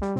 Esat 0.00 0.12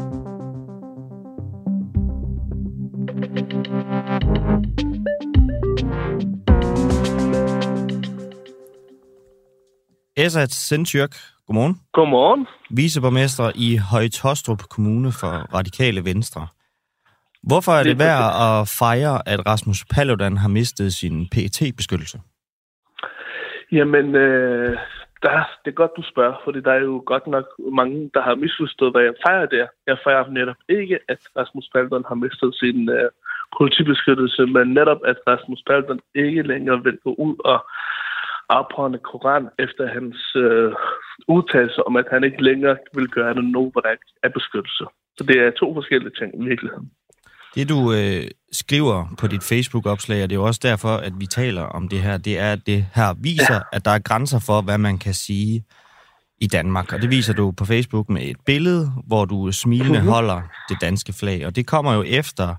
Sentyrk, 10.51 11.15
godmorgen. 11.47 11.75
Godmorgen. 11.93 12.47
Viceborgmester 12.69 13.51
i 13.55 13.77
Højtostrup 13.77 14.63
Kommune 14.69 15.11
for 15.11 15.55
Radikale 15.55 16.05
Venstre. 16.05 16.47
Hvorfor 17.43 17.71
er 17.71 17.83
det 17.83 17.99
værd 17.99 18.23
at 18.41 18.67
fejre, 18.79 19.27
at 19.27 19.45
Rasmus 19.45 19.85
Paludan 19.85 20.37
har 20.37 20.49
mistet 20.49 20.93
sin 20.93 21.27
PET-beskyttelse? 21.29 22.19
Jamen, 23.71 24.15
øh, 24.15 24.77
der, 25.23 25.37
det 25.65 25.71
er 25.71 25.81
godt, 25.81 25.97
du 25.97 26.03
spørger, 26.03 26.35
for 26.43 26.51
der 26.51 26.71
er 26.71 26.83
jo 26.89 27.03
godt 27.05 27.27
nok 27.27 27.45
mange, 27.71 28.11
der 28.13 28.21
har 28.21 28.35
misforstået, 28.35 28.93
hvad 28.93 29.03
jeg 29.03 29.13
fejrer 29.25 29.45
der. 29.45 29.67
Jeg 29.87 29.97
fejrer 30.03 30.29
netop 30.29 30.55
ikke, 30.69 30.99
at 31.07 31.19
Rasmus 31.37 31.69
Paludan 31.73 32.05
har 32.07 32.15
mistet 32.15 32.55
sin 32.55 32.89
øh, 32.89 33.09
politibeskyttelse, 33.57 34.45
men 34.45 34.73
netop, 34.73 35.01
at 35.05 35.17
Rasmus 35.27 35.63
Paludan 35.67 35.99
ikke 36.15 36.41
længere 36.41 36.83
vil 36.83 36.97
gå 37.03 37.13
ud 37.13 37.35
og 37.45 37.59
afprøvende 38.49 38.99
Koran 38.99 39.49
efter 39.59 39.87
hans 39.87 40.35
øh, 40.35 40.71
udtalelse 41.27 41.87
om, 41.87 41.95
at 41.95 42.07
han 42.11 42.23
ikke 42.23 42.43
længere 42.43 42.77
vil 42.93 43.07
gøre 43.07 43.33
det 43.33 43.43
nu, 43.43 43.69
hvor 43.71 43.81
der 43.81 43.95
er 44.23 44.29
beskyttelse. 44.29 44.85
Så 45.17 45.23
det 45.23 45.37
er 45.41 45.51
to 45.51 45.73
forskellige 45.73 46.15
ting 46.19 46.43
i 46.43 46.47
virkeligheden. 46.49 46.91
Det 47.55 47.69
du 47.69 47.93
øh, 47.93 48.27
skriver 48.51 49.05
på 49.17 49.27
dit 49.27 49.43
Facebook-opslag, 49.43 50.23
og 50.23 50.29
det 50.29 50.35
er 50.35 50.39
jo 50.39 50.45
også 50.45 50.59
derfor, 50.63 50.97
at 50.97 51.13
vi 51.17 51.25
taler 51.25 51.61
om 51.61 51.87
det 51.87 52.01
her, 52.01 52.17
det 52.17 52.39
er, 52.39 52.51
at 52.51 52.59
det 52.65 52.85
her 52.93 53.13
viser, 53.17 53.53
ja. 53.53 53.59
at 53.71 53.85
der 53.85 53.91
er 53.91 53.99
grænser 53.99 54.39
for, 54.39 54.61
hvad 54.61 54.77
man 54.77 54.97
kan 54.97 55.13
sige 55.13 55.63
i 56.41 56.47
Danmark. 56.47 56.93
Og 56.93 57.01
det 57.01 57.09
viser 57.09 57.33
du 57.33 57.51
på 57.51 57.65
Facebook 57.65 58.09
med 58.09 58.21
et 58.21 58.37
billede, 58.45 58.91
hvor 59.07 59.25
du 59.25 59.51
smilende 59.51 59.91
mm-hmm. 59.99 60.09
holder 60.09 60.41
det 60.69 60.77
danske 60.81 61.13
flag. 61.13 61.45
Og 61.45 61.55
det 61.55 61.67
kommer 61.67 61.93
jo 61.93 62.03
efter, 62.03 62.55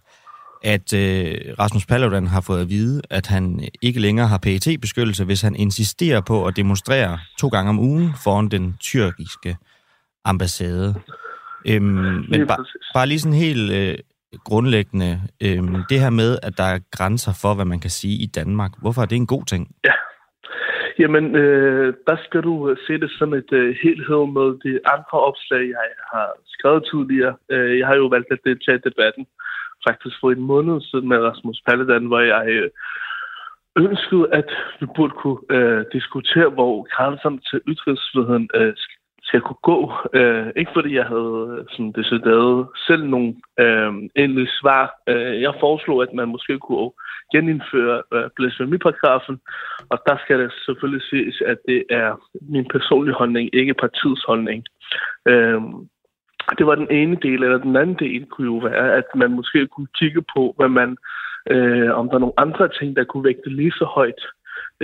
at 0.62 0.92
øh, 0.92 1.34
Rasmus 1.58 1.86
Paludan 1.86 2.26
har 2.26 2.40
fået 2.40 2.60
at 2.60 2.68
vide, 2.68 3.02
at 3.10 3.26
han 3.26 3.68
ikke 3.82 4.00
længere 4.00 4.26
har 4.28 4.38
pet 4.38 4.78
beskyttelse 4.80 5.24
hvis 5.24 5.42
han 5.42 5.56
insisterer 5.56 6.20
på 6.20 6.46
at 6.46 6.56
demonstrere 6.56 7.18
to 7.38 7.48
gange 7.48 7.68
om 7.68 7.78
ugen 7.78 8.14
foran 8.24 8.48
den 8.48 8.76
tyrkiske 8.80 9.56
ambassade. 10.24 10.94
Øhm, 11.66 11.84
men 12.28 12.50
ba- 12.50 12.92
bare 12.94 13.06
lige 13.06 13.20
sådan 13.20 13.38
helt 13.38 13.70
øh, 13.72 13.98
grundlæggende, 14.44 15.20
øh, 15.44 15.62
det 15.90 15.98
her 16.04 16.10
med, 16.10 16.38
at 16.42 16.58
der 16.58 16.68
er 16.74 16.78
grænser 16.96 17.32
for, 17.42 17.54
hvad 17.54 17.64
man 17.64 17.80
kan 17.80 17.90
sige 17.90 18.16
i 18.22 18.26
Danmark. 18.26 18.72
Hvorfor 18.82 19.02
er 19.02 19.06
det 19.06 19.16
en 19.16 19.26
god 19.26 19.44
ting? 19.46 19.62
Ja. 19.84 19.92
Jamen, 20.98 21.36
øh, 21.36 21.94
der 22.06 22.16
skal 22.24 22.42
du 22.42 22.70
øh, 22.70 22.76
se 22.86 22.92
det 22.92 23.10
som 23.18 23.34
et 23.34 23.52
øh, 23.52 23.76
helhed 23.82 24.22
med 24.38 24.48
de 24.64 24.72
andre 24.94 25.18
opslag, 25.28 25.62
jeg 25.76 25.88
har 26.12 26.28
skrevet 26.46 26.88
tidligere. 26.92 27.34
Øh, 27.50 27.78
jeg 27.78 27.86
har 27.86 27.96
jo 27.96 28.06
valgt 28.06 28.32
at 28.32 28.44
deltage 28.44 28.78
i 28.78 28.86
debatten 28.88 29.26
faktisk 29.88 30.16
for 30.20 30.30
en 30.30 30.42
måned 30.52 30.80
siden 30.80 31.08
med 31.08 31.18
Rasmus 31.18 31.62
Paludan, 31.66 32.06
hvor 32.06 32.20
jeg 32.20 32.46
øh, 32.48 32.70
ønskede, 33.76 34.26
at 34.40 34.50
vi 34.80 34.86
burde 34.96 35.14
kunne 35.22 35.42
øh, 35.56 35.84
diskutere, 35.92 36.50
hvor 36.56 36.74
grænserne 36.94 37.40
til 37.48 37.60
ytringsfriheden 37.72 38.48
øh, 38.54 38.72
skal 38.82 39.01
kunne 39.40 39.62
gå. 39.70 39.92
Øh, 40.12 40.46
ikke 40.56 40.70
fordi 40.74 40.94
jeg 40.94 41.04
havde 41.04 41.64
sådan, 41.70 41.92
det 41.92 42.06
sådan, 42.06 42.20
decideret 42.20 42.66
selv 42.86 43.04
nogle 43.04 43.34
øh, 43.60 43.92
endelige 44.16 44.50
svar. 44.60 44.84
Øh, 45.06 45.42
jeg 45.42 45.54
foreslog, 45.60 46.02
at 46.02 46.12
man 46.14 46.28
måske 46.28 46.58
kunne 46.58 46.90
genindføre 47.34 48.02
øh, 48.14 48.30
blasfemiparagrafen, 48.36 49.40
og 49.90 49.98
der 50.06 50.16
skal 50.24 50.38
det 50.38 50.52
selvfølgelig 50.66 51.02
siges, 51.10 51.42
at 51.46 51.58
det 51.68 51.84
er 51.90 52.10
min 52.40 52.66
personlige 52.68 53.14
holdning, 53.14 53.50
ikke 53.52 53.74
partiets 53.74 54.24
holdning. 54.26 54.64
Øh, 55.28 55.60
det 56.58 56.66
var 56.66 56.74
den 56.74 56.90
ene 56.90 57.16
del, 57.22 57.42
eller 57.42 57.58
den 57.58 57.76
anden 57.76 57.96
del 57.98 58.26
kunne 58.26 58.46
jo 58.46 58.58
være, 58.68 58.96
at 58.96 59.04
man 59.14 59.30
måske 59.30 59.66
kunne 59.66 59.90
kigge 59.98 60.22
på, 60.34 60.54
hvad 60.56 60.68
man, 60.68 60.96
øh, 61.50 61.90
om 61.98 62.08
der 62.08 62.14
er 62.14 62.24
nogle 62.24 62.40
andre 62.40 62.68
ting, 62.68 62.96
der 62.96 63.04
kunne 63.04 63.24
vægte 63.24 63.50
lige 63.50 63.72
så 63.72 63.84
højt 63.84 64.22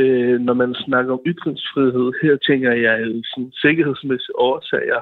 øh, 0.01 0.41
når 0.41 0.55
man 0.55 0.75
snakker 0.75 1.13
om 1.13 1.23
ytringsfrihed. 1.27 2.13
Her 2.23 2.37
tænker 2.49 2.73
jeg 2.73 2.97
sådan 3.31 3.53
sikkerhedsmæssige 3.65 4.39
årsager, 4.39 5.01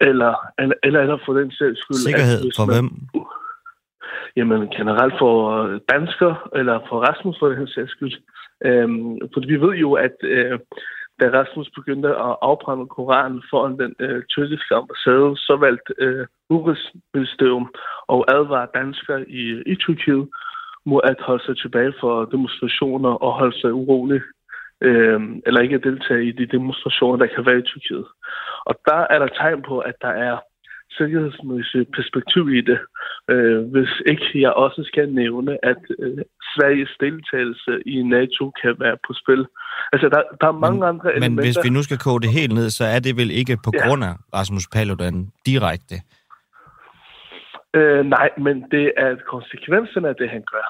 eller, 0.00 0.32
eller, 0.58 0.76
eller, 0.82 1.00
eller 1.00 1.18
for 1.26 1.32
den 1.40 1.50
sags 1.50 1.78
skyld... 1.82 1.96
Sikkerhed 1.96 2.46
at, 2.46 2.56
for 2.56 2.66
man, 2.66 2.74
hvem? 2.74 2.88
Jamen 4.36 4.68
generelt 4.78 5.14
for 5.18 5.38
dansker, 5.92 6.50
eller 6.58 6.76
for 6.88 6.96
Rasmus 7.08 7.36
for 7.38 7.48
den 7.48 7.68
sags 7.68 7.90
skyld. 7.90 8.16
Øhm, 8.64 9.18
for 9.32 9.40
vi 9.46 9.56
ved 9.60 9.74
jo, 9.84 9.92
at 9.92 10.16
øh, 10.22 10.58
da 11.20 11.26
Rasmus 11.38 11.70
begyndte 11.78 12.08
at 12.08 12.36
afbrænde 12.42 12.86
Koranen 12.86 13.42
foran 13.50 13.78
den 13.78 13.94
øh, 14.00 14.22
tyrkiske 14.32 14.74
ambassade, 14.74 15.36
så 15.36 15.56
valgte 15.60 15.92
øh, 15.98 16.26
Udenrigsministerium 16.50 17.74
og 18.08 18.24
advare 18.36 18.68
danskere 18.74 19.30
i, 19.30 19.42
i 19.72 19.74
Tyrkiet 19.74 20.28
må 20.86 20.98
at 20.98 21.16
holde 21.20 21.44
sig 21.44 21.56
tilbage 21.58 21.92
for 22.00 22.24
demonstrationer 22.24 23.12
og 23.24 23.32
holde 23.32 23.60
sig 23.60 23.72
urolig, 23.72 24.20
øh, 24.80 25.20
eller 25.46 25.60
ikke 25.60 25.74
at 25.74 25.84
deltage 25.84 26.24
i 26.28 26.32
de 26.32 26.46
demonstrationer, 26.46 27.16
der 27.16 27.34
kan 27.34 27.46
være 27.46 27.58
i 27.58 27.68
Tyrkiet. 27.70 28.06
Og 28.66 28.74
der 28.88 29.00
er 29.12 29.18
der 29.18 29.28
tegn 29.28 29.62
på, 29.62 29.78
at 29.78 29.94
der 30.02 30.14
er 30.28 30.36
sikkerhedsmæssigt 30.98 31.88
perspektiv 31.96 32.44
i 32.58 32.60
det, 32.70 32.78
øh, 33.32 33.60
hvis 33.72 33.92
ikke 34.10 34.26
jeg 34.44 34.52
også 34.64 34.80
skal 34.90 35.06
nævne, 35.12 35.52
at 35.70 35.82
øh, 35.98 36.18
Sveriges 36.52 36.92
deltagelse 37.00 37.72
i 37.94 37.96
NATO 38.02 38.42
kan 38.62 38.74
være 38.84 38.96
på 39.06 39.12
spil. 39.22 39.42
Altså, 39.92 40.06
der, 40.14 40.22
der 40.40 40.48
er 40.52 40.58
mange 40.64 40.80
men, 40.80 40.88
andre 40.88 41.08
elementer. 41.10 41.42
Men 41.42 41.44
hvis 41.44 41.58
vi 41.64 41.70
nu 41.76 41.82
skal 41.82 41.98
koge 41.98 42.20
det 42.20 42.30
helt 42.40 42.54
ned, 42.58 42.70
så 42.70 42.84
er 42.84 42.98
det 43.06 43.16
vel 43.16 43.30
ikke 43.30 43.54
på 43.64 43.70
ja. 43.74 43.78
grund 43.84 44.04
af 44.04 44.14
Rasmus 44.38 44.66
Paludan 44.74 45.16
direkte? 45.46 45.96
Øh, 47.74 48.06
nej, 48.06 48.28
men 48.38 48.64
det 48.70 48.92
er 48.96 49.16
konsekvensen 49.26 50.04
af 50.04 50.16
det, 50.16 50.30
han 50.30 50.42
gør. 50.52 50.66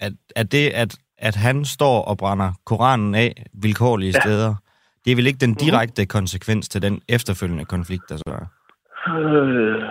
At, 0.00 0.12
at 0.36 0.52
det, 0.52 0.70
at, 0.82 0.98
at 1.18 1.36
han 1.36 1.64
står 1.64 2.02
og 2.02 2.18
brænder 2.18 2.50
Koranen 2.66 3.14
af 3.14 3.46
vilkårlige 3.62 4.14
ja. 4.14 4.20
steder, 4.20 4.54
det 5.04 5.10
er 5.12 5.16
vel 5.16 5.26
ikke 5.26 5.44
den 5.46 5.50
mhm. 5.50 5.62
direkte 5.64 6.02
mm. 6.02 6.06
konsekvens 6.06 6.68
til 6.68 6.82
den 6.82 7.02
efterfølgende 7.08 7.64
konflikt, 7.64 8.04
der 8.08 8.16
så 8.16 8.30
er? 8.40 8.46
Øh, 9.16 9.82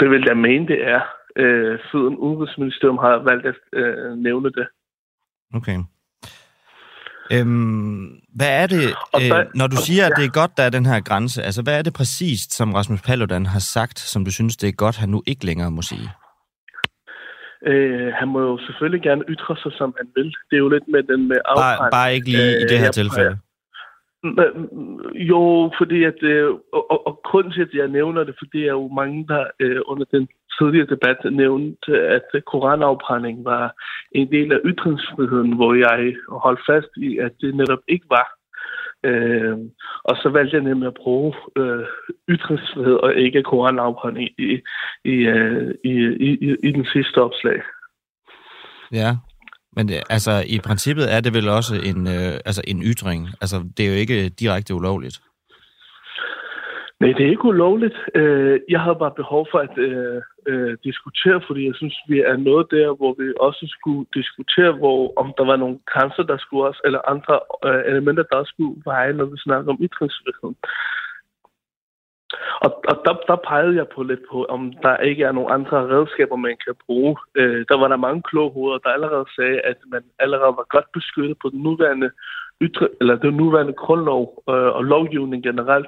det 0.00 0.10
vil 0.10 0.24
jeg 0.28 0.36
mene, 0.36 0.66
det 0.66 0.80
er, 0.94 1.00
øh, 1.36 1.78
siden 1.90 2.16
Udenrigsministerium 2.16 2.98
har 2.98 3.16
valgt 3.30 3.46
at 3.46 3.54
øh, 3.72 4.16
nævne 4.16 4.50
det. 4.50 4.66
Okay. 5.54 5.78
Øhm, 7.34 8.20
hvad 8.38 8.62
er 8.62 8.66
det, 8.66 8.84
øh, 9.20 9.46
når 9.54 9.66
du 9.66 9.76
siger, 9.76 10.06
at 10.06 10.12
det 10.16 10.24
er 10.24 10.38
godt, 10.40 10.56
der 10.56 10.62
er 10.62 10.70
den 10.70 10.86
her 10.86 11.00
grænse, 11.00 11.42
altså 11.42 11.62
hvad 11.62 11.78
er 11.78 11.82
det 11.82 11.92
præcist, 11.92 12.52
som 12.58 12.74
Rasmus 12.74 13.02
Paludan 13.02 13.46
har 13.46 13.58
sagt, 13.58 13.98
som 13.98 14.24
du 14.24 14.30
synes, 14.32 14.56
det 14.56 14.68
er 14.68 14.72
godt, 14.72 14.96
han 14.96 15.08
nu 15.08 15.22
ikke 15.26 15.46
længere 15.46 15.70
må 15.70 15.82
sige? 15.82 16.08
Øh, 17.66 18.12
han 18.20 18.28
må 18.28 18.40
jo 18.40 18.58
selvfølgelig 18.66 19.02
gerne 19.02 19.24
ytre 19.28 19.56
sig, 19.62 19.72
som 19.72 19.94
han 19.98 20.08
vil. 20.16 20.28
Det 20.48 20.54
er 20.56 20.62
jo 20.64 20.68
lidt 20.68 20.88
med 20.88 21.02
den 21.02 21.28
med 21.28 21.36
Bare, 21.56 21.90
bare 21.90 22.14
ikke 22.14 22.28
lige 22.28 22.56
øh, 22.56 22.62
i 22.62 22.64
det 22.72 22.78
her 22.78 22.90
tilfælde? 22.90 23.38
Jo, 25.30 25.70
fordi 25.78 26.04
at, 26.04 26.22
øh, 26.22 26.50
og, 26.72 26.90
og, 26.90 27.06
og 27.06 27.20
grunden 27.24 27.52
til, 27.52 27.62
at 27.62 27.74
jeg 27.74 27.88
nævner 27.88 28.24
det, 28.24 28.34
fordi 28.38 28.58
der 28.58 28.68
er 28.68 28.76
jo 28.80 28.88
mange, 28.88 29.26
der 29.28 29.44
øh, 29.60 29.80
under 29.86 30.04
den 30.14 30.28
tidligere 30.58 30.92
debat 30.94 31.18
nævnt, 31.32 31.88
at 31.88 32.44
koranafbrænding 32.46 33.44
var 33.44 33.74
en 34.12 34.30
del 34.32 34.52
af 34.52 34.60
ytringsfriheden, 34.64 35.52
hvor 35.56 35.74
jeg 35.74 36.14
holdt 36.28 36.60
fast 36.70 36.92
i, 36.96 37.18
at 37.18 37.32
det 37.40 37.54
netop 37.54 37.82
ikke 37.88 38.06
var. 38.10 38.28
Øh, 39.04 39.58
og 40.04 40.16
så 40.22 40.28
valgte 40.28 40.56
jeg 40.56 40.64
nemlig 40.64 40.86
at 40.86 41.00
bruge 41.02 41.34
øh, 41.56 41.84
ytringsfrihed 42.28 42.94
og 42.94 43.14
ikke 43.14 43.42
koranafbrænding 43.42 44.28
i, 44.38 44.60
i, 45.04 45.16
øh, 45.34 45.74
i, 45.84 45.94
i, 46.28 46.30
i, 46.46 46.56
i 46.68 46.72
den 46.72 46.86
sidste 46.92 47.18
opslag. 47.18 47.62
Ja, 48.92 49.16
men 49.76 49.90
øh, 49.90 50.02
altså, 50.10 50.44
i 50.46 50.58
princippet 50.66 51.14
er 51.14 51.20
det 51.20 51.34
vel 51.34 51.48
også 51.48 51.74
en, 51.74 52.06
øh, 52.06 52.32
altså, 52.48 52.62
en 52.66 52.82
ytring. 52.82 53.28
Altså, 53.40 53.56
det 53.76 53.84
er 53.84 53.90
jo 53.90 53.96
ikke 53.96 54.28
direkte 54.28 54.74
ulovligt. 54.74 55.20
Nej, 57.00 57.12
det 57.12 57.26
er 57.26 57.30
ikke 57.30 57.44
ulovligt. 57.44 57.98
Øh, 58.14 58.60
jeg 58.68 58.80
havde 58.80 59.02
bare 59.04 59.18
behov 59.20 59.46
for 59.50 59.58
at 59.58 59.78
øh, 59.78 60.22
øh, 60.46 60.76
diskutere, 60.84 61.40
fordi 61.46 61.66
jeg 61.66 61.74
synes, 61.74 61.96
vi 62.08 62.20
er 62.20 62.36
noget 62.36 62.66
der, 62.70 62.94
hvor 62.98 63.12
vi 63.18 63.32
også 63.40 63.66
skulle 63.76 64.06
diskutere, 64.14 64.72
hvor 64.72 65.12
om 65.16 65.34
der 65.38 65.44
var 65.44 65.56
nogle 65.56 65.78
grænser, 65.86 66.22
der 66.22 66.38
skulle 66.38 66.68
også, 66.68 66.80
eller 66.84 67.08
andre 67.12 67.40
øh, 67.66 67.82
elementer, 67.90 68.22
der 68.22 68.36
også 68.36 68.52
skulle 68.54 68.82
veje, 68.84 69.12
når 69.12 69.24
vi 69.24 69.36
snakker 69.36 69.72
om 69.72 69.82
ytringsfriheden. 69.86 70.56
Og, 72.64 72.70
og 72.90 72.96
der, 73.04 73.14
der 73.28 73.36
pegede 73.48 73.76
jeg 73.76 73.88
på 73.94 74.02
lidt 74.02 74.24
på, 74.30 74.44
om 74.44 74.72
der 74.82 74.96
ikke 74.96 75.24
er 75.24 75.32
nogle 75.32 75.52
andre 75.52 75.78
redskaber, 75.94 76.36
man 76.36 76.56
kan 76.64 76.74
bruge. 76.86 77.16
Øh, 77.34 77.64
der 77.68 77.76
var 77.80 77.88
der 77.88 77.96
mange 78.06 78.22
kloge 78.22 78.52
hoveder, 78.52 78.78
der 78.78 78.90
allerede 78.90 79.26
sagde, 79.36 79.60
at 79.60 79.78
man 79.86 80.02
allerede 80.18 80.54
var 80.60 80.66
godt 80.74 80.92
beskyttet 80.92 81.36
på 81.42 81.48
den 81.48 81.60
nuværende, 81.62 82.10
ytre, 82.62 82.88
eller 83.00 83.16
den 83.16 83.34
nuværende 83.34 83.72
grundlov 83.72 84.42
øh, 84.48 84.70
og 84.76 84.84
lovgivning 84.84 85.42
generelt, 85.42 85.86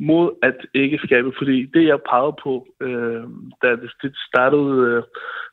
mod 0.00 0.30
at 0.42 0.58
ikke 0.74 0.98
skabe. 1.04 1.32
Fordi 1.38 1.66
det, 1.74 1.86
jeg 1.86 1.98
pegede 2.10 2.36
på, 2.42 2.66
øh, 2.80 3.24
da 3.62 3.68
det 4.02 4.14
startede 4.28 4.72
øh, 4.88 5.02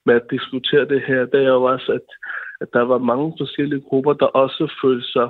med 0.05 0.15
at 0.15 0.29
diskutere 0.31 0.85
det 0.85 1.01
her, 1.07 1.25
det 1.25 1.41
er 1.43 1.53
jo 1.59 1.63
også, 1.63 1.91
at, 1.91 2.07
at 2.61 2.67
der 2.73 2.81
var 2.81 2.97
mange 2.97 3.33
forskellige 3.39 3.81
grupper, 3.89 4.13
der 4.13 4.25
også 4.25 4.73
følte 4.83 5.07
sig 5.11 5.29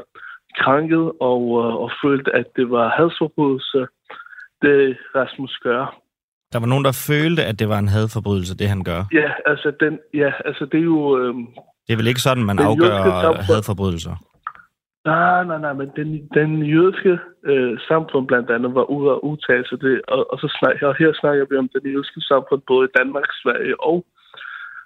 krænket 0.57 1.11
og, 1.31 1.41
øh, 1.61 1.75
og 1.83 1.91
følte, 2.03 2.35
at 2.35 2.45
det 2.55 2.69
var 2.69 2.95
hadsforbrydelse, 2.97 3.87
det 4.61 4.97
Rasmus 5.15 5.57
gør. 5.63 6.01
Der 6.53 6.59
var 6.59 6.67
nogen, 6.67 6.85
der 6.85 7.05
følte, 7.07 7.43
at 7.43 7.59
det 7.59 7.69
var 7.69 7.79
en 7.79 7.87
hadforbrydelse, 7.87 8.57
det 8.57 8.67
han 8.69 8.83
gør. 8.83 9.01
Ja, 9.13 9.29
altså, 9.45 9.71
den, 9.79 9.99
ja, 10.13 10.31
altså 10.45 10.65
det 10.71 10.79
er 10.79 10.83
jo... 10.83 11.17
Øh, 11.19 11.33
det 11.87 11.93
er 11.93 11.97
vel 11.97 12.07
ikke 12.07 12.21
sådan, 12.21 12.43
man 12.43 12.59
afgør 12.59 12.93
hadforbrydelser? 13.41 14.15
Nej, 15.05 15.43
nej, 15.43 15.59
nej, 15.59 15.73
men 15.73 15.91
den, 15.95 16.27
den 16.33 16.65
jødiske 16.65 17.19
øh, 17.43 17.79
samfund 17.87 18.27
blandt 18.27 18.49
andet 18.49 18.75
var 18.75 18.83
ude 18.83 19.11
og 19.11 19.25
udtale 19.25 19.67
sig 19.67 19.81
det, 19.81 20.01
og, 20.07 20.31
og, 20.33 20.39
så 20.39 20.57
snak, 20.59 20.81
og 20.81 20.95
her 20.95 21.13
snakker 21.13 21.45
vi 21.49 21.57
om 21.57 21.69
den 21.69 21.91
jødiske 21.91 22.21
samfund 22.21 22.61
både 22.67 22.87
i 22.87 22.97
Danmark, 22.97 23.25
Sverige 23.43 23.79
og 23.79 24.05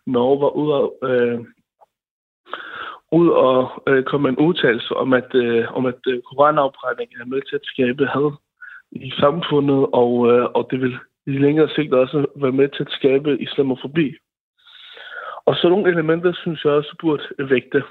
Norge 0.06 0.42
var 0.42 0.50
ude 0.50 0.74
og, 0.74 0.88
øh, 1.10 1.40
ud 3.12 3.30
og 3.30 3.84
øh, 3.88 4.04
komme 4.04 4.30
en 4.30 4.38
udtalelse 4.38 4.96
om, 4.96 5.14
at, 5.14 5.36
øh, 5.36 5.78
om 5.78 5.86
at 5.86 6.00
øh, 6.08 6.22
koranafbrænding 6.22 7.10
er 7.22 7.26
med 7.26 7.42
til 7.42 7.56
at 7.56 7.66
skabe 7.66 8.06
had 8.06 8.32
i 8.92 9.12
samfundet, 9.20 9.88
og, 9.94 10.12
øh, 10.32 10.46
og 10.56 10.68
det 10.72 10.82
vil 10.82 10.98
i 11.28 11.38
længere 11.38 11.70
sigt 11.70 11.94
også 11.94 12.26
være 12.36 12.52
med 12.52 12.70
til 12.70 12.84
at 12.84 12.96
skabe 13.00 13.42
islamofobi. 13.42 14.16
Og 15.46 15.56
så 15.56 15.70
nogle 15.70 15.92
elementer, 15.92 16.34
synes 16.34 16.64
jeg 16.64 16.74
også 16.74 16.96
burde 17.02 17.24
vægte. 17.50 17.84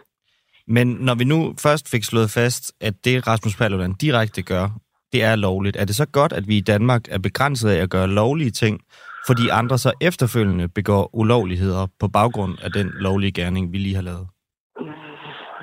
Men 0.69 0.87
når 0.87 1.15
vi 1.15 1.25
nu 1.25 1.55
først 1.63 1.91
fik 1.91 2.05
slået 2.05 2.31
fast, 2.31 2.73
at 2.81 2.95
det 3.05 3.27
Rasmus 3.27 3.57
Paludan 3.57 3.93
direkte 3.93 4.43
gør, 4.43 4.69
det 5.13 5.23
er 5.23 5.37
lovligt, 5.37 5.77
er 5.77 5.85
det 5.85 5.95
så 5.95 6.07
godt, 6.13 6.33
at 6.33 6.49
vi 6.49 6.57
i 6.57 6.61
Danmark 6.61 7.03
er 7.11 7.19
begrænset 7.19 7.71
af 7.71 7.83
at 7.83 7.91
gøre 7.91 8.09
lovlige 8.09 8.51
ting, 8.51 8.81
fordi 9.27 9.43
andre 9.53 9.79
så 9.79 9.93
efterfølgende 10.01 10.69
begår 10.69 11.11
ulovligheder 11.13 11.87
på 12.01 12.09
baggrund 12.09 12.55
af 12.65 12.71
den 12.73 12.93
lovlige 13.01 13.33
gerning, 13.33 13.73
vi 13.73 13.79
lige 13.79 13.95
har 13.95 14.03
lavet? 14.03 14.27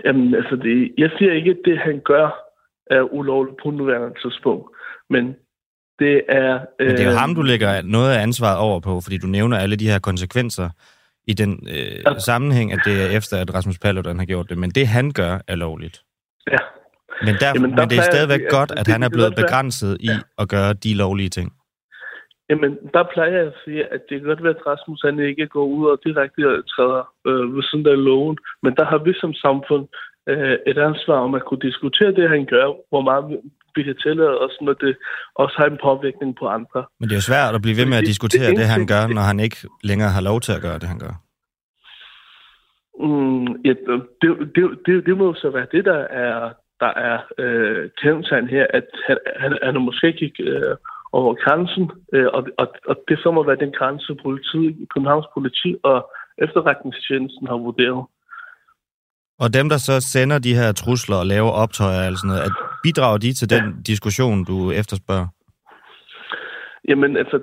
Jamen, 0.06 0.36
altså, 0.36 0.56
det, 0.56 0.92
jeg 0.98 1.10
siger 1.18 1.34
ikke, 1.34 1.52
at 1.52 1.62
det, 1.66 1.78
han 1.80 2.02
gør, 2.06 2.28
er 2.92 3.02
ulovligt 3.02 3.58
på 3.64 3.70
nuværende 3.70 4.14
tidspunkt. 4.24 4.66
Men 5.10 5.24
det 6.00 6.22
er... 6.30 6.54
Øh, 6.80 6.88
Men 6.88 6.98
det 6.98 7.06
er 7.06 7.12
jo 7.12 7.18
ham, 7.18 7.36
du 7.36 7.42
lægger 7.42 7.82
noget 7.82 8.12
af 8.14 8.22
ansvaret 8.22 8.58
over 8.58 8.80
på, 8.80 9.02
fordi 9.04 9.18
du 9.18 9.28
nævner 9.28 9.58
alle 9.58 9.76
de 9.76 9.90
her 9.90 10.00
konsekvenser 10.00 10.70
i 11.28 11.34
den 11.34 11.68
øh, 11.70 11.98
ja. 12.06 12.20
sammenhæng, 12.20 12.74
at 12.74 12.80
det 12.86 12.96
er 13.04 13.18
efter, 13.18 13.38
at 13.38 13.54
Rasmus 13.54 13.80
Paludan 13.80 14.20
har 14.20 14.26
gjort 14.26 14.50
det. 14.50 14.58
Men 14.58 14.70
det, 14.70 14.88
han 14.88 15.12
gør, 15.12 15.40
er 15.48 15.56
lovligt. 15.56 16.02
Ja. 16.52 16.58
Men, 17.26 17.36
der, 17.42 17.52
Jamen, 17.56 17.72
der 17.72 17.78
men 17.78 17.90
det 17.90 17.98
er 17.98 18.12
stadigvæk 18.14 18.42
jeg, 18.42 18.50
godt, 18.50 18.72
at 18.72 18.86
det, 18.86 18.94
han 18.94 19.04
er 19.04 19.10
blevet 19.10 19.34
begrænset 19.36 19.98
i 20.00 20.10
at 20.38 20.50
gøre 20.50 20.74
de 20.74 20.94
lovlige 20.94 21.30
ting. 21.30 21.54
Jamen, 22.50 22.72
der 22.94 23.04
plejer 23.14 23.32
jeg 23.32 23.48
at 23.48 23.58
sige, 23.66 23.84
at 23.94 24.02
det 24.10 24.20
kan 24.20 24.28
godt 24.28 24.44
være, 24.44 24.56
at 24.60 24.66
Rasmus 24.68 25.02
han 25.06 25.20
ikke 25.20 25.48
går 25.48 25.66
ud 25.66 25.86
og 25.92 25.98
direkte 26.06 26.42
træder 26.74 27.04
øh, 27.28 27.56
ved 27.56 27.64
siden 27.64 27.88
af 27.88 28.04
loven, 28.04 28.38
men 28.64 28.76
der 28.76 28.86
har 28.86 28.98
vi 28.98 29.14
som 29.22 29.34
samfund 29.34 29.88
øh, 30.30 30.58
et 30.72 30.78
ansvar 30.78 31.20
om 31.28 31.36
at 31.36 31.46
kunne 31.46 31.66
diskutere 31.70 32.12
det, 32.12 32.30
han 32.30 32.46
gør, 32.46 32.68
hvor 32.90 33.02
meget 33.02 33.26
vi 33.76 33.84
kan 33.84 33.98
tillade 34.06 34.36
os, 34.46 34.56
når 34.62 34.74
det 34.74 34.94
også 35.36 35.56
har 35.58 35.66
en 35.66 35.80
påvirkning 35.88 36.32
på 36.40 36.46
andre. 36.48 36.80
Men 37.00 37.10
det 37.10 37.14
er 37.16 37.22
jo 37.22 37.30
svært 37.32 37.56
at 37.56 37.62
blive 37.62 37.78
ved 37.78 37.86
med 37.86 37.98
at 37.98 38.10
diskutere 38.12 38.48
det, 38.48 38.50
det, 38.50 38.58
det 38.58 38.68
han 38.76 38.88
gør, 38.88 39.04
når 39.08 39.22
han 39.32 39.40
ikke 39.40 39.58
længere 39.84 40.10
har 40.10 40.22
lov 40.22 40.42
til 40.42 40.54
at 40.58 40.62
gøre 40.62 40.80
det, 40.80 40.88
han 40.94 41.00
gør. 41.00 41.14
Mm, 43.06 43.48
ja, 43.68 43.74
det, 44.22 44.34
det, 44.56 44.64
det, 44.86 45.06
det 45.06 45.18
må 45.18 45.34
så 45.34 45.50
være 45.50 45.68
det, 45.72 45.86
der 45.86 46.02
er, 46.26 46.54
der 46.80 46.92
er 47.10 47.18
øh, 47.38 47.90
kendetegn 48.02 48.48
her, 48.48 48.66
at 48.70 48.88
han, 49.08 49.18
han, 49.42 49.52
han 49.64 49.82
måske 49.82 50.14
gik 50.14 50.36
øh, 50.40 50.76
over 51.12 51.34
grænsen, 51.44 51.92
øh, 52.14 52.28
og, 52.34 52.44
og, 52.58 52.68
og 52.88 52.96
det 53.08 53.20
så 53.24 53.32
må 53.32 53.44
være 53.46 53.64
den 53.66 53.74
grænse, 53.80 54.16
politiet, 54.24 54.88
Københavns 54.94 55.28
politi 55.34 55.76
og 55.84 56.12
efterretningstjenesten 56.46 57.48
har 57.48 57.58
vurderet. 57.58 58.06
Og 59.44 59.54
dem, 59.54 59.70
der 59.70 59.78
så 59.78 60.02
sender 60.14 60.40
de 60.40 60.56
her 60.56 60.72
trusler 60.72 61.16
og 61.16 61.26
laver 61.26 61.52
optøjer 61.52 62.12
og 62.12 62.18
sådan 62.18 62.28
noget, 62.28 62.42
at 62.50 62.56
bidrager 62.84 63.18
de 63.18 63.34
til 63.34 63.50
den 63.50 63.66
ja. 63.66 63.82
diskussion, 63.92 64.44
du 64.44 64.72
efterspørger? 64.72 65.28
Jamen, 66.90 67.18
altså, 67.18 67.40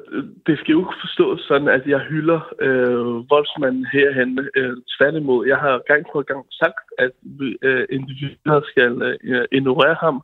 det 0.46 0.58
skal 0.58 0.72
jo 0.72 0.78
ikke 0.78 1.00
forstås 1.00 1.40
sådan, 1.40 1.68
at 1.68 1.86
jeg 1.86 2.00
hylder 2.00 2.40
øh, 2.60 3.30
voldsmanden 3.30 3.86
herhen. 3.92 4.48
Øh, 4.56 4.76
tværtimod, 4.98 5.46
jeg 5.46 5.56
har 5.56 5.82
gang 5.86 6.04
på 6.12 6.22
gang 6.22 6.46
sagt, 6.50 6.86
at 6.98 7.12
øh, 7.62 7.86
individer 7.90 8.60
skal 8.70 8.92
øh, 9.02 9.44
ignorere 9.52 9.96
ham, 10.00 10.22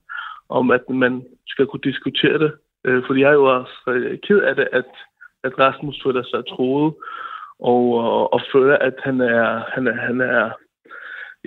om 0.49 0.71
at 0.71 0.91
man 0.91 1.23
skal 1.47 1.67
kunne 1.67 1.89
diskutere 1.91 2.39
det. 2.39 2.53
Øh, 2.85 3.03
fordi 3.07 3.21
jeg 3.21 3.29
er 3.29 3.41
jo 3.43 3.45
også 3.61 3.79
øh, 3.89 4.19
ked 4.27 4.39
af 4.39 4.55
det, 4.57 4.69
at, 4.73 4.91
at 5.45 5.59
Rasmus 5.59 6.03
føler 6.05 6.23
sig 6.23 6.43
troet, 6.47 6.95
og, 7.59 7.83
og, 7.95 8.33
og 8.33 8.41
føler, 8.53 8.77
at 8.79 8.95
han 9.05 9.21
er, 9.21 9.63
han 9.75 9.87
er, 9.87 9.97
han 10.09 10.21
er 10.21 10.51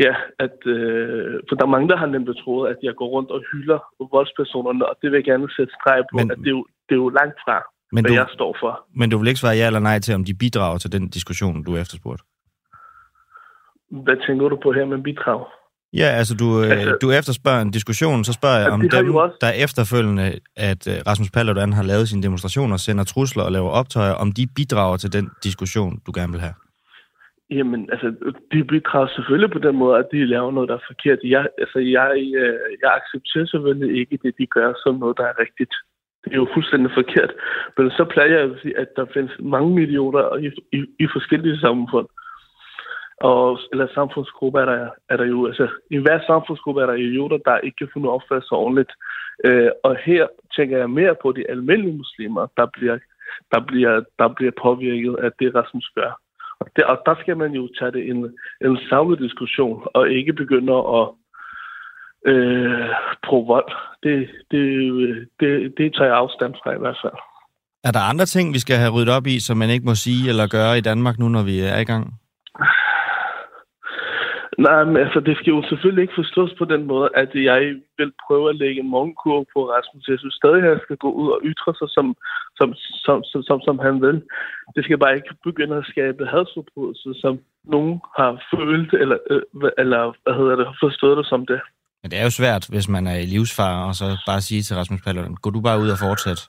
Ja, 0.05 0.13
at, 0.45 0.57
øh, 0.65 1.39
for 1.47 1.55
der 1.55 1.65
er 1.65 1.75
mange, 1.75 1.89
der 1.89 1.97
har 1.97 2.05
nemt 2.05 2.29
troet, 2.43 2.69
at 2.69 2.77
jeg 2.83 2.93
går 2.95 3.07
rundt 3.15 3.29
og 3.31 3.41
hylder 3.51 3.79
voldspersonerne, 4.13 4.89
og 4.89 4.95
det 5.01 5.11
vil 5.11 5.17
jeg 5.17 5.23
gerne 5.31 5.49
sætte 5.57 5.73
streg 5.79 5.99
på, 6.11 6.17
men, 6.17 6.31
at 6.31 6.37
det 6.37 6.47
er, 6.47 6.57
jo, 6.57 6.65
det 6.87 6.93
er 6.97 7.01
jo 7.05 7.09
langt 7.09 7.37
fra, 7.45 7.57
men 7.91 8.01
hvad 8.03 8.11
du, 8.11 8.15
jeg 8.15 8.27
står 8.37 8.57
for. 8.61 8.71
Men 8.99 9.09
du 9.09 9.17
vil 9.17 9.27
ikke 9.27 9.39
svare 9.39 9.55
ja 9.55 9.65
eller 9.67 9.79
nej 9.79 9.99
til, 9.99 10.15
om 10.15 10.23
de 10.23 10.33
bidrager 10.33 10.77
til 10.77 10.91
den 10.91 11.09
diskussion, 11.09 11.63
du 11.63 11.75
efterspurgt? 11.75 12.21
Hvad 13.91 14.17
tænker 14.27 14.49
du 14.49 14.57
på 14.63 14.71
her 14.71 14.85
med 14.85 15.03
bidrag? 15.03 15.45
Ja, 15.93 16.09
altså 16.19 16.33
du, 16.35 16.63
øh, 16.63 16.71
altså, 16.71 16.97
du 17.01 17.11
efterspørger 17.11 17.61
en 17.61 17.71
diskussion, 17.71 18.23
så 18.23 18.33
spørger 18.33 18.59
jeg 18.59 18.69
om 18.69 18.89
dem, 18.89 19.15
også... 19.15 19.35
der 19.41 19.51
efterfølgende, 19.51 20.39
at 20.55 20.87
øh, 20.87 20.93
Rasmus 21.07 21.31
Paludan 21.31 21.73
har 21.73 21.83
lavet 21.83 22.09
sine 22.09 22.23
demonstrationer, 22.23 22.77
sender 22.77 23.03
trusler 23.03 23.43
og 23.43 23.51
laver 23.51 23.69
optøjer, 23.69 24.13
om 24.13 24.31
de 24.31 24.47
bidrager 24.55 24.97
til 24.97 25.13
den 25.13 25.29
diskussion, 25.43 25.99
du 26.05 26.11
gerne 26.15 26.31
vil 26.31 26.41
have. 26.41 26.53
Jamen, 27.49 27.89
altså, 27.91 28.07
de 28.51 28.63
bidrager 28.63 29.07
selvfølgelig 29.07 29.51
på 29.51 29.59
den 29.59 29.75
måde, 29.75 29.97
at 29.99 30.07
de 30.11 30.25
laver 30.25 30.51
noget, 30.51 30.69
der 30.69 30.75
er 30.75 30.89
forkert. 30.91 31.19
Jeg, 31.23 31.47
altså, 31.57 31.79
jeg, 31.79 32.11
øh, 32.41 32.59
jeg 32.81 32.91
accepterer 32.99 33.45
selvfølgelig 33.45 33.99
ikke 33.99 34.19
det, 34.23 34.33
de 34.39 34.47
gør, 34.47 34.73
som 34.83 34.95
noget, 34.95 35.17
der 35.17 35.23
er 35.23 35.39
rigtigt. 35.39 35.73
Det 36.23 36.31
er 36.31 36.35
jo 36.35 36.47
fuldstændig 36.53 36.91
forkert. 36.93 37.31
Men 37.77 37.91
så 37.91 38.03
plejer 38.05 38.29
jeg 38.29 38.51
at 38.51 38.59
sige, 38.61 38.77
at 38.77 38.87
der 38.95 39.05
findes 39.13 39.35
mange 39.39 39.75
millioner 39.75 40.35
i, 40.35 40.47
i, 40.77 40.79
i 40.99 41.07
forskellige 41.15 41.59
samfund. 41.59 42.07
Og, 43.17 43.59
eller 43.71 43.87
samfundsgrupper 43.93 44.59
er 44.59 44.65
der, 44.65 44.89
er 45.09 45.17
der 45.17 45.25
jo, 45.25 45.47
altså 45.47 45.67
i 45.91 45.97
hver 45.97 46.19
samfundsgruppe 46.27 46.81
er 46.81 46.85
der 46.85 46.93
idioter, 46.93 47.37
der 47.37 47.57
ikke 47.57 47.77
kan 47.77 47.89
finde 47.93 48.09
opføre 48.09 48.41
sig 48.41 48.57
ordentligt. 48.57 48.91
Øh, 49.45 49.71
og 49.83 49.95
her 49.95 50.27
tænker 50.55 50.77
jeg 50.77 50.89
mere 50.89 51.15
på 51.21 51.31
de 51.31 51.49
almindelige 51.49 51.97
muslimer, 51.97 52.47
der 52.57 52.65
bliver, 52.73 52.97
der 53.51 53.59
bliver, 53.67 54.03
der 54.19 54.27
bliver 54.27 54.51
påvirket 54.61 55.15
af 55.15 55.31
det, 55.39 55.55
Rasmus 55.55 55.91
gør. 55.95 56.26
Det, 56.75 56.83
og 56.83 56.97
der 57.05 57.15
skal 57.21 57.37
man 57.37 57.51
jo 57.51 57.69
tage 57.79 57.91
det 57.91 58.09
en, 58.09 58.19
en 58.65 58.77
savlig 58.89 59.19
diskussion, 59.19 59.83
og 59.93 60.09
ikke 60.09 60.33
begynde 60.33 60.73
at 60.73 61.07
øh, 62.31 62.89
bruge 63.25 63.47
vold. 63.47 63.71
Det, 64.03 64.29
det, 64.51 64.65
det, 65.39 65.73
det 65.77 65.93
tager 65.95 66.09
jeg 66.11 66.17
afstand 66.17 66.53
fra 66.63 66.75
i 66.75 66.79
hvert 66.79 66.99
fald. 67.03 67.19
Er 67.83 67.91
der 67.91 68.09
andre 68.11 68.25
ting, 68.25 68.53
vi 68.53 68.59
skal 68.59 68.77
have 68.77 68.91
ryddet 68.91 69.15
op 69.17 69.27
i, 69.27 69.39
som 69.39 69.57
man 69.57 69.69
ikke 69.69 69.85
må 69.85 69.95
sige 69.95 70.29
eller 70.29 70.47
gøre 70.47 70.77
i 70.77 70.81
Danmark 70.81 71.19
nu, 71.19 71.27
når 71.29 71.43
vi 71.43 71.59
er 71.59 71.79
i 71.79 71.83
gang? 71.83 72.13
Nej, 74.65 74.83
men 74.83 74.97
altså, 75.05 75.19
det 75.27 75.35
skal 75.37 75.51
jo 75.55 75.61
selvfølgelig 75.69 76.01
ikke 76.03 76.19
forstås 76.21 76.51
på 76.57 76.65
den 76.73 76.83
måde, 76.91 77.09
at 77.15 77.31
jeg 77.49 77.59
vil 77.97 78.11
prøve 78.25 78.49
at 78.49 78.55
lægge 78.61 78.79
en 78.81 78.89
morgenkurve 78.89 79.45
på 79.53 79.59
Rasmus. 79.73 80.07
Jeg 80.07 80.19
synes 80.19 80.35
stadig, 80.41 80.61
at 80.63 80.69
han 80.73 80.79
skal 80.85 80.97
gå 81.05 81.09
ud 81.21 81.29
og 81.35 81.39
ytre 81.51 81.71
sig, 81.79 81.89
som, 81.97 82.07
som, 82.59 82.69
som, 83.05 83.17
som, 83.31 83.41
som, 83.49 83.57
som 83.67 83.77
han 83.85 83.95
vil. 84.05 84.17
Det 84.75 84.83
skal 84.83 84.97
bare 84.97 85.15
ikke 85.15 85.33
begynde 85.43 85.75
at 85.81 85.89
skabe 85.93 86.31
hadsforbrydelser, 86.33 87.13
som 87.23 87.33
nogen 87.73 87.95
har 88.17 88.31
følt, 88.51 88.91
eller, 89.01 89.17
øh, 89.31 89.41
eller 89.81 90.01
hvad 90.23 90.35
hedder 90.39 90.55
det, 90.55 90.67
forstået 90.83 91.17
det 91.17 91.27
som 91.33 91.41
det. 91.51 91.59
Men 92.01 92.11
det 92.11 92.19
er 92.19 92.23
jo 92.23 92.39
svært, 92.41 92.63
hvis 92.73 92.87
man 92.95 93.07
er 93.07 93.17
i 93.23 93.25
livsfare, 93.35 93.87
og 93.89 93.95
så 93.95 94.05
bare 94.29 94.41
sige 94.41 94.61
til 94.61 94.75
Rasmus 94.75 95.01
Paludan, 95.01 95.35
gå 95.43 95.49
du 95.49 95.61
bare 95.61 95.79
ud 95.83 95.89
og 95.89 95.99
fortsæt. 96.07 96.41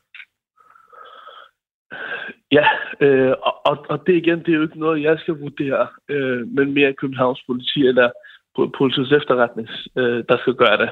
Ja, 2.52 2.66
øh, 3.00 3.34
og, 3.68 3.76
og 3.88 3.98
det 4.06 4.14
igen, 4.16 4.38
det 4.38 4.48
er 4.48 4.58
jo 4.58 4.62
ikke 4.62 4.80
noget, 4.80 5.02
jeg 5.02 5.16
skal 5.18 5.34
vurdere, 5.34 5.86
øh, 6.08 6.40
men 6.56 6.74
mere 6.74 6.98
Københavns 7.00 7.42
politi 7.46 7.80
eller 7.86 8.10
politiets 8.78 9.12
efterretning, 9.12 9.68
øh, 9.96 10.24
der 10.28 10.36
skal 10.38 10.54
gøre 10.54 10.78
det. 10.82 10.90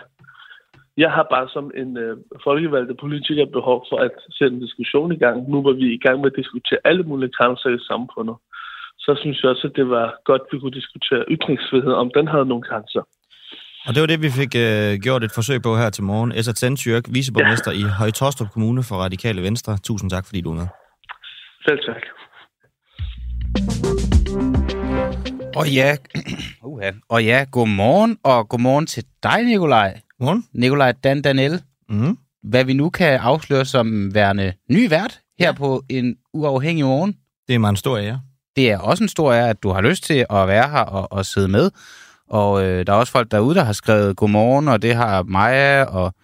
Jeg 0.96 1.10
har 1.16 1.26
bare 1.34 1.48
som 1.48 1.70
en 1.82 1.96
øh, 1.96 2.16
folkevalgte 2.44 2.94
politiker 3.04 3.46
behov 3.46 3.86
for 3.90 3.98
at 4.06 4.10
sætte 4.38 4.54
en 4.54 4.62
diskussion 4.66 5.12
i 5.12 5.18
gang, 5.24 5.36
nu 5.50 5.60
hvor 5.60 5.72
vi 5.72 5.86
i 5.94 6.02
gang 6.04 6.16
med 6.20 6.30
at 6.32 6.38
diskutere 6.40 6.78
alle 6.84 7.02
mulige 7.02 7.32
grænser 7.38 7.70
i 7.70 7.78
samfundet. 7.90 8.36
Så 8.98 9.10
synes 9.20 9.42
jeg 9.42 9.50
også, 9.50 9.66
at 9.68 9.76
det 9.76 9.88
var 9.88 10.06
godt, 10.24 10.42
at 10.42 10.48
vi 10.52 10.58
kunne 10.58 10.78
diskutere 10.80 11.24
ytringsfrihed, 11.34 11.92
om 11.92 12.10
den 12.16 12.28
havde 12.28 12.46
nogle 12.46 12.64
grænser. 12.68 13.02
Og 13.86 13.94
det 13.94 14.00
var 14.00 14.06
det, 14.06 14.22
vi 14.26 14.30
fik 14.40 14.52
øh, 14.66 14.90
gjort 15.04 15.24
et 15.24 15.32
forsøg 15.38 15.58
på 15.62 15.76
her 15.76 15.90
til 15.90 16.04
morgen. 16.04 16.32
Esat 16.32 16.58
Sendtjørk, 16.58 17.04
viceborgmester 17.16 17.72
ja. 17.72 17.78
i 17.78 17.82
Høje 17.98 18.48
Kommune 18.52 18.82
for 18.88 18.96
Radikale 18.96 19.42
Venstre. 19.42 19.72
Tusind 19.88 20.10
tak, 20.10 20.26
fordi 20.26 20.40
du 20.40 20.50
er 20.50 20.58
med. 20.62 20.68
Selv 21.66 21.78
tak. 21.86 22.02
Og 25.56 25.68
ja, 25.68 25.96
uh-huh. 26.64 26.94
og 27.08 27.24
ja, 27.24 27.46
godmorgen, 27.50 28.18
og 28.22 28.48
godmorgen 28.48 28.86
til 28.86 29.04
dig, 29.22 29.44
Nikolaj. 29.44 30.00
Godmorgen. 30.18 30.44
Nikolaj 30.52 30.92
Dan 30.92 31.22
Danel. 31.22 31.62
Mm. 31.88 32.18
Hvad 32.42 32.64
vi 32.64 32.72
nu 32.72 32.90
kan 32.90 33.20
afsløre 33.20 33.64
som 33.64 34.14
værende 34.14 34.52
ny 34.70 34.88
vært 34.88 35.20
her 35.38 35.46
ja. 35.46 35.52
på 35.52 35.82
en 35.88 36.16
uafhængig 36.32 36.84
morgen. 36.84 37.16
Det 37.48 37.54
er 37.54 37.58
mig 37.58 37.70
en 37.70 37.76
stor 37.76 37.98
ære. 37.98 38.20
Det 38.56 38.70
er 38.70 38.78
også 38.78 39.04
en 39.04 39.08
stor 39.08 39.32
ære, 39.32 39.50
at 39.50 39.62
du 39.62 39.68
har 39.68 39.80
lyst 39.80 40.04
til 40.04 40.26
at 40.30 40.48
være 40.48 40.68
her 40.70 40.80
og, 40.80 41.12
og 41.12 41.26
sidde 41.26 41.48
med. 41.48 41.70
Og 42.28 42.64
øh, 42.64 42.86
der 42.86 42.92
er 42.92 42.96
også 42.96 43.12
folk 43.12 43.30
derude, 43.30 43.54
der 43.54 43.64
har 43.64 43.72
skrevet 43.72 44.16
godmorgen, 44.16 44.68
og 44.68 44.82
det 44.82 44.94
har 44.94 45.22
Maja 45.22 45.84
og 45.84 46.14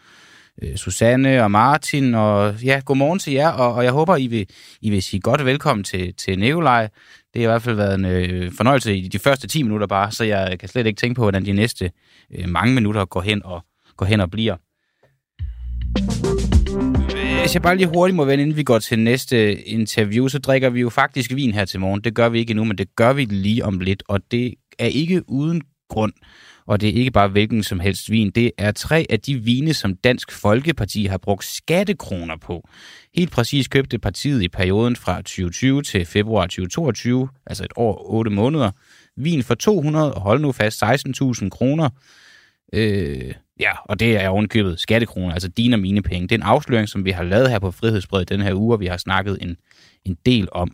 øh, 0.62 0.76
Susanne 0.76 1.42
og 1.44 1.50
Martin, 1.50 2.14
og 2.14 2.54
ja, 2.62 2.80
godmorgen 2.84 3.18
til 3.18 3.32
jer, 3.32 3.48
og, 3.48 3.74
og 3.74 3.84
jeg 3.84 3.92
håber, 3.92 4.16
I 4.16 4.26
vil, 4.26 4.46
I 4.80 4.90
vil 4.90 5.02
sige 5.02 5.20
godt 5.20 5.44
velkommen 5.44 5.84
til, 5.84 6.14
til 6.14 6.38
Nikolaj. 6.38 6.88
Det 7.34 7.42
har 7.42 7.48
i 7.48 7.52
hvert 7.52 7.62
fald 7.62 7.76
været 7.76 7.94
en 7.94 8.04
øh, 8.04 8.52
fornøjelse 8.52 8.96
i 8.96 9.08
de 9.08 9.18
første 9.18 9.48
10 9.48 9.62
minutter 9.62 9.86
bare, 9.86 10.12
så 10.12 10.24
jeg 10.24 10.58
kan 10.60 10.68
slet 10.68 10.86
ikke 10.86 11.00
tænke 11.00 11.14
på, 11.14 11.22
hvordan 11.22 11.44
de 11.44 11.52
næste 11.52 11.90
øh, 12.34 12.48
mange 12.48 12.74
minutter 12.74 13.04
går 13.04 13.20
hen 13.20 13.42
og, 13.44 13.64
går 13.96 14.06
hen 14.06 14.20
og 14.20 14.30
bliver. 14.30 14.56
Hvis 17.40 17.54
jeg 17.54 17.62
bare 17.62 17.76
lige 17.76 17.86
hurtigt 17.86 18.16
må 18.16 18.24
vende, 18.24 18.42
inden 18.42 18.56
vi 18.56 18.62
går 18.62 18.78
til 18.78 18.98
næste 18.98 19.62
interview, 19.62 20.28
så 20.28 20.38
drikker 20.38 20.70
vi 20.70 20.80
jo 20.80 20.90
faktisk 20.90 21.34
vin 21.34 21.52
her 21.52 21.64
til 21.64 21.80
morgen. 21.80 22.00
Det 22.00 22.14
gør 22.14 22.28
vi 22.28 22.38
ikke 22.38 22.50
endnu, 22.50 22.64
men 22.64 22.78
det 22.78 22.96
gør 22.96 23.12
vi 23.12 23.24
lige 23.24 23.64
om 23.64 23.80
lidt, 23.80 24.02
og 24.08 24.20
det 24.30 24.54
er 24.78 24.86
ikke 24.86 25.22
uden 25.30 25.62
grund. 25.88 26.12
Og 26.66 26.80
det 26.80 26.88
er 26.88 26.92
ikke 26.92 27.10
bare 27.10 27.28
hvilken 27.28 27.62
som 27.62 27.80
helst 27.80 28.10
vin. 28.10 28.30
Det 28.30 28.52
er 28.58 28.70
tre 28.70 29.06
af 29.10 29.20
de 29.20 29.36
vine, 29.36 29.74
som 29.74 29.96
Dansk 29.96 30.32
Folkeparti 30.32 31.04
har 31.04 31.18
brugt 31.18 31.44
skattekroner 31.44 32.36
på. 32.36 32.68
Helt 33.14 33.30
præcis 33.30 33.68
købte 33.68 33.98
partiet 33.98 34.42
i 34.42 34.48
perioden 34.48 34.96
fra 34.96 35.16
2020 35.16 35.82
til 35.82 36.06
februar 36.06 36.42
2022, 36.42 37.28
altså 37.46 37.64
et 37.64 37.72
år 37.76 37.94
og 37.94 38.14
otte 38.14 38.30
måneder, 38.30 38.70
vin 39.16 39.42
for 39.42 39.54
200, 39.54 40.14
og 40.14 40.20
hold 40.20 40.40
nu 40.40 40.52
fast, 40.52 40.82
16.000 40.82 41.48
kroner. 41.48 41.90
Øh, 42.72 43.34
ja, 43.60 43.72
og 43.84 44.00
det 44.00 44.16
er 44.16 44.28
ovenkøbet 44.28 44.80
skattekroner, 44.80 45.32
altså 45.32 45.48
dine 45.48 45.76
og 45.76 45.80
mine 45.80 46.02
penge. 46.02 46.28
Det 46.28 46.34
er 46.34 46.38
en 46.38 46.42
afsløring, 46.42 46.88
som 46.88 47.04
vi 47.04 47.10
har 47.10 47.22
lavet 47.22 47.50
her 47.50 47.58
på 47.58 47.70
Frihedsbredet 47.70 48.28
den 48.28 48.40
her 48.40 48.54
uge, 48.54 48.74
og 48.74 48.80
vi 48.80 48.86
har 48.86 48.96
snakket 48.96 49.38
en, 49.40 49.56
en 50.04 50.16
del 50.26 50.48
om. 50.52 50.72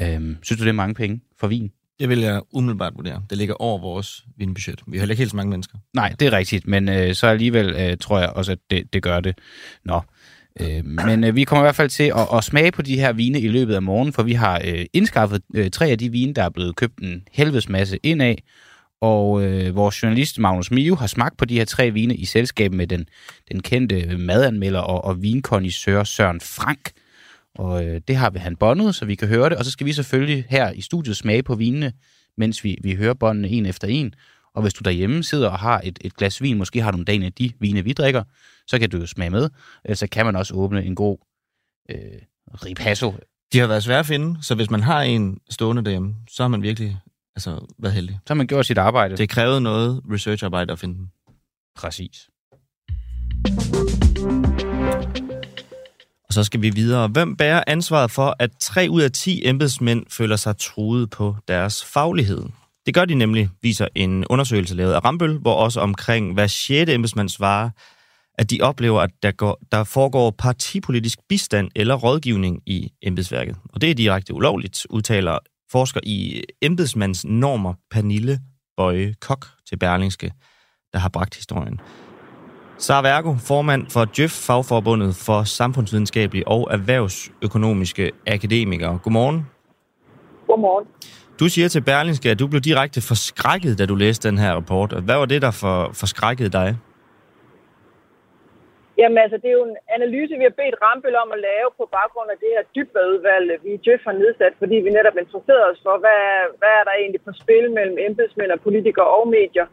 Øh, 0.00 0.36
synes 0.42 0.58
du, 0.58 0.64
det 0.64 0.68
er 0.68 0.72
mange 0.72 0.94
penge 0.94 1.20
for 1.40 1.46
vin? 1.46 1.70
Det 2.00 2.08
vil 2.08 2.18
jeg 2.18 2.42
umiddelbart 2.52 2.92
vurdere. 2.96 3.22
Det 3.30 3.38
ligger 3.38 3.54
over 3.54 3.78
vores 3.78 4.24
vinbudget. 4.36 4.82
Vi 4.86 4.96
har 4.96 5.02
heller 5.02 5.12
ikke 5.12 5.20
helt 5.20 5.30
så 5.30 5.36
mange 5.36 5.50
mennesker. 5.50 5.78
Nej, 5.94 6.14
det 6.20 6.26
er 6.26 6.32
rigtigt, 6.32 6.66
men 6.66 6.88
øh, 6.88 7.14
så 7.14 7.26
alligevel 7.26 7.74
øh, 7.78 7.96
tror 7.98 8.18
jeg 8.18 8.28
også, 8.28 8.52
at 8.52 8.58
det, 8.70 8.92
det 8.92 9.02
gør 9.02 9.20
det. 9.20 9.38
Nå. 9.84 10.00
Øh, 10.60 10.84
men 10.84 11.24
øh, 11.24 11.36
vi 11.36 11.44
kommer 11.44 11.62
i 11.62 11.66
hvert 11.66 11.76
fald 11.76 11.88
til 11.88 12.12
at, 12.16 12.28
at 12.34 12.44
smage 12.44 12.72
på 12.72 12.82
de 12.82 12.96
her 12.96 13.12
vine 13.12 13.40
i 13.40 13.48
løbet 13.48 13.74
af 13.74 13.82
morgen, 13.82 14.12
for 14.12 14.22
vi 14.22 14.32
har 14.32 14.60
øh, 14.64 14.84
indskaffet 14.92 15.42
øh, 15.54 15.70
tre 15.70 15.86
af 15.86 15.98
de 15.98 16.12
vine, 16.12 16.34
der 16.34 16.42
er 16.42 16.48
blevet 16.48 16.76
købt 16.76 16.98
en 17.02 17.22
helvedes 17.32 17.68
masse 17.68 17.98
ind 18.02 18.22
af, 18.22 18.42
og 19.00 19.42
øh, 19.42 19.76
vores 19.76 20.02
journalist 20.02 20.38
Magnus 20.38 20.70
Miu 20.70 20.94
har 20.94 21.06
smagt 21.06 21.36
på 21.36 21.44
de 21.44 21.58
her 21.58 21.64
tre 21.64 21.90
vine 21.90 22.16
i 22.16 22.24
selskab 22.24 22.72
med 22.72 22.86
den, 22.86 23.08
den 23.52 23.62
kendte 23.62 24.16
madanmelder 24.18 24.80
og, 24.80 25.04
og 25.04 25.22
vinkondisør 25.22 26.04
Søren 26.04 26.40
Frank. 26.40 26.90
Og 27.58 27.86
øh, 27.86 28.00
det 28.08 28.16
har 28.16 28.30
vi 28.30 28.38
han 28.38 28.56
båndet, 28.56 28.94
så 28.94 29.04
vi 29.04 29.14
kan 29.14 29.28
høre 29.28 29.50
det. 29.50 29.58
Og 29.58 29.64
så 29.64 29.70
skal 29.70 29.86
vi 29.86 29.92
selvfølgelig 29.92 30.44
her 30.48 30.72
i 30.72 30.80
studiet 30.80 31.16
smage 31.16 31.42
på 31.42 31.54
vinene, 31.54 31.92
mens 32.36 32.64
vi, 32.64 32.78
vi 32.82 32.94
hører 32.94 33.14
båndene 33.14 33.48
en 33.48 33.66
efter 33.66 33.88
en. 33.88 34.14
Og 34.54 34.62
hvis 34.62 34.74
du 34.74 34.82
derhjemme 34.84 35.22
sidder 35.22 35.48
og 35.48 35.58
har 35.58 35.80
et, 35.84 35.98
et 36.00 36.16
glas 36.16 36.42
vin, 36.42 36.58
måske 36.58 36.82
har 36.82 36.90
du 36.90 37.04
en 37.08 37.22
af 37.22 37.32
de 37.32 37.52
vine, 37.60 37.84
vi 37.84 37.92
drikker, 37.92 38.22
så 38.66 38.78
kan 38.78 38.90
du 38.90 38.96
jo 38.96 39.06
smage 39.06 39.30
med. 39.30 39.48
Så 39.94 40.06
kan 40.12 40.26
man 40.26 40.36
også 40.36 40.54
åbne 40.54 40.84
en 40.84 40.94
god 40.94 41.18
øh, 41.90 41.98
ripasso. 42.64 43.14
De 43.52 43.58
har 43.58 43.66
været 43.66 43.82
svære 43.82 43.98
at 43.98 44.06
finde, 44.06 44.42
så 44.42 44.54
hvis 44.54 44.70
man 44.70 44.82
har 44.82 45.02
en 45.02 45.38
stående 45.50 45.84
derhjemme, 45.84 46.14
så 46.30 46.42
har 46.42 46.48
man 46.48 46.62
virkelig 46.62 46.98
altså, 47.36 47.66
været 47.78 47.94
heldig. 47.94 48.18
Så 48.26 48.28
har 48.28 48.34
man 48.34 48.46
gjort 48.46 48.66
sit 48.66 48.78
arbejde. 48.78 49.16
Det 49.16 49.28
krævede 49.28 49.60
noget 49.60 50.02
researcharbejde 50.12 50.72
at 50.72 50.78
finde 50.78 50.94
den. 50.94 51.10
Præcis. 51.76 52.28
Og 53.44 53.85
så 56.36 56.44
skal 56.44 56.62
vi 56.62 56.70
videre. 56.70 57.08
Hvem 57.08 57.36
bærer 57.36 57.64
ansvaret 57.66 58.10
for, 58.10 58.36
at 58.38 58.50
3 58.60 58.86
ud 58.90 59.02
af 59.02 59.12
10 59.12 59.48
embedsmænd 59.48 60.06
føler 60.10 60.36
sig 60.36 60.56
truet 60.58 61.10
på 61.10 61.36
deres 61.48 61.84
faglighed? 61.84 62.42
Det 62.86 62.94
gør 62.94 63.04
de 63.04 63.14
nemlig, 63.14 63.48
viser 63.62 63.88
en 63.94 64.24
undersøgelse 64.26 64.74
lavet 64.74 64.92
af 64.92 65.04
Rambøl, 65.04 65.38
hvor 65.38 65.54
også 65.54 65.80
omkring 65.80 66.34
hver 66.34 66.46
6. 66.46 66.90
embedsmand 66.90 67.28
svarer, 67.28 67.70
at 68.34 68.50
de 68.50 68.60
oplever, 68.62 69.00
at 69.00 69.10
der, 69.22 69.30
går, 69.30 69.60
der 69.72 69.84
foregår 69.84 70.30
partipolitisk 70.30 71.18
bistand 71.28 71.70
eller 71.76 71.94
rådgivning 71.94 72.62
i 72.66 72.92
embedsværket. 73.02 73.56
Og 73.72 73.80
det 73.80 73.90
er 73.90 73.94
direkte 73.94 74.34
ulovligt, 74.34 74.86
udtaler 74.90 75.38
forsker 75.72 76.00
i 76.02 76.42
embedsmandsnormer 76.62 77.74
Pernille 77.90 78.40
Bøje 78.76 79.14
Kok 79.20 79.46
til 79.68 79.76
Berlingske, 79.76 80.32
der 80.92 80.98
har 80.98 81.08
bragt 81.08 81.34
historien. 81.34 81.80
Sara 82.78 83.02
Vergo, 83.02 83.30
formand 83.50 83.82
for 83.94 84.04
Djøf, 84.16 84.34
fagforbundet 84.46 85.12
for 85.26 85.38
samfundsvidenskabelige 85.60 86.48
og 86.48 86.62
erhvervsøkonomiske 86.76 88.04
akademikere. 88.26 88.98
Godmorgen. 89.04 89.38
Godmorgen. 90.46 90.86
Du 91.40 91.46
siger 91.54 91.68
til 91.68 91.82
Berlingske, 91.90 92.30
at 92.30 92.38
du 92.42 92.46
blev 92.52 92.60
direkte 92.70 93.00
forskrækket, 93.08 93.78
da 93.78 93.84
du 93.86 93.94
læste 93.94 94.28
den 94.28 94.38
her 94.38 94.52
rapport. 94.60 94.90
Hvad 95.06 95.18
var 95.22 95.28
det, 95.32 95.40
der 95.46 95.52
for, 95.62 95.76
forskrækkede 96.00 96.50
dig? 96.60 96.68
Jamen 99.00 99.18
altså, 99.24 99.36
det 99.42 99.48
er 99.50 99.58
jo 99.60 99.66
en 99.72 99.78
analyse, 99.96 100.32
vi 100.40 100.46
har 100.48 100.56
bedt 100.60 100.76
Rambøl 100.84 101.16
om 101.24 101.30
at 101.36 101.40
lave 101.50 101.68
på 101.78 101.84
baggrund 101.98 102.28
af 102.34 102.38
det 102.42 102.50
her 102.54 102.64
dybdeudvalg, 102.76 103.46
vi 103.64 103.70
i 103.76 103.82
Djøf 103.84 104.02
har 104.08 104.16
nedsat, 104.22 104.54
fordi 104.60 104.76
vi 104.86 104.90
netop 104.98 105.16
interesserede 105.22 105.66
os 105.72 105.80
for, 105.86 105.96
hvad, 106.04 106.24
hvad 106.60 106.72
er 106.80 106.84
der 106.88 106.94
egentlig 107.02 107.22
på 107.26 107.32
spil 107.42 107.66
mellem 107.78 107.96
embedsmænd 108.08 108.50
og 108.56 108.60
politikere 108.66 109.08
og 109.16 109.24
medier. 109.38 109.66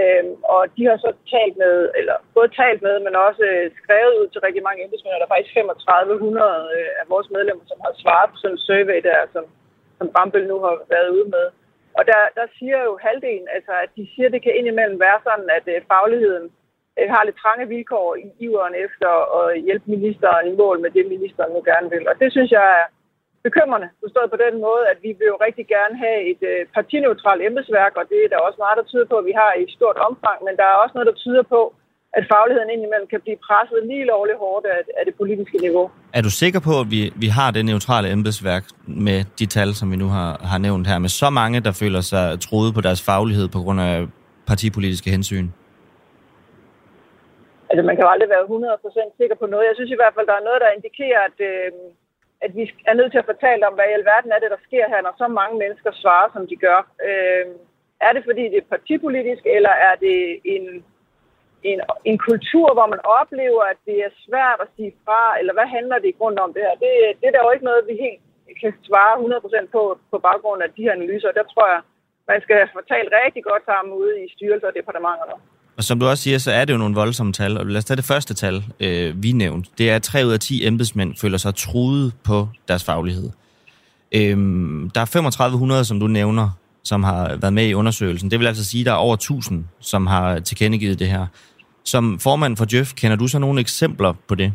Øhm, 0.00 0.34
og 0.54 0.60
de 0.76 0.82
har 0.90 0.96
så 1.06 1.10
talt 1.34 1.56
med, 1.64 1.74
eller 1.98 2.16
både 2.36 2.48
talt 2.60 2.80
med, 2.86 2.96
men 3.06 3.14
også 3.26 3.44
øh, 3.52 3.66
skrevet 3.80 4.14
ud 4.20 4.28
til 4.30 4.40
rigtig 4.46 4.62
mange 4.68 4.84
embedsmænd, 4.84 5.14
og 5.14 5.20
der 5.20 5.28
er 5.28 5.34
faktisk 5.34 5.54
3500 5.54 6.68
øh, 6.76 6.90
af 7.00 7.04
vores 7.12 7.28
medlemmer, 7.36 7.64
som 7.68 7.78
har 7.84 7.92
svaret 8.02 8.30
på 8.30 8.36
sådan 8.38 8.54
en 8.54 8.64
survey 8.66 9.00
der, 9.08 9.18
som, 9.34 9.44
som 9.98 10.08
Rambøl 10.16 10.46
nu 10.52 10.58
har 10.64 10.74
været 10.94 11.08
ude 11.16 11.28
med. 11.36 11.46
Og 11.98 12.02
der, 12.10 12.20
der 12.38 12.46
siger 12.58 12.78
jo 12.88 12.92
halvdelen, 13.06 13.48
altså 13.56 13.72
at 13.84 13.90
de 13.96 14.04
siger, 14.12 14.26
at 14.26 14.34
det 14.34 14.42
kan 14.42 14.56
indimellem 14.58 15.00
være 15.00 15.20
sådan, 15.28 15.48
at 15.58 15.66
øh, 15.74 15.78
fagligheden 15.92 16.46
øh, 16.98 17.06
har 17.12 17.22
lidt 17.24 17.38
trange 17.42 17.66
vilkår 17.74 18.08
i 18.24 18.28
iveren 18.46 18.74
efter 18.86 19.10
at 19.38 19.60
hjælpe 19.66 19.86
ministeren 19.94 20.44
i 20.52 20.56
mål 20.62 20.76
med 20.80 20.90
det, 20.90 21.12
ministeren 21.14 21.52
nu 21.52 21.60
gerne 21.70 21.90
vil. 21.94 22.04
Og 22.10 22.14
det 22.20 22.28
synes 22.32 22.50
jeg 22.58 22.66
er 22.80 22.86
bekymrende, 23.46 23.88
forstået 24.04 24.32
på 24.34 24.38
den 24.44 24.54
måde, 24.66 24.84
at 24.92 24.98
vi 25.04 25.10
vil 25.18 25.32
jo 25.32 25.36
rigtig 25.46 25.66
gerne 25.76 25.94
have 26.04 26.18
et 26.32 26.42
øh, 26.50 26.60
partineutralt 26.74 27.42
embedsværk, 27.48 27.92
og 28.00 28.04
det 28.10 28.18
er 28.22 28.30
der 28.32 28.46
også 28.46 28.58
meget, 28.64 28.76
der 28.80 28.86
tyder 28.90 29.06
på, 29.12 29.16
at 29.20 29.28
vi 29.30 29.34
har 29.42 29.50
i 29.62 29.64
stort 29.78 29.98
omfang, 30.08 30.38
men 30.46 30.54
der 30.60 30.66
er 30.68 30.76
også 30.82 30.94
noget, 30.94 31.10
der 31.10 31.22
tyder 31.24 31.44
på, 31.54 31.60
at 32.18 32.24
fagligheden 32.32 32.70
indimellem 32.76 33.08
kan 33.12 33.20
blive 33.24 33.38
presset 33.46 33.80
lige 33.90 34.04
lovligt 34.12 34.38
hårdt 34.44 34.66
af, 34.74 34.80
af 34.98 35.04
det 35.08 35.14
politiske 35.20 35.58
niveau. 35.66 35.90
Er 36.18 36.22
du 36.26 36.30
sikker 36.42 36.60
på, 36.68 36.72
at 36.82 36.86
vi, 36.94 37.00
vi 37.24 37.28
har 37.38 37.48
det 37.56 37.64
neutrale 37.64 38.12
embedsværk 38.16 38.64
med 38.86 39.18
de 39.40 39.46
tal, 39.46 39.70
som 39.78 39.86
vi 39.92 39.96
nu 39.96 40.08
har, 40.16 40.30
har 40.50 40.58
nævnt 40.66 40.86
her, 40.90 40.98
med 40.98 41.08
så 41.22 41.28
mange, 41.30 41.60
der 41.66 41.72
føler 41.82 42.00
sig 42.12 42.24
troet 42.46 42.70
på 42.74 42.80
deres 42.80 43.00
faglighed 43.08 43.46
på 43.48 43.58
grund 43.64 43.80
af 43.80 43.94
partipolitiske 44.50 45.10
hensyn? 45.16 45.48
Altså, 47.70 47.82
man 47.88 47.94
kan 47.96 48.04
jo 48.04 48.10
aldrig 48.14 48.30
være 48.34 48.44
100% 48.44 49.20
sikker 49.20 49.36
på 49.42 49.46
noget. 49.52 49.68
Jeg 49.68 49.76
synes 49.76 49.90
i 49.92 50.00
hvert 50.00 50.14
fald, 50.16 50.26
der 50.30 50.36
er 50.38 50.46
noget, 50.48 50.60
der 50.64 50.76
indikerer, 50.76 51.20
at, 51.28 51.38
øh, 51.50 51.70
at 52.44 52.50
vi 52.56 52.62
er 52.90 52.94
nødt 52.94 53.12
til 53.12 53.22
at 53.22 53.30
fortælle 53.32 53.66
om, 53.68 53.74
hvad 53.74 53.88
i 53.88 53.98
alverden 53.98 54.32
er 54.32 54.40
det, 54.40 54.50
der 54.50 54.66
sker 54.66 54.84
her, 54.92 55.00
når 55.02 55.14
så 55.18 55.28
mange 55.28 55.58
mennesker 55.58 55.92
svarer, 55.92 56.28
som 56.32 56.46
de 56.50 56.56
gør. 56.66 56.80
Øh, 57.08 57.46
er 58.06 58.12
det, 58.12 58.22
fordi 58.28 58.44
det 58.52 58.58
er 58.60 58.72
partipolitisk, 58.74 59.42
eller 59.56 59.74
er 59.88 59.94
det 60.04 60.16
en, 60.54 60.64
en, 61.70 61.80
en 62.10 62.18
kultur, 62.28 62.68
hvor 62.76 62.88
man 62.94 63.02
oplever, 63.20 63.62
at 63.72 63.78
det 63.88 63.96
er 64.06 64.20
svært 64.26 64.58
at 64.64 64.72
sige 64.76 64.92
fra, 65.04 65.38
eller 65.38 65.52
hvad 65.52 65.68
handler 65.76 65.98
det 65.98 66.08
i 66.08 66.18
grunden 66.18 66.40
om 66.46 66.52
det 66.54 66.62
her? 66.66 66.74
Det, 66.84 66.92
det 67.20 67.26
er 67.26 67.34
der 67.34 67.44
jo 67.44 67.50
ikke 67.50 67.68
noget, 67.70 67.88
vi 67.90 67.96
helt 68.04 68.20
kan 68.60 68.72
svare 68.88 69.14
100% 69.64 69.66
på, 69.76 69.98
på 70.10 70.18
baggrund 70.18 70.62
af 70.62 70.70
de 70.76 70.82
her 70.82 70.92
analyser. 70.92 71.32
Der 71.32 71.44
tror 71.52 71.66
jeg, 71.74 71.80
man 72.28 72.40
skal 72.42 72.56
have 72.56 72.76
fortalt 72.78 73.10
rigtig 73.24 73.44
godt 73.44 73.64
sammen 73.64 73.92
ude 74.00 74.24
i 74.24 74.32
styrelser 74.34 74.68
og 74.68 74.74
departementer. 74.74 75.38
Og 75.78 75.84
som 75.84 76.00
du 76.00 76.06
også 76.06 76.22
siger, 76.22 76.38
så 76.38 76.52
er 76.52 76.64
det 76.64 76.72
jo 76.72 76.78
nogle 76.78 76.94
voldsomme 76.94 77.32
tal. 77.32 77.58
Og 77.58 77.66
lad 77.66 77.78
os 77.78 77.84
tage 77.84 77.96
det 77.96 78.04
første 78.04 78.34
tal, 78.34 78.56
øh, 78.80 79.22
vi 79.22 79.32
nævnte. 79.32 79.70
Det 79.78 79.90
er, 79.90 79.96
at 79.96 80.02
3 80.02 80.26
ud 80.26 80.32
af 80.32 80.40
10 80.40 80.66
embedsmænd 80.66 81.10
føler 81.22 81.38
sig 81.38 81.54
truet 81.54 82.12
på 82.28 82.48
deres 82.68 82.84
faglighed. 82.84 83.30
Øhm, 84.14 84.90
der 84.94 85.00
er 85.00 85.04
3500, 85.04 85.84
som 85.84 86.00
du 86.00 86.06
nævner, 86.06 86.48
som 86.84 87.00
har 87.04 87.36
været 87.42 87.52
med 87.52 87.66
i 87.66 87.74
undersøgelsen. 87.74 88.30
Det 88.30 88.38
vil 88.40 88.46
altså 88.46 88.64
sige, 88.70 88.82
at 88.82 88.86
der 88.86 88.92
er 88.92 89.06
over 89.06 89.14
1000, 89.14 89.64
som 89.80 90.06
har 90.06 90.38
tilkendegivet 90.38 90.98
det 90.98 91.08
her. 91.08 91.26
Som 91.84 92.18
formand 92.18 92.56
for 92.56 92.64
Djøf, 92.64 92.90
kender 93.00 93.16
du 93.16 93.26
så 93.28 93.38
nogle 93.38 93.60
eksempler 93.60 94.12
på 94.28 94.34
det? 94.34 94.52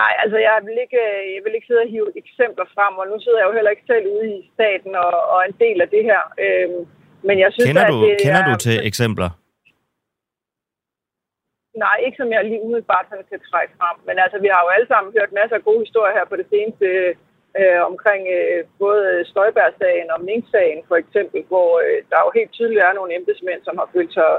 Nej, 0.00 0.12
altså 0.22 0.38
jeg 0.48 0.56
vil 0.66 0.76
ikke, 0.84 1.00
øh, 1.14 1.22
jeg 1.34 1.42
vil 1.44 1.54
ikke 1.54 1.66
sidde 1.66 1.84
og 1.86 1.90
hive 1.94 2.10
eksempler 2.22 2.66
frem, 2.74 2.94
og 3.02 3.06
nu 3.12 3.16
sidder 3.24 3.38
jeg 3.38 3.48
jo 3.48 3.56
heller 3.58 3.72
ikke 3.74 3.86
selv 3.92 4.06
ude 4.14 4.26
i 4.38 4.50
staten 4.54 4.92
og, 5.04 5.14
og 5.32 5.40
en 5.48 5.56
del 5.64 5.78
af 5.84 5.88
det 5.94 6.02
her. 6.10 6.22
Øhm, 6.44 6.82
men 7.28 7.36
jeg 7.44 7.50
synes, 7.52 7.66
kender 7.68 7.86
du, 7.92 7.98
at 7.98 8.08
det 8.08 8.16
kender 8.24 8.42
er, 8.42 8.48
du 8.50 8.54
til 8.66 8.76
eksempler? 8.90 9.30
Nej, 11.84 11.96
ikke 12.06 12.20
som 12.20 12.30
jeg 12.34 12.40
lige 12.44 12.64
umiddelbart 12.66 13.06
sådan 13.08 13.28
kan 13.32 13.40
trække 13.50 13.72
frem. 13.80 13.96
Men 14.08 14.16
altså, 14.24 14.38
vi 14.44 14.48
har 14.54 14.60
jo 14.64 14.70
alle 14.76 14.88
sammen 14.92 15.14
hørt 15.16 15.38
masser 15.40 15.56
af 15.58 15.66
gode 15.68 15.82
historier 15.84 16.16
her 16.18 16.26
på 16.30 16.36
det 16.40 16.46
seneste 16.52 16.88
øh, 17.60 17.80
omkring 17.90 18.22
øh, 18.36 18.60
både 18.84 19.06
Støjbær-sagen 19.30 20.08
og 20.14 20.20
Mink-sagen 20.28 20.80
for 20.90 20.96
eksempel, 21.02 21.40
hvor 21.50 21.70
øh, 21.84 21.98
der 22.10 22.18
jo 22.24 22.30
helt 22.38 22.52
tydeligt 22.56 22.84
er 22.88 22.98
nogle 22.98 23.14
embedsmænd, 23.18 23.60
som 23.64 23.74
har 23.80 23.88
følt 23.94 24.12
sig... 24.18 24.30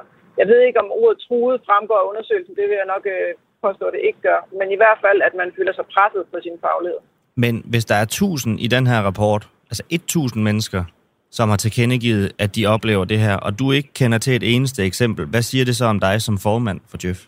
Jeg 0.41 0.47
ved 0.51 0.59
ikke, 0.61 0.81
om 0.83 0.89
ordet 1.01 1.17
truet 1.25 1.57
fremgår 1.67 1.99
af 2.01 2.07
undersøgelsen, 2.09 2.55
det 2.59 2.65
vil 2.69 2.79
jeg 2.81 2.91
nok 2.93 3.05
øh, 3.15 3.29
påstå, 3.65 3.83
at 3.89 3.95
det 3.95 4.03
ikke 4.07 4.21
gør. 4.29 4.39
Men 4.59 4.67
i 4.75 4.79
hvert 4.81 4.99
fald, 5.05 5.19
at 5.27 5.33
man 5.41 5.49
føler 5.57 5.73
sig 5.75 5.85
presset 5.93 6.23
på 6.31 6.37
sin 6.45 6.57
faglighed. 6.65 7.01
Men 7.43 7.53
hvis 7.71 7.85
der 7.89 7.95
er 8.01 8.05
1000 8.05 8.59
i 8.65 8.67
den 8.75 8.85
her 8.91 8.99
rapport, 9.09 9.43
altså 9.71 9.83
1000 9.89 10.43
mennesker, 10.49 10.81
som 11.37 11.47
har 11.51 11.59
tilkendegivet, 11.65 12.25
at 12.43 12.49
de 12.55 12.61
oplever 12.75 13.05
det 13.11 13.19
her, 13.25 13.35
og 13.45 13.51
du 13.59 13.65
ikke 13.77 13.91
kender 13.99 14.17
til 14.25 14.33
et 14.39 14.45
eneste 14.53 14.81
eksempel. 14.89 15.23
Hvad 15.33 15.43
siger 15.49 15.65
det 15.65 15.75
så 15.75 15.85
om 15.93 15.99
dig 16.07 16.15
som 16.27 16.35
formand 16.47 16.79
for 16.91 16.97
Jeff? 17.03 17.19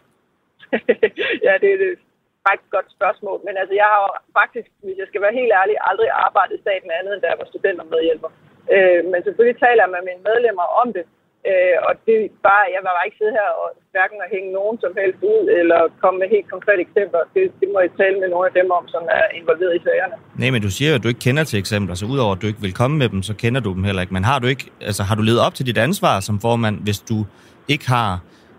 ja, 1.48 1.54
det 1.62 1.68
er 1.74 1.78
et 1.94 2.00
faktisk 2.48 2.72
godt 2.78 2.90
spørgsmål. 2.98 3.38
Men 3.48 3.56
altså, 3.62 3.74
jeg 3.82 3.88
har 3.94 4.06
faktisk, 4.40 4.70
hvis 4.86 4.98
jeg 5.02 5.08
skal 5.10 5.22
være 5.26 5.40
helt 5.40 5.54
ærlig, 5.62 5.76
aldrig 5.90 6.10
arbejdet 6.26 6.54
i 6.56 6.64
staten 6.66 6.90
andet, 6.98 7.12
end 7.14 7.22
da 7.24 7.28
jeg 7.32 7.42
var 7.42 7.50
studentermedhjælper. 7.54 8.30
Øh, 8.76 9.02
men 9.12 9.20
selvfølgelig 9.26 9.60
taler 9.66 9.82
jeg 9.86 9.94
med 9.96 10.04
mine 10.10 10.24
medlemmer 10.30 10.68
om 10.82 10.88
det. 10.98 11.06
Øh, 11.52 11.78
og 11.88 11.94
det 12.06 12.18
bare, 12.48 12.64
jeg 12.76 12.82
var 12.86 12.94
bare 12.98 13.08
ikke 13.08 13.20
sidde 13.22 13.36
her 13.40 13.50
og 13.62 13.68
hverken 13.94 14.20
at 14.26 14.30
hænge 14.36 14.50
nogen 14.60 14.76
som 14.84 14.92
helst 15.02 15.22
ud, 15.34 15.44
eller 15.60 15.80
komme 16.02 16.18
med 16.22 16.28
helt 16.36 16.50
konkrete 16.56 16.82
eksempler. 16.88 17.22
Det, 17.36 17.44
det 17.60 17.68
må 17.74 17.78
jeg 17.86 17.92
tale 18.02 18.16
med 18.22 18.30
nogle 18.34 18.46
af 18.50 18.54
dem 18.60 18.68
om, 18.78 18.86
som 18.96 19.04
er 19.20 19.26
involveret 19.40 19.74
i 19.80 19.82
sagerne. 19.88 20.16
Nej, 20.42 20.50
men 20.54 20.62
du 20.68 20.72
siger 20.76 20.90
jo, 20.92 20.96
at 20.98 21.04
du 21.04 21.10
ikke 21.12 21.26
kender 21.28 21.44
til 21.44 21.58
eksempler, 21.64 21.96
så 21.96 22.06
udover 22.14 22.34
at 22.36 22.42
du 22.42 22.48
ikke 22.52 22.64
vil 22.66 22.80
komme 22.82 22.96
med 23.02 23.10
dem, 23.14 23.22
så 23.30 23.34
kender 23.44 23.62
du 23.68 23.72
dem 23.78 23.84
heller 23.88 24.02
ikke. 24.04 24.14
Men 24.18 24.24
har 24.32 24.40
du 24.40 24.48
ikke, 24.54 24.66
altså 24.90 25.02
har 25.08 25.16
du 25.16 25.24
levet 25.30 25.42
op 25.46 25.54
til 25.58 25.66
dit 25.70 25.78
ansvar 25.88 26.16
som 26.28 26.36
formand, 26.46 26.76
hvis 26.86 27.00
du 27.12 27.18
ikke 27.74 27.88
har 27.98 28.10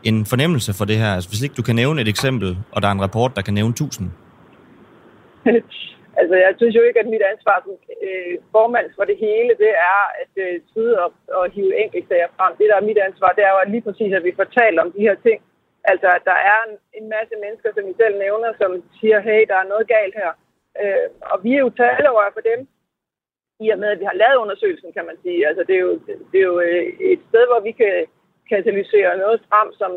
en 0.09 0.19
fornemmelse 0.33 0.71
for 0.79 0.85
det 0.91 0.97
her? 1.03 1.11
Altså 1.17 1.29
hvis 1.31 1.43
ikke 1.43 1.57
du 1.61 1.63
kan 1.69 1.77
nævne 1.83 1.99
et 2.05 2.09
eksempel, 2.09 2.49
og 2.73 2.83
der 2.83 2.89
er 2.89 2.93
en 2.93 3.03
rapport, 3.07 3.33
der 3.37 3.43
kan 3.43 3.55
nævne 3.55 3.75
tusind? 3.83 4.07
Altså, 6.21 6.35
jeg 6.45 6.53
synes 6.57 6.75
jo 6.77 6.83
ikke, 6.89 7.01
at 7.01 7.13
mit 7.15 7.25
ansvar 7.33 7.57
som 7.65 7.75
øh, 8.07 8.35
formand 8.55 8.89
for 8.97 9.05
det 9.11 9.17
hele, 9.27 9.53
det 9.65 9.73
er 9.93 10.01
at 10.23 10.33
øh, 10.45 10.61
sidde 10.73 10.95
og, 11.05 11.11
og 11.39 11.45
hive 11.55 11.75
enkeltsager 11.83 12.29
frem. 12.37 12.53
Det, 12.59 12.67
der 12.71 12.77
er 12.77 12.89
mit 12.91 13.01
ansvar, 13.09 13.31
det 13.37 13.45
er 13.45 13.53
jo 13.55 13.59
at 13.65 13.71
lige 13.71 13.87
præcis, 13.87 14.13
at 14.13 14.25
vi 14.25 14.41
fortæller 14.43 14.83
om 14.83 14.93
de 14.93 15.07
her 15.09 15.17
ting. 15.27 15.39
Altså, 15.85 16.07
at 16.17 16.25
der 16.31 16.39
er 16.53 16.59
en, 16.69 16.75
en 16.99 17.09
masse 17.17 17.35
mennesker, 17.45 17.71
som 17.73 17.89
I 17.91 17.95
selv 18.01 18.17
nævner, 18.19 18.51
som 18.61 18.71
siger, 19.01 19.19
hey, 19.29 19.41
der 19.51 19.57
er 19.59 19.71
noget 19.73 19.87
galt 19.97 20.15
her. 20.23 20.33
Øh, 20.83 21.07
og 21.33 21.37
vi 21.45 21.51
er 21.55 21.63
jo 21.65 21.71
talerøjer 21.71 22.33
for 22.35 22.45
dem, 22.51 22.61
i 23.65 23.67
og 23.75 23.79
med, 23.79 23.89
at 23.89 24.01
vi 24.01 24.05
har 24.11 24.21
lavet 24.23 24.43
undersøgelsen, 24.45 24.93
kan 24.93 25.07
man 25.07 25.19
sige. 25.23 25.47
Altså, 25.49 25.63
det 25.69 25.75
er 25.77 25.85
jo, 25.89 25.93
det 26.33 26.39
er 26.41 26.49
jo 26.53 26.61
øh, 26.61 26.85
et 27.13 27.21
sted, 27.29 27.45
hvor 27.51 27.61
vi 27.69 27.73
kan 27.73 27.95
katalysere 28.53 29.19
noget 29.25 29.39
frem, 29.49 29.69
som 29.81 29.93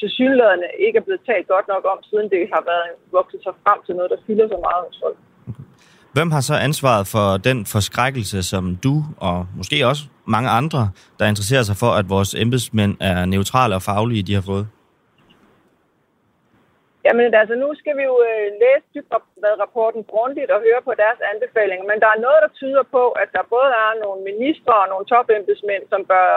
tilsyneladende 0.00 0.68
ikke 0.78 0.98
er 0.98 1.06
blevet 1.06 1.26
talt 1.26 1.48
godt 1.48 1.68
nok 1.68 1.84
om, 1.92 2.02
siden 2.02 2.30
det 2.30 2.42
har 2.54 2.62
været 2.72 2.88
vokset 3.18 3.40
sig 3.42 3.54
frem 3.64 3.78
til 3.82 3.94
noget, 3.96 4.10
der 4.10 4.24
fylder 4.26 4.48
så 4.48 4.58
meget 4.66 4.84
hos 4.86 4.98
folk. 5.02 5.18
Hvem 6.18 6.30
har 6.36 6.44
så 6.50 6.56
ansvaret 6.68 7.04
for 7.14 7.26
den 7.48 7.58
forskrækkelse, 7.74 8.38
som 8.52 8.64
du 8.84 8.94
og 9.28 9.38
måske 9.58 9.76
også 9.90 10.02
mange 10.36 10.50
andre, 10.60 10.82
der 11.18 11.26
interesserer 11.32 11.64
sig 11.68 11.76
for, 11.82 11.90
at 12.00 12.06
vores 12.14 12.30
embedsmænd 12.44 12.94
er 13.10 13.18
neutrale 13.34 13.74
og 13.78 13.82
faglige, 13.88 14.26
de 14.28 14.34
har 14.38 14.44
fået? 14.52 14.66
Jamen 17.06 17.34
altså, 17.40 17.54
nu 17.64 17.68
skal 17.80 17.94
vi 17.98 18.04
jo 18.10 18.16
øh, 18.30 18.46
læse 18.62 18.86
Dybvad-rapporten 18.94 20.02
grundigt 20.12 20.50
og 20.54 20.60
høre 20.66 20.82
på 20.88 20.92
deres 21.02 21.20
anbefalinger, 21.32 21.84
men 21.90 21.98
der 22.02 22.10
er 22.12 22.24
noget, 22.26 22.40
der 22.44 22.50
tyder 22.60 22.84
på, 22.96 23.04
at 23.22 23.28
der 23.36 23.52
både 23.54 23.70
er 23.86 23.92
nogle 24.04 24.20
ministre 24.30 24.74
og 24.82 24.88
nogle 24.92 25.06
topembedsmænd, 25.12 25.84
som 25.92 26.00
bør 26.12 26.28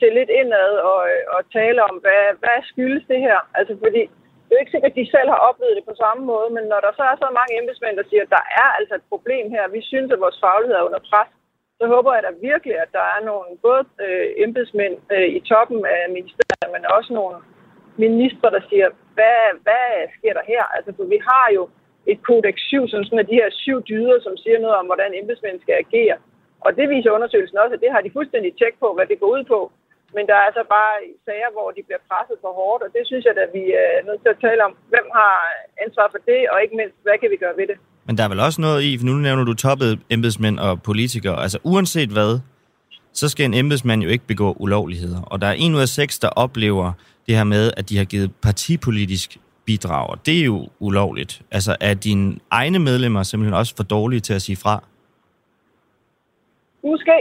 se 0.00 0.06
lidt 0.18 0.30
indad 0.40 0.72
og, 0.90 1.00
øh, 1.12 1.22
og 1.34 1.40
tale 1.58 1.78
om, 1.88 1.94
hvad, 2.04 2.22
hvad 2.42 2.58
skyldes 2.70 3.04
det 3.12 3.20
her? 3.26 3.38
Altså, 3.58 3.74
fordi 3.84 4.02
det 4.46 4.52
er 4.52 4.58
jo 4.58 4.64
ikke 4.64 4.74
sikkert, 4.74 4.92
at 4.92 5.00
de 5.00 5.14
selv 5.16 5.28
har 5.34 5.40
oplevet 5.48 5.76
det 5.76 5.84
på 5.90 5.94
samme 6.04 6.22
måde, 6.32 6.48
men 6.56 6.64
når 6.72 6.80
der 6.86 6.92
så 6.94 7.02
er 7.10 7.16
så 7.18 7.28
mange 7.38 7.56
embedsmænd, 7.60 7.94
der 7.96 8.06
siger, 8.10 8.22
at 8.24 8.34
der 8.36 8.44
er 8.62 8.68
altså 8.78 8.94
et 8.96 9.06
problem 9.12 9.44
her, 9.54 9.74
vi 9.76 9.82
synes, 9.90 10.10
at 10.12 10.22
vores 10.24 10.40
faglighed 10.44 10.76
er 10.76 10.88
under 10.88 11.02
pres, 11.10 11.30
så 11.80 11.84
håber 11.94 12.10
jeg 12.14 12.22
da 12.26 12.32
virkelig, 12.48 12.74
at 12.84 12.90
der 12.98 13.04
er 13.14 13.20
nogle 13.30 13.48
både 13.66 13.82
øh, 14.04 14.28
embedsmænd 14.44 14.94
øh, 15.14 15.28
i 15.38 15.40
toppen 15.50 15.80
af 15.96 16.02
ministeriet, 16.16 16.70
men 16.74 16.92
også 16.96 17.10
nogle 17.18 17.36
ministre, 18.04 18.48
der 18.56 18.62
siger, 18.70 18.88
hvad, 19.16 19.40
hvad 19.64 19.88
sker 20.16 20.32
der 20.38 20.44
her? 20.52 20.64
Altså, 20.76 20.90
for 20.96 21.04
vi 21.14 21.18
har 21.30 21.46
jo 21.56 21.62
et 22.12 22.20
kodex 22.26 22.56
7, 22.58 22.88
som 22.88 23.04
sådan 23.04 23.24
af 23.24 23.26
de 23.30 23.40
her 23.40 23.50
syv 23.50 23.78
dyder, 23.90 24.18
som 24.26 24.36
siger 24.36 24.58
noget 24.58 24.76
om, 24.76 24.86
hvordan 24.86 25.18
embedsmænd 25.20 25.60
skal 25.60 25.76
agere. 25.84 26.16
Og 26.64 26.76
det 26.76 26.86
viser 26.88 27.10
undersøgelsen 27.10 27.58
også, 27.58 27.74
at 27.74 27.84
det 27.84 27.92
har 27.94 28.00
de 28.00 28.16
fuldstændig 28.16 28.52
tjek 28.58 28.74
på, 28.80 28.88
hvad 28.94 29.06
det 29.06 29.20
går 29.20 29.30
ud 29.36 29.44
på. 29.44 29.60
Men 30.14 30.24
der 30.28 30.34
er 30.40 30.44
altså 30.48 30.64
bare 30.76 30.94
sager, 31.26 31.50
hvor 31.56 31.68
de 31.76 31.82
bliver 31.86 32.02
presset 32.08 32.36
for 32.44 32.52
hårdt, 32.60 32.82
og 32.86 32.90
det 32.96 33.02
synes 33.10 33.24
jeg, 33.24 33.34
at 33.46 33.50
vi 33.58 33.64
er 33.84 34.04
nødt 34.08 34.20
til 34.22 34.30
at 34.34 34.40
tale 34.46 34.60
om, 34.68 34.72
hvem 34.92 35.06
har 35.18 35.34
ansvar 35.84 36.06
for 36.14 36.20
det, 36.30 36.40
og 36.52 36.56
ikke 36.64 36.76
mindst, 36.80 36.96
hvad 37.02 37.16
kan 37.20 37.30
vi 37.30 37.38
gøre 37.44 37.56
ved 37.60 37.66
det. 37.70 37.78
Men 38.06 38.16
der 38.16 38.24
er 38.24 38.28
vel 38.28 38.40
også 38.40 38.60
noget 38.60 38.82
i, 38.88 38.98
for 38.98 39.04
nu 39.06 39.12
nævner 39.12 39.44
du 39.44 39.54
toppet 39.54 39.90
embedsmænd 40.10 40.56
og 40.58 40.82
politikere. 40.82 41.36
Altså 41.44 41.58
uanset 41.64 42.10
hvad, 42.16 42.32
så 43.12 43.28
skal 43.28 43.44
en 43.44 43.54
embedsmand 43.54 44.02
jo 44.02 44.08
ikke 44.08 44.26
begå 44.26 44.48
ulovligheder. 44.52 45.20
Og 45.22 45.40
der 45.40 45.46
er 45.46 45.56
en 45.64 45.74
ud 45.74 45.80
af 45.80 45.88
seks, 45.88 46.18
der 46.18 46.28
oplever 46.28 46.92
det 47.26 47.36
her 47.36 47.44
med, 47.44 47.64
at 47.76 47.88
de 47.88 47.96
har 47.98 48.04
givet 48.04 48.34
partipolitisk 48.42 49.38
bidrag, 49.66 50.10
og 50.10 50.26
det 50.26 50.40
er 50.40 50.44
jo 50.44 50.68
ulovligt. 50.78 51.42
Altså 51.50 51.76
er 51.80 51.94
dine 51.94 52.38
egne 52.50 52.78
medlemmer 52.78 53.22
simpelthen 53.22 53.54
også 53.54 53.76
for 53.76 53.82
dårlige 53.82 54.20
til 54.20 54.34
at 54.34 54.42
sige 54.42 54.56
fra? 54.56 54.84
Måske. 56.84 57.12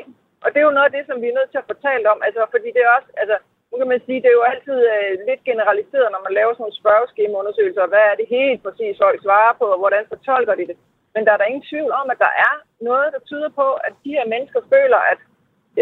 Og 0.45 0.49
det 0.51 0.60
er 0.60 0.67
jo 0.69 0.77
noget 0.77 0.89
af 0.89 0.95
det, 0.97 1.03
som 1.08 1.17
vi 1.21 1.27
er 1.29 1.38
nødt 1.38 1.51
til 1.51 1.62
at 1.62 1.69
fortælle 1.71 2.05
om. 2.13 2.19
Altså, 2.27 2.41
fordi 2.53 2.69
det 2.75 2.81
er 2.84 2.91
også, 2.97 3.10
altså, 3.21 3.38
nu 3.69 3.75
kan 3.77 3.91
man 3.93 4.01
sige, 4.05 4.21
det 4.23 4.29
er 4.29 4.39
jo 4.39 4.49
altid 4.51 4.77
øh, 4.93 5.13
lidt 5.29 5.41
generaliseret, 5.49 6.13
når 6.13 6.21
man 6.27 6.34
laver 6.38 6.51
sådan 6.53 6.63
nogle 6.63 6.81
spørgeskemaundersøgelser. 6.81 7.91
Hvad 7.93 8.05
er 8.12 8.15
det 8.17 8.34
helt 8.38 8.60
præcis, 8.65 9.01
folk 9.03 9.19
svarer 9.25 9.53
på, 9.62 9.65
og 9.73 9.79
hvordan 9.81 10.12
fortolker 10.13 10.55
de 10.55 10.67
det? 10.71 10.77
Men 11.13 11.21
der 11.25 11.31
er 11.34 11.39
der 11.39 11.51
ingen 11.51 11.69
tvivl 11.71 11.91
om, 12.01 12.08
at 12.13 12.19
der 12.25 12.34
er 12.47 12.53
noget, 12.89 13.08
der 13.15 13.21
tyder 13.29 13.49
på, 13.62 13.67
at 13.88 13.93
de 14.03 14.15
her 14.17 14.25
mennesker 14.34 14.62
føler, 14.73 15.01
at 15.12 15.19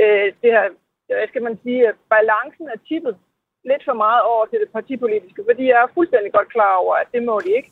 øh, 0.01 0.27
det 0.41 0.51
her, 0.55 0.65
hvad 1.07 1.27
skal 1.31 1.43
man 1.47 1.55
sige, 1.63 1.81
balancen 2.13 2.65
er 2.73 2.79
tippet 2.89 3.15
lidt 3.69 3.83
for 3.85 3.97
meget 4.05 4.21
over 4.31 4.45
til 4.45 4.59
det 4.63 4.69
partipolitiske, 4.75 5.41
fordi 5.49 5.63
jeg 5.71 5.79
er 5.81 5.95
fuldstændig 5.97 6.31
godt 6.37 6.49
klar 6.55 6.73
over, 6.83 6.95
at 6.95 7.07
det 7.13 7.23
må 7.23 7.35
de 7.45 7.51
ikke. 7.57 7.71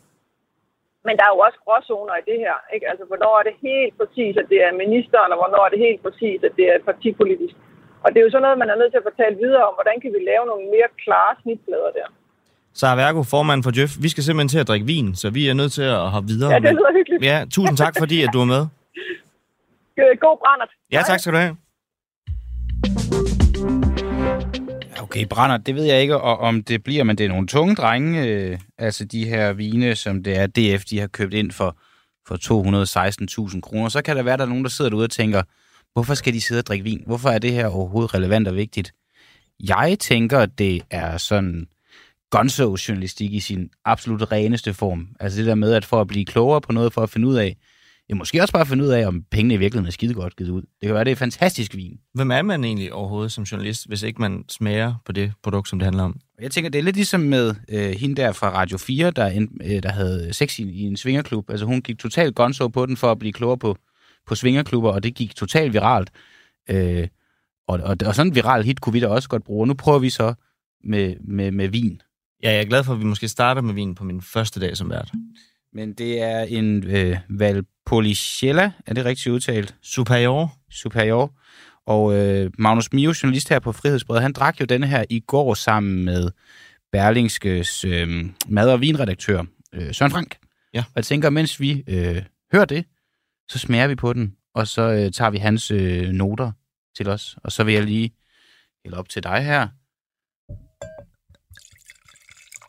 Men 1.06 1.14
der 1.18 1.24
er 1.26 1.34
jo 1.36 1.40
også 1.48 1.60
gråzoner 1.66 2.16
i 2.18 2.28
det 2.30 2.38
her. 2.46 2.56
Ikke? 2.74 2.86
Altså, 2.92 3.04
hvornår 3.10 3.34
er 3.40 3.46
det 3.50 3.56
helt 3.70 3.94
præcis, 4.00 4.34
at 4.42 4.48
det 4.52 4.60
er 4.68 4.80
ministeren, 4.84 5.30
og 5.34 5.38
hvornår 5.42 5.64
er 5.66 5.72
det 5.74 5.86
helt 5.88 6.02
præcis, 6.06 6.40
at 6.48 6.54
det 6.60 6.66
er 6.74 6.78
partipolitisk. 6.90 7.56
Og 8.04 8.08
det 8.10 8.18
er 8.20 8.26
jo 8.26 8.32
sådan 8.34 8.46
noget, 8.48 8.62
man 8.64 8.72
er 8.74 8.78
nødt 8.80 8.92
til 8.94 9.02
at 9.02 9.10
fortælle 9.10 9.36
videre 9.44 9.64
om, 9.70 9.74
hvordan 9.78 9.98
kan 10.04 10.12
vi 10.16 10.20
lave 10.32 10.46
nogle 10.52 10.66
mere 10.76 10.90
klare 11.04 11.34
snitflader 11.42 11.92
der. 12.00 12.08
Så 12.80 12.86
er 12.92 12.96
Værgo, 13.02 13.22
formand 13.34 13.64
for 13.66 13.72
Jeff. 13.78 13.92
Vi 14.06 14.10
skal 14.14 14.24
simpelthen 14.24 14.54
til 14.54 14.64
at 14.64 14.68
drikke 14.72 14.86
vin, 14.94 15.08
så 15.22 15.28
vi 15.38 15.42
er 15.52 15.56
nødt 15.62 15.74
til 15.80 15.88
at 16.02 16.06
have 16.14 16.26
videre. 16.32 16.50
Ja, 16.54 16.60
det 16.66 16.74
lyder 16.80 16.94
hyggeligt. 17.00 17.22
Ja, 17.32 17.38
tusind 17.56 17.78
tak, 17.84 17.94
fordi 18.02 18.18
at 18.26 18.30
du 18.34 18.40
er 18.46 18.50
med. 18.56 18.64
God 20.26 20.38
brændert. 20.44 20.72
Ja, 20.96 21.02
tak 21.10 21.20
skal 21.20 21.34
du 21.34 21.38
have. 21.46 21.56
Okay, 25.12 25.26
brænder, 25.30 25.58
det 25.58 25.76
ved 25.76 25.84
jeg 25.84 26.02
ikke, 26.02 26.18
og 26.18 26.40
om 26.40 26.64
det 26.64 26.84
bliver, 26.84 27.04
men 27.04 27.18
det 27.18 27.26
er 27.26 27.30
nogle 27.30 27.48
tunge 27.48 27.76
drenge, 27.76 28.26
øh, 28.26 28.60
altså 28.78 29.06
de 29.06 29.26
her 29.26 29.54
vine, 29.54 29.96
som 29.96 30.24
det 30.24 30.38
er 30.38 30.48
DF, 30.48 30.86
de 30.86 31.00
har 31.00 31.08
købt 31.08 31.34
ind 31.34 31.52
for, 31.52 31.78
for 32.28 32.36
216.000 33.56 33.62
kroner. 33.62 33.90
Så 33.90 34.02
kan 34.02 34.16
der 34.16 34.24
være, 34.24 34.38
der 34.38 34.44
er 34.44 34.48
nogen, 34.48 34.64
der 34.64 34.70
sidder 34.70 34.90
derude 34.90 35.04
og 35.04 35.12
tænker, 35.12 35.42
hvorfor 35.94 36.14
skal 36.14 36.34
de 36.34 36.42
sidde 36.42 36.60
og 36.60 36.66
drikke 36.66 36.84
vin? 36.84 37.04
Hvorfor 37.06 37.30
er 37.30 37.40
det 37.40 37.52
her 37.52 37.68
overhovedet 37.68 38.14
relevant 38.14 38.48
og 38.48 38.56
vigtigt? 38.56 38.92
Jeg 39.60 39.98
tænker, 40.00 40.40
at 40.40 40.50
det 40.58 40.82
er 40.90 41.18
sådan 41.18 41.68
gonzo-journalistik 42.36 43.34
i 43.34 43.40
sin 43.40 43.70
absolut 43.86 44.32
reneste 44.32 44.74
form. 44.74 45.08
Altså 45.20 45.40
det 45.40 45.48
der 45.48 45.56
med, 45.56 45.74
at 45.74 45.86
for 45.86 46.02
at 46.02 46.08
blive 46.08 46.26
klogere 46.26 46.62
på 46.62 46.72
noget, 46.72 46.94
for 46.94 47.02
at 47.02 47.10
finde 47.10 47.28
ud 47.28 47.36
af, 47.36 47.58
Ja, 48.12 48.16
måske 48.16 48.42
også 48.42 48.54
bare 48.54 48.66
finde 48.66 48.84
ud 48.84 48.90
af, 48.90 49.08
om 49.08 49.24
pengene 49.32 49.54
i 49.54 49.58
virkeligheden 49.58 49.88
er 49.88 49.92
skide 49.92 50.14
godt 50.14 50.36
givet 50.36 50.50
ud. 50.50 50.62
Det 50.62 50.88
kan 50.88 50.94
være, 50.94 51.04
det 51.04 51.12
er 51.12 51.16
fantastisk 51.16 51.76
vin. 51.76 52.00
Hvem 52.14 52.32
er 52.32 52.42
man 52.42 52.64
egentlig 52.64 52.94
overhovedet 52.94 53.32
som 53.32 53.44
journalist, 53.44 53.88
hvis 53.88 54.04
ikke 54.04 54.22
man 54.22 54.44
smager 54.50 54.96
på 55.06 55.12
det 55.12 55.34
produkt, 55.44 55.70
som 55.70 55.80
det 55.80 55.86
handler 55.86 56.04
om? 56.04 56.20
Jeg 56.42 56.52
tænker, 56.52 56.70
det 56.70 56.80
er 56.80 56.84
lidt 56.84 56.96
ligesom 56.96 57.22
med 57.22 57.56
øh, 57.70 57.92
hende 57.92 58.16
der 58.16 58.32
fra 58.32 58.50
Radio 58.50 58.78
4, 58.78 59.12
der, 59.12 59.28
en, 59.28 59.62
øh, 59.64 59.84
der 59.84 59.90
havde 59.90 60.34
sex 60.34 60.60
i, 60.60 60.64
i 60.64 60.82
en 60.82 60.98
svingerklub. 60.98 61.50
Altså 61.50 61.66
hun 61.66 61.82
gik 61.82 62.00
totalt 62.00 62.36
gonzo 62.36 62.68
på 62.68 62.86
den 62.86 62.98
for 62.98 63.12
at 63.12 63.20
blive 63.20 63.34
klogere 63.34 63.58
på, 63.58 63.78
på 64.28 64.36
svingerklubber, 64.36 64.92
og 64.92 65.04
det 65.04 65.16
gik 65.16 65.36
totalt 65.36 65.74
viralt. 65.74 66.12
Øh, 66.70 67.08
og, 67.68 67.80
og, 67.84 67.98
og 68.06 68.16
sådan 68.16 68.32
en 68.32 68.36
viral 68.36 68.64
hit 68.64 68.82
kunne 68.82 68.94
vi 68.94 69.00
da 69.00 69.08
også 69.08 69.30
godt 69.30 69.44
bruge. 69.44 69.68
Nu 69.68 69.74
prøver 69.74 70.00
vi 70.00 70.10
så 70.10 70.34
med, 70.84 71.16
med, 71.20 71.52
med 71.52 71.68
vin. 71.68 72.02
Ja, 72.44 72.52
jeg 72.52 72.62
er 72.62 72.66
glad 72.66 72.84
for, 72.84 72.94
at 72.94 73.00
vi 73.00 73.06
måske 73.06 73.28
starter 73.28 73.62
med 73.62 73.74
vin 73.74 73.96
på 73.96 74.04
min 74.04 74.22
første 74.22 74.60
dag 74.60 74.78
som 74.78 74.90
vært. 74.90 75.12
Men 75.74 75.94
det 75.94 76.22
er 76.22 76.42
en 76.42 76.84
øh, 76.84 77.18
Valpolicella, 77.96 78.72
er 78.88 78.94
det 78.94 79.06
rigtigt 79.06 79.28
udtalt? 79.34 79.76
Superior. 79.82 80.54
Superior. 80.72 81.34
Og 81.86 82.14
øh, 82.16 82.52
Magnus 82.58 82.94
Mio, 82.94 83.14
journalist 83.24 83.50
her 83.50 83.60
på 83.60 83.72
Frihedsbredet, 83.72 84.22
han 84.22 84.34
drak 84.34 84.60
jo 84.62 84.66
denne 84.66 84.88
her 84.88 85.06
i 85.10 85.20
går 85.20 85.54
sammen 85.54 86.06
med 86.06 86.32
Berlingskes 86.92 87.86
øh, 87.86 88.26
mad- 88.48 88.70
og 88.72 88.82
vinredaktør 88.82 89.44
øh, 89.74 89.94
Søren 89.94 90.12
Frank. 90.12 90.38
Ja. 90.74 90.80
Og 90.80 90.92
jeg 90.96 91.06
tænker, 91.06 91.30
mens 91.30 91.60
vi 91.60 91.84
øh, 91.88 92.24
hører 92.54 92.66
det, 92.66 92.86
så 93.50 93.60
smager 93.60 93.88
vi 93.88 93.96
på 93.96 94.14
den, 94.14 94.36
og 94.56 94.68
så 94.68 94.82
øh, 94.82 95.12
tager 95.12 95.30
vi 95.30 95.38
hans 95.38 95.72
øh, 95.72 96.10
noter 96.10 96.52
til 96.98 97.10
os. 97.10 97.38
Og 97.44 97.52
så 97.52 97.64
vil 97.64 97.74
jeg 97.74 97.84
lige 97.84 98.12
hælde 98.86 98.98
op 98.98 99.10
til 99.10 99.24
dig 99.24 99.44
her. 99.46 99.68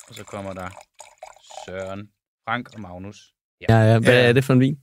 Og 0.08 0.14
så 0.14 0.24
kommer 0.24 0.52
der 0.52 0.68
Søren 1.66 2.08
Frank 2.48 2.74
og 2.74 2.80
Magnus. 2.80 3.32
Ja, 3.68 3.76
ja. 3.92 3.98
Hvad 3.98 4.12
Ja. 4.14 4.28
er 4.28 4.32
det 4.32 4.44
for 4.44 4.52
en 4.52 4.61
vin? 4.61 4.78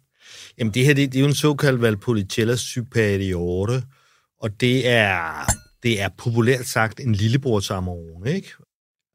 Jamen 0.58 0.74
det 0.74 0.86
her, 0.86 0.94
det, 0.94 1.12
det 1.12 1.20
er 1.20 1.22
jo 1.22 1.28
en 1.28 1.36
såkaldt 1.36 1.82
Valpolicella 1.82 2.56
Superiore, 2.56 3.82
og 4.42 4.62
det 4.62 4.88
er, 4.88 5.46
det 5.84 6.02
er 6.02 6.10
populært 6.18 6.66
sagt 6.66 7.00
en 7.00 7.16
lillebror 7.16 7.60
til 7.60 7.74
Amarone, 7.74 8.36
ikke? 8.36 8.54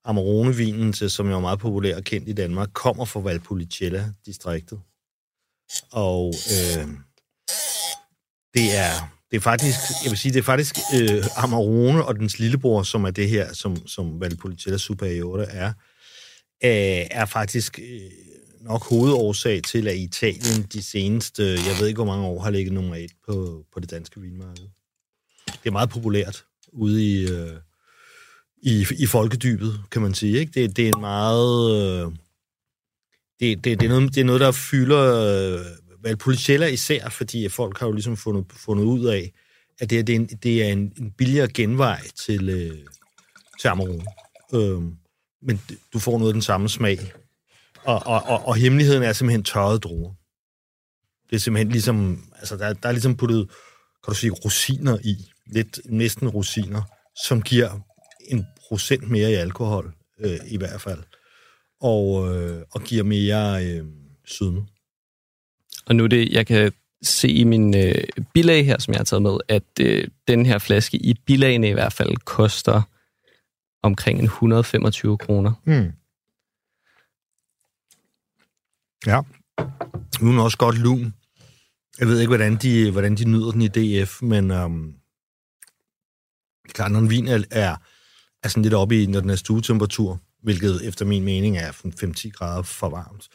Amarone-vinen, 0.04 0.92
som 0.92 1.28
jo 1.28 1.36
er 1.36 1.40
meget 1.40 1.58
populær 1.58 1.96
og 1.96 2.04
kendt 2.04 2.28
i 2.28 2.32
Danmark, 2.32 2.68
kommer 2.72 3.04
fra 3.04 3.20
Valpolicella-distriktet. 3.20 4.80
Og 5.92 6.34
øh, 6.50 6.88
det, 8.54 8.76
er, 8.76 9.14
det 9.30 9.36
er 9.36 9.40
faktisk, 9.40 9.78
jeg 10.04 10.10
vil 10.10 10.18
sige, 10.18 10.32
det 10.32 10.38
er 10.38 10.42
faktisk 10.42 10.76
øh, 10.94 11.24
Amarone 11.36 12.04
og 12.04 12.16
dens 12.16 12.38
lillebror, 12.38 12.82
som 12.82 13.04
er 13.04 13.10
det 13.10 13.28
her, 13.28 13.52
som, 13.52 13.86
som 13.86 14.20
Valpolicella 14.20 14.78
Superiore 14.78 15.44
er, 15.44 15.68
øh, 16.64 17.06
er 17.10 17.26
faktisk 17.26 17.78
øh, 17.78 18.10
nok 18.64 18.88
hovedårsag 18.88 19.62
til, 19.62 19.88
at 19.88 19.96
Italien 19.96 20.62
de 20.72 20.82
seneste, 20.82 21.42
jeg 21.42 21.76
ved 21.80 21.86
ikke 21.88 21.98
hvor 21.98 22.12
mange 22.12 22.26
år, 22.26 22.42
har 22.42 22.50
ligget 22.50 22.72
nummer 22.72 22.96
et 22.96 23.10
på, 23.26 23.64
på 23.72 23.80
det 23.80 23.90
danske 23.90 24.20
vinmarked. 24.20 24.64
Det 25.46 25.66
er 25.66 25.70
meget 25.70 25.90
populært 25.90 26.44
ude 26.72 27.12
i, 27.12 27.30
øh, 27.30 27.56
i, 28.62 28.86
i 28.98 29.06
folkedybet, 29.06 29.80
kan 29.90 30.02
man 30.02 30.14
sige. 30.14 30.38
Ikke? 30.38 30.52
Det, 30.60 30.76
det 30.76 30.88
er 30.88 30.92
en 30.96 31.00
meget... 31.00 31.70
Øh, 31.70 32.12
det, 33.40 33.64
det, 33.64 33.80
det, 33.80 33.82
er 33.82 33.88
noget, 33.88 34.14
det 34.14 34.20
er 34.20 34.24
noget, 34.24 34.40
der 34.40 34.52
fylder 34.52 35.14
øh, 35.58 35.64
Valpolicella 36.02 36.66
især, 36.66 37.08
fordi 37.08 37.48
folk 37.48 37.78
har 37.78 37.86
jo 37.86 37.92
ligesom 37.92 38.16
fundet, 38.16 38.44
fundet 38.50 38.84
ud 38.84 39.06
af, 39.06 39.32
at 39.78 39.90
det, 39.90 40.06
det 40.06 40.12
er 40.12 40.16
en, 40.16 40.26
det 40.26 40.62
er 40.62 40.72
en, 40.72 40.92
en 40.98 41.10
billigere 41.10 41.48
genvej 41.48 42.00
til, 42.26 42.48
øh, 42.48 42.78
til 43.60 43.68
Amarone. 43.68 44.04
Øh, 44.54 44.82
men 45.42 45.60
du 45.92 45.98
får 45.98 46.18
noget 46.18 46.30
af 46.30 46.34
den 46.34 46.42
samme 46.42 46.68
smag. 46.68 47.12
Og, 47.84 48.02
og, 48.06 48.22
og, 48.26 48.48
og 48.48 48.56
hemmeligheden 48.56 49.02
er 49.02 49.12
simpelthen 49.12 49.44
tørrede 49.44 49.78
druer. 49.78 50.12
Det 51.30 51.36
er 51.36 51.40
simpelthen 51.40 51.72
ligesom, 51.72 52.24
altså 52.38 52.56
der, 52.56 52.72
der 52.72 52.88
er 52.88 52.92
ligesom 52.92 53.16
puttet, 53.16 53.48
kan 54.04 54.10
du 54.12 54.14
sige, 54.14 54.30
rosiner 54.30 54.98
i. 55.04 55.16
Lidt 55.46 55.80
næsten 55.84 56.28
rosiner, 56.28 56.82
som 57.26 57.42
giver 57.42 57.80
en 58.28 58.46
procent 58.68 59.10
mere 59.10 59.30
i 59.30 59.34
alkohol, 59.34 59.94
øh, 60.20 60.38
i 60.46 60.56
hvert 60.56 60.80
fald. 60.80 61.02
Og, 61.80 62.36
øh, 62.36 62.62
og 62.70 62.82
giver 62.82 63.02
mere 63.02 63.64
øh, 63.66 63.84
sødme. 64.26 64.66
Og 65.86 65.96
nu 65.96 66.06
det, 66.06 66.32
jeg 66.32 66.46
kan 66.46 66.72
se 67.02 67.28
i 67.28 67.44
min 67.44 67.76
øh, 67.76 68.04
bilag 68.34 68.66
her, 68.66 68.78
som 68.78 68.92
jeg 68.92 68.98
har 68.98 69.04
taget 69.04 69.22
med, 69.22 69.36
at 69.48 69.62
øh, 69.80 70.08
den 70.28 70.46
her 70.46 70.58
flaske 70.58 70.96
i 70.96 71.14
bilagene 71.26 71.68
i 71.68 71.72
hvert 71.72 71.92
fald 71.92 72.16
koster 72.16 72.82
omkring 73.82 74.22
125 74.22 75.18
kroner. 75.18 75.52
Mm. 75.64 75.92
Ja. 79.06 79.20
Hun 80.20 80.38
er 80.38 80.42
også 80.42 80.58
godt 80.58 80.78
lun. 80.78 81.14
Jeg 81.98 82.08
ved 82.08 82.20
ikke, 82.20 82.28
hvordan 82.28 82.56
de, 82.56 82.90
hvordan 82.90 83.16
de 83.16 83.24
nyder 83.24 83.50
den 83.50 83.62
i 83.62 83.68
DF, 83.68 84.22
men 84.22 84.50
um, 84.50 84.94
klart, 86.68 86.92
når 86.92 86.98
en 86.98 87.10
vin 87.10 87.28
er, 87.28 87.44
er, 87.50 87.76
er 88.42 88.48
sådan 88.48 88.62
lidt 88.62 88.74
oppe 88.74 89.02
i, 89.02 89.06
når 89.06 89.20
den 89.20 89.30
er 89.30 89.36
stuetemperatur, 89.36 90.20
hvilket 90.42 90.88
efter 90.88 91.04
min 91.04 91.24
mening 91.24 91.56
er 91.58 91.72
5-10 91.72 92.30
grader 92.30 92.62
for 92.62 92.88
varmt, 92.88 93.28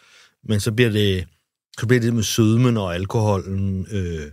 men 0.43 0.59
så 0.59 0.71
bliver 0.71 0.89
det, 0.89 1.27
så 1.79 1.87
bliver 1.87 2.01
det 2.01 2.13
med 2.13 2.23
sødmen 2.23 2.77
og 2.77 2.95
alkoholen 2.95 3.87
øh, 3.91 4.31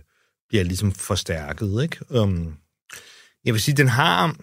bliver 0.49 0.63
ligesom 0.63 0.91
forstærket, 0.91 1.83
ikke? 1.83 2.21
Um, 2.21 2.57
jeg 3.45 3.53
vil 3.53 3.61
sige, 3.61 3.77
den 3.77 3.87
har 3.87 4.35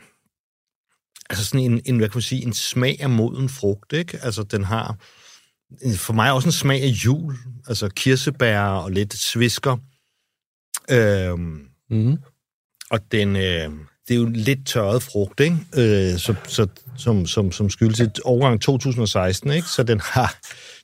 altså 1.30 1.44
sådan 1.44 1.72
en, 1.72 1.80
en, 1.84 1.96
hvad 1.96 2.08
kan 2.08 2.16
man 2.16 2.22
sige, 2.22 2.42
en 2.42 2.54
smag 2.54 3.00
af 3.00 3.10
moden 3.10 3.48
frugt, 3.48 3.92
ikke? 3.92 4.18
Altså, 4.22 4.42
den 4.42 4.64
har 4.64 4.96
for 5.96 6.12
mig 6.12 6.32
også 6.32 6.48
en 6.48 6.52
smag 6.52 6.82
af 6.82 6.86
jul, 6.86 7.34
altså 7.68 7.88
kirsebær 7.88 8.60
og 8.60 8.90
lidt 8.90 9.14
svisker. 9.14 9.76
Øhm, 10.90 11.60
mm. 11.90 12.18
Og 12.90 13.00
den, 13.12 13.36
øh, 13.36 13.70
det 14.08 14.14
er 14.14 14.18
jo 14.18 14.28
lidt 14.34 14.66
tørret 14.66 15.02
frugt, 15.02 15.40
ikke? 15.40 15.56
Øh, 15.76 16.18
så, 16.18 16.34
så, 16.48 16.66
som, 16.96 17.26
som, 17.26 17.52
som 17.52 17.70
skyldes 17.70 18.00
et 18.00 18.20
overgang 18.20 18.60
2016, 18.60 19.50
ikke? 19.50 19.68
Så 19.68 19.82
den 19.82 20.00
har, 20.00 20.38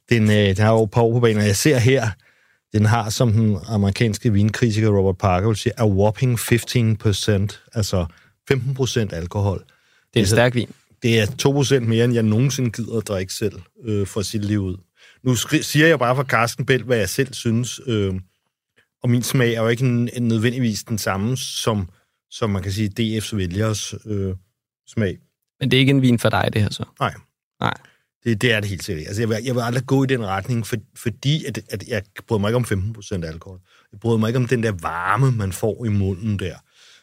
den, 0.09 0.23
øh, 0.31 0.57
den 0.57 0.59
har 0.59 0.73
jo 0.73 0.85
et 0.85 0.91
par 0.91 1.03
år 1.03 1.13
på 1.13 1.21
banen, 1.21 1.39
og 1.39 1.47
jeg 1.47 1.57
ser 1.57 1.79
her, 1.79 2.11
den 2.73 2.85
har, 2.85 3.11
som 3.11 3.33
den 3.33 3.59
amerikanske 3.67 4.33
vinkritiker 4.33 4.89
Robert 4.89 5.19
Parker 5.19 5.49
vil 5.49 5.57
sige, 5.57 5.81
a 5.81 5.87
whopping 5.87 6.39
15%, 6.39 7.71
altså 7.75 8.07
15% 8.53 9.15
alkohol. 9.15 9.59
Det 9.59 9.65
er 9.65 9.73
en 10.15 10.21
Altså, 10.21 10.35
stærk 10.35 10.55
vin. 10.55 10.69
Det 11.03 11.21
er 11.21 11.27
2% 11.27 11.79
mere, 11.81 12.05
end 12.05 12.15
jeg 12.15 12.23
nogensinde 12.23 12.71
gider 12.71 12.99
at 12.99 13.09
drikke 13.09 13.33
selv 13.33 13.61
øh, 13.85 14.07
for 14.07 14.23
sit 14.23 14.45
liv 14.45 14.61
ud. 14.61 14.77
Nu 15.23 15.35
siger 15.63 15.87
jeg 15.87 15.99
bare 15.99 16.17
for 16.17 16.25
Carsten 16.25 16.67
Bell, 16.67 16.85
hvad 16.85 16.99
jeg 16.99 17.09
selv 17.09 17.35
synes, 17.35 17.81
øh, 17.87 18.15
og 19.03 19.11
min 19.11 19.23
smag 19.23 19.55
er 19.55 19.63
jo 19.63 19.69
ikke 19.69 19.85
en, 19.85 20.11
en 20.13 20.29
nødvendigvis 20.29 20.85
den 20.85 20.99
samme, 20.99 21.37
som, 21.37 21.89
som 22.31 22.51
man 22.51 22.63
kan 22.63 22.73
sige 22.73 23.19
DF's 23.19 23.37
vælgers 23.37 23.95
øh, 24.07 24.35
smag. 24.87 25.19
Men 25.61 25.71
det 25.71 25.77
er 25.77 25.81
ikke 25.81 25.91
en 25.91 26.03
vin 26.03 26.19
for 26.19 26.29
dig, 26.29 26.51
det 26.53 26.63
her 26.63 26.71
så. 26.71 26.85
Nej. 27.01 27.15
Nej. 27.61 27.75
Det, 28.25 28.43
det 28.43 28.53
er 28.53 28.61
det 28.61 28.69
helt 28.69 28.85
sikkert. 28.85 29.07
Altså, 29.07 29.23
jeg, 29.23 29.29
vil, 29.29 29.37
jeg 29.45 29.55
vil 29.55 29.61
aldrig 29.61 29.87
gå 29.87 30.05
i 30.05 30.07
den 30.07 30.27
retning, 30.27 30.67
for, 30.67 30.77
fordi 30.97 31.45
at, 31.45 31.61
at 31.69 31.89
jeg 31.89 32.03
bryder 32.29 32.41
mig 32.41 32.49
ikke 32.49 32.57
om 32.57 32.95
15% 33.23 33.27
alkohol. 33.27 33.61
Jeg 33.93 34.01
bryder 34.01 34.19
mig 34.19 34.29
ikke 34.29 34.39
om 34.39 34.47
den 34.47 34.63
der 34.63 34.73
varme, 34.73 35.31
man 35.31 35.53
får 35.53 35.85
i 35.85 35.89
munden 35.89 36.39
der. 36.39 36.55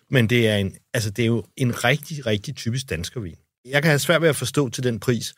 Men 0.10 0.30
det 0.30 0.48
er, 0.48 0.56
en, 0.56 0.74
altså, 0.94 1.10
det 1.10 1.24
er 1.24 1.28
jo 1.28 1.44
en 1.58 1.84
rigtig, 1.84 2.26
rigtig 2.26 2.56
typisk 2.56 2.90
danskervin. 2.90 3.36
Jeg 3.70 3.82
kan 3.82 3.90
have 3.90 4.00
svært 4.00 4.22
ved 4.22 4.30
at 4.30 4.36
forstå 4.36 4.70
til 4.70 4.84
den 4.84 5.00
pris, 5.00 5.34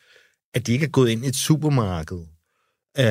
at 0.54 0.66
de 0.66 0.72
ikke 0.72 0.86
er 0.86 0.90
gået 0.90 1.10
ind 1.10 1.24
i 1.24 1.28
et 1.28 1.36
supermarked 1.36 2.18
øh, 2.98 3.04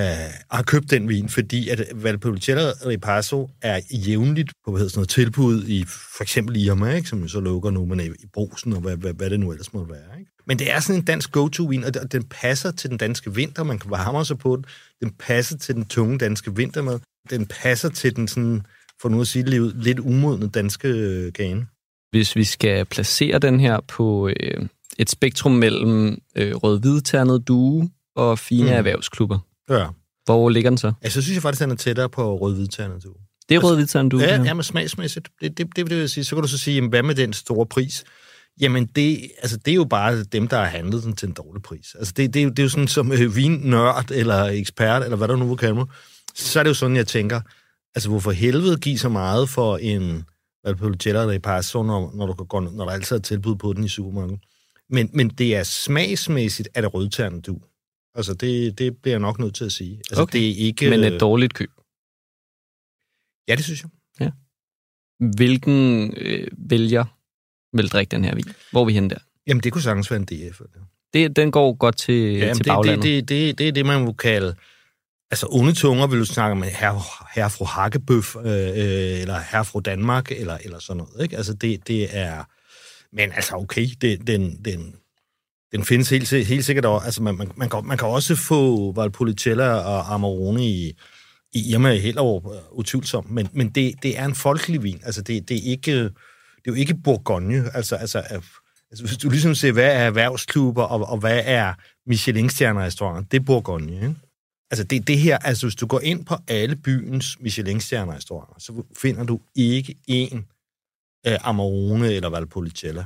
og 0.49 0.57
har 0.57 0.63
købt 0.63 0.91
den 0.91 1.09
vin, 1.09 1.29
fordi 1.29 1.69
at 1.69 1.83
Valpolicella 1.93 2.71
Ripasso 2.85 3.49
er 3.61 3.79
jævnligt 3.91 4.51
på 4.65 4.71
hvad 4.71 4.79
hedder 4.79 4.89
sådan 4.89 4.99
noget, 4.99 5.09
tilbud 5.09 5.67
i 5.67 5.85
for 6.17 6.23
eksempel 6.23 6.55
Irma, 6.55 6.95
ikke, 6.95 7.09
som 7.09 7.27
så 7.27 7.39
lukker 7.39 7.69
nu, 7.69 7.85
men 7.85 7.99
i 7.99 8.25
brusen 8.33 8.73
og 8.73 8.81
hvad, 8.81 8.97
hvad, 8.97 9.13
hvad 9.13 9.29
det 9.29 9.39
nu 9.39 9.51
ellers 9.51 9.73
må 9.73 9.83
være. 9.83 10.19
Ikke? 10.19 10.31
Men 10.47 10.59
det 10.59 10.71
er 10.71 10.79
sådan 10.79 11.01
en 11.01 11.05
dansk 11.05 11.31
go-to-vin, 11.31 11.83
og 11.83 12.11
den 12.11 12.23
passer 12.23 12.71
til 12.71 12.89
den 12.89 12.97
danske 12.97 13.35
vinter. 13.35 13.63
Man 13.63 13.79
kan 13.79 13.91
varme 13.91 14.25
sig 14.25 14.37
på 14.37 14.55
den. 14.55 14.65
Den 15.01 15.11
passer 15.19 15.57
til 15.57 15.75
den 15.75 15.85
tunge 15.85 16.17
danske 16.17 16.55
vintermad. 16.55 16.99
Den 17.29 17.45
passer 17.45 17.89
til 17.89 18.15
den 18.15 18.27
sådan, 18.27 18.61
for 19.01 19.09
nu 19.09 19.21
at 19.21 19.27
sige 19.27 19.43
det 19.43 19.49
lige 19.49 19.63
ud, 19.63 19.73
lidt 19.73 19.99
umodne 19.99 20.49
danske 20.49 20.87
øh, 20.87 21.31
gane. 21.31 21.67
Hvis 22.11 22.35
vi 22.35 22.43
skal 22.43 22.85
placere 22.85 23.39
den 23.39 23.59
her 23.59 23.79
på 23.87 24.29
øh, 24.39 24.67
et 24.99 25.09
spektrum 25.09 25.51
mellem 25.51 26.17
øh, 26.35 26.55
rød-hvidternet 26.55 27.47
due 27.47 27.89
og 28.15 28.39
fine 28.39 28.63
Mm. 28.63 28.69
erhvervsklubber, 28.73 29.39
Ja. 29.69 29.87
hvor 30.25 30.49
ligger 30.49 30.69
den 30.69 30.77
så? 30.77 30.93
Altså, 31.01 31.21
så 31.21 31.23
synes 31.25 31.35
jeg 31.35 31.41
faktisk, 31.41 31.61
at 31.61 31.65
den 31.65 31.71
er 31.71 31.75
tættere 31.75 32.09
på 32.09 32.37
rød-hvidternet, 32.37 33.03
du. 33.03 33.13
Det 33.49 33.55
er 33.55 33.59
rød-hvidternet 33.59 34.11
due. 34.11 34.21
Ja, 34.21 34.37
det 34.37 34.45
ja, 34.45 34.53
men 34.53 34.63
smagsmæssigt, 34.63 35.29
det, 35.41 35.57
det, 35.57 35.67
det 35.75 35.89
vil 35.89 35.97
jeg 35.97 36.09
sige. 36.09 36.23
Så 36.23 36.35
kan 36.35 36.41
du 36.41 36.47
så 36.47 36.57
sige, 36.57 36.75
jamen, 36.75 36.89
hvad 36.89 37.03
med 37.03 37.15
den 37.15 37.33
store 37.33 37.65
pris? 37.65 38.03
Jamen, 38.61 38.85
det, 38.85 39.31
altså, 39.41 39.57
det 39.57 39.71
er 39.71 39.75
jo 39.75 39.83
bare 39.85 40.23
dem, 40.23 40.47
der 40.47 40.57
har 40.57 40.65
handlet 40.65 41.03
den 41.03 41.15
til 41.15 41.27
en 41.27 41.33
dårlig 41.33 41.63
pris. 41.63 41.95
Altså, 41.99 42.13
det, 42.17 42.33
det, 42.33 42.39
er, 42.39 42.43
jo, 42.43 42.49
det 42.49 42.59
er 42.59 42.63
jo 42.63 42.69
sådan, 42.69 42.87
som 42.87 43.11
øh, 43.11 43.35
vinnørd 43.35 44.11
eller 44.11 44.43
ekspert, 44.45 45.03
eller 45.03 45.17
hvad 45.17 45.27
der 45.27 45.35
nu 45.35 45.47
vil 45.47 45.57
kalde 45.57 45.75
mig, 45.75 45.85
så 46.35 46.59
er 46.59 46.63
det 46.63 46.69
jo 46.69 46.73
sådan, 46.73 46.95
jeg 46.95 47.07
tænker, 47.07 47.41
altså, 47.95 48.09
hvorfor 48.09 48.31
helvede 48.31 48.77
give 48.77 48.97
så 48.97 49.09
meget 49.09 49.49
for 49.49 49.77
en 49.77 50.23
Valpolicella 50.65 51.27
Ripasso, 51.27 51.83
når, 51.83 52.11
når, 52.15 52.25
du 52.25 52.33
kan 52.33 52.45
gå, 52.45 52.59
når 52.59 52.85
der 52.85 52.91
altid 52.91 53.15
er 53.15 53.19
tilbud 53.21 53.55
på 53.55 53.73
den 53.73 53.83
i 53.83 53.87
supermarkedet? 53.87 54.39
Men, 54.89 55.09
men 55.13 55.29
det 55.29 55.55
er 55.55 55.63
smagsmæssigt, 55.63 56.69
at 56.73 56.83
det 56.83 56.93
rødternet 56.93 57.45
du. 57.45 57.59
Altså, 58.15 58.33
det, 58.33 58.79
det 58.79 58.97
bliver 58.97 59.13
jeg 59.13 59.19
nok 59.19 59.39
nødt 59.39 59.55
til 59.55 59.65
at 59.65 59.71
sige. 59.71 59.97
Altså, 59.97 60.21
Okay. 60.21 60.39
det 60.39 60.49
er 60.49 60.55
ikke... 60.55 60.89
Men 60.89 61.03
et 61.03 61.19
dårligt 61.21 61.53
køb. 61.53 61.69
Ja, 63.47 63.55
det 63.55 63.63
synes 63.63 63.81
jeg. 63.83 63.89
Hvilken 65.37 66.13
øh, 66.17 66.47
vælger 66.57 67.05
vil 67.77 67.87
drikke 67.89 68.11
den 68.11 68.23
her 68.23 68.35
vin? 68.35 68.45
Hvor 68.71 68.81
er 68.81 68.85
vi 68.85 68.93
henne 68.93 69.09
der? 69.09 69.17
Jamen, 69.47 69.63
det 69.63 69.73
kunne 69.73 69.81
sagtens 69.81 70.11
være 70.11 70.19
en 70.19 70.25
DF. 70.25 70.61
Det, 71.13 71.35
den 71.35 71.51
går 71.51 71.73
godt 71.73 71.97
til, 71.97 72.13
Jamen, 72.33 72.55
til 72.55 72.65
det, 72.65 72.71
baglandet. 72.71 73.03
det, 73.03 73.29
det, 73.29 73.47
det, 73.47 73.57
det 73.57 73.67
er 73.67 73.71
det, 73.71 73.85
man 73.85 74.05
må 74.05 74.13
kalde... 74.13 74.55
Altså, 75.31 75.47
onde 75.49 75.73
tunger 75.73 76.07
vil 76.07 76.19
du 76.19 76.25
snakke 76.25 76.55
med 76.55 76.67
herre, 76.67 77.01
herre 77.35 77.49
fru 77.49 77.65
Hakkebøf, 77.65 78.35
øh, 78.35 78.45
øh, 78.45 79.21
eller 79.21 79.39
herre 79.51 79.65
fru 79.65 79.79
Danmark, 79.79 80.31
eller, 80.31 80.57
eller 80.63 80.79
sådan 80.79 80.97
noget, 80.97 81.23
ikke? 81.23 81.37
Altså, 81.37 81.53
det, 81.53 81.87
det 81.87 82.17
er... 82.17 82.43
Men 83.13 83.31
altså, 83.31 83.55
okay, 83.55 83.87
det, 84.01 84.27
den, 84.27 84.65
den, 84.65 84.95
den 85.71 85.83
findes 85.83 86.09
helt, 86.09 86.47
helt 86.47 86.65
sikkert 86.65 86.85
også. 86.85 87.05
Altså, 87.05 87.23
man, 87.23 87.37
man, 87.37 87.51
man, 87.55 87.69
kan, 87.69 87.85
man 87.85 87.97
kan 87.97 88.07
også 88.07 88.35
få 88.35 88.91
Valpolicella 88.91 89.73
og 89.73 90.13
Amarone 90.13 90.65
i, 90.65 90.93
i 91.53 91.71
Irma 91.71 91.91
i 91.91 91.99
Hellerup, 91.99 92.45
øh, 92.45 92.61
utvivlsomt, 92.71 93.31
men, 93.31 93.49
men 93.53 93.69
det, 93.69 93.93
det 94.03 94.19
er 94.19 94.25
en 94.25 94.35
folkelig 94.35 94.83
vin. 94.83 95.01
Altså, 95.03 95.21
det, 95.21 95.49
det, 95.49 95.57
er 95.57 95.71
ikke, 95.71 96.03
det 96.03 96.11
er 96.65 96.71
jo 96.71 96.73
ikke 96.73 96.95
Bourgogne. 97.03 97.75
Altså, 97.75 97.95
altså, 97.95 98.19
øh, 98.19 98.41
altså, 98.91 99.05
hvis 99.05 99.17
du 99.17 99.29
ligesom 99.29 99.55
ser, 99.55 99.71
hvad 99.71 99.85
er 99.85 100.05
erhvervsklubber, 100.05 100.83
og, 100.83 101.09
og 101.09 101.17
hvad 101.17 101.41
er 101.45 101.73
Michelin-stjerner-restauranter, 102.05 103.29
det 103.31 103.39
er 103.39 103.45
Bourgogne, 103.45 103.93
ikke? 103.93 104.15
Altså, 104.71 104.83
det, 104.83 105.07
det 105.07 105.17
her, 105.17 105.37
altså, 105.37 105.65
hvis 105.65 105.75
du 105.75 105.87
går 105.87 105.99
ind 105.99 106.25
på 106.25 106.35
alle 106.47 106.75
byens 106.75 107.37
Michelin-stjerner-restauranter, 107.39 108.55
så 108.59 108.83
finder 108.97 109.23
du 109.23 109.39
ikke 109.55 109.95
én 110.11 110.58
øh, 111.27 111.37
Amarone 111.47 112.13
eller 112.13 112.29
Valpolicella. 112.29 113.05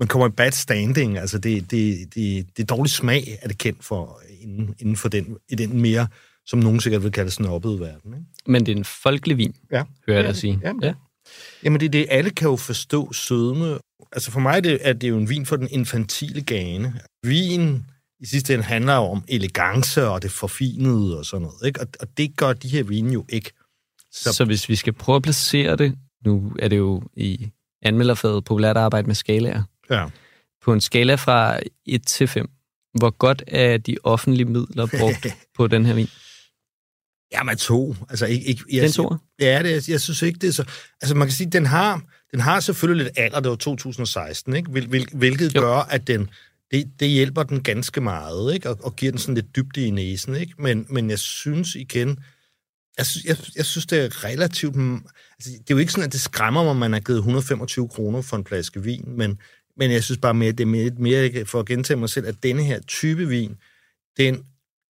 Man 0.00 0.08
kommer 0.08 0.28
i 0.28 0.30
bad 0.30 0.52
standing, 0.52 1.18
altså 1.18 1.38
det, 1.38 1.70
det, 1.70 2.14
det, 2.14 2.46
det 2.56 2.62
er 2.62 2.66
dårlig 2.66 2.90
smag, 2.92 3.38
er 3.42 3.48
det 3.48 3.58
kendt 3.58 3.84
for 3.84 4.20
inden, 4.40 4.74
inden 4.78 4.96
for 4.96 5.08
den, 5.08 5.36
i 5.48 5.54
den 5.54 5.80
mere, 5.80 6.08
som 6.46 6.58
nogen 6.58 6.80
sikkert 6.80 7.02
vil 7.02 7.12
kalde 7.12 7.30
snobbede 7.30 7.80
verden. 7.80 8.14
Ikke? 8.14 8.26
Men 8.46 8.66
det 8.66 8.72
er 8.72 8.76
en 8.76 8.84
folkelig 8.84 9.38
vin, 9.38 9.54
Ja. 9.72 9.84
hører 10.06 10.18
jeg 10.18 10.28
dig 10.28 10.36
sige. 10.36 10.60
ja. 10.62 10.72
ja. 10.82 10.94
Jamen 11.64 11.80
det 11.80 11.86
er 11.86 11.90
det, 11.90 12.06
alle 12.10 12.30
kan 12.30 12.48
jo 12.48 12.56
forstå 12.56 13.12
sødme. 13.12 13.78
Altså 14.12 14.30
for 14.30 14.40
mig 14.40 14.56
er 14.56 14.60
det, 14.60 14.78
er 14.80 14.92
det 14.92 15.08
jo 15.08 15.18
en 15.18 15.28
vin 15.28 15.46
for 15.46 15.56
den 15.56 15.68
infantile 15.70 16.42
gane. 16.42 17.00
Vin 17.26 17.84
i 18.20 18.26
sidste 18.26 18.54
ende 18.54 18.64
handler 18.64 18.94
jo 18.94 19.02
om 19.02 19.24
elegance 19.28 20.06
og 20.08 20.22
det 20.22 20.30
forfinede 20.30 21.18
og 21.18 21.24
sådan 21.24 21.42
noget. 21.42 21.66
Ikke? 21.66 21.80
Og, 21.80 21.86
og 22.00 22.08
det 22.16 22.36
gør 22.36 22.52
de 22.52 22.68
her 22.68 22.82
vine 22.82 23.12
jo 23.12 23.24
ikke. 23.28 23.50
Så, 24.12 24.32
så 24.32 24.44
hvis 24.44 24.68
vi 24.68 24.76
skal 24.76 24.92
prøve 24.92 25.16
at 25.16 25.22
placere 25.22 25.76
det 25.76 25.94
nu 26.24 26.52
er 26.58 26.68
det 26.68 26.76
jo 26.76 27.02
i 27.16 27.50
anmelderfaget 27.82 28.44
populært 28.44 28.76
at 28.76 28.82
arbejde 28.82 29.06
med 29.06 29.14
skalaer. 29.14 29.62
Ja. 29.90 30.06
På 30.62 30.72
en 30.72 30.80
skala 30.80 31.14
fra 31.14 31.58
1 31.86 32.06
til 32.06 32.28
5, 32.28 32.50
hvor 32.98 33.10
godt 33.10 33.44
er 33.46 33.76
de 33.76 33.96
offentlige 34.04 34.46
midler 34.46 34.86
brugt 35.00 35.26
på 35.56 35.66
den 35.66 35.86
her 35.86 35.94
vin? 35.94 36.08
Jamen 37.32 37.56
to. 37.56 37.96
Altså, 38.10 38.26
ikke, 38.26 38.46
ikke, 38.46 38.64
jeg, 38.72 38.82
Den 38.82 38.92
toer? 38.92 39.16
Ja, 39.40 39.62
det, 39.62 39.70
jeg, 39.70 39.82
jeg 39.88 40.00
synes 40.00 40.22
ikke, 40.22 40.38
det 40.38 40.48
er 40.48 40.52
så... 40.52 40.64
Altså, 41.02 41.14
man 41.14 41.28
kan 41.28 41.32
sige, 41.32 41.50
den 41.50 41.66
har, 41.66 42.02
den 42.30 42.40
har 42.40 42.60
selvfølgelig 42.60 43.04
lidt 43.04 43.18
alder, 43.18 43.40
det 43.40 43.50
var 43.50 43.56
2016, 43.56 44.56
ikke? 44.56 44.70
Hvil, 44.70 44.86
hvil, 44.86 45.08
hvilket 45.12 45.54
Jo. 45.54 45.60
gør, 45.60 45.76
at 45.76 46.06
den, 46.06 46.30
det, 46.70 46.90
det 47.00 47.08
hjælper 47.08 47.42
den 47.42 47.62
ganske 47.62 48.00
meget, 48.00 48.54
ikke? 48.54 48.70
Og, 48.70 48.78
og 48.82 48.96
giver 48.96 49.12
den 49.12 49.18
sådan 49.18 49.34
lidt 49.34 49.56
dybde 49.56 49.86
i 49.86 49.90
næsen, 49.90 50.36
ikke? 50.36 50.54
Men, 50.58 50.86
men 50.88 51.10
jeg 51.10 51.18
synes 51.18 51.74
igen, 51.74 52.18
jeg, 52.98 53.06
jeg, 53.24 53.36
jeg 53.56 53.64
synes, 53.64 53.86
det 53.86 54.04
er 54.04 54.24
relativt... 54.24 54.76
Altså, 54.76 55.50
det 55.50 55.70
er 55.70 55.74
jo 55.74 55.78
ikke 55.78 55.92
sådan, 55.92 56.06
at 56.06 56.12
det 56.12 56.20
skræmmer 56.20 56.62
mig, 56.62 56.70
at 56.70 56.76
man 56.76 56.92
har 56.92 57.00
givet 57.00 57.18
125 57.18 57.88
kroner 57.88 58.22
for 58.22 58.36
en 58.36 58.46
flaske 58.46 58.82
vin, 58.82 59.04
men, 59.06 59.38
men 59.76 59.90
jeg 59.92 60.04
synes 60.04 60.18
bare 60.18 60.34
mere, 60.34 60.52
det 60.52 60.60
er 60.60 60.66
mere, 60.66 60.90
mere 60.98 61.44
for 61.44 61.60
at 61.60 61.66
gentage 61.66 61.96
mig 61.96 62.10
selv, 62.10 62.26
at 62.26 62.42
denne 62.42 62.64
her 62.64 62.80
type 62.80 63.28
vin, 63.28 63.56
den, 64.16 64.44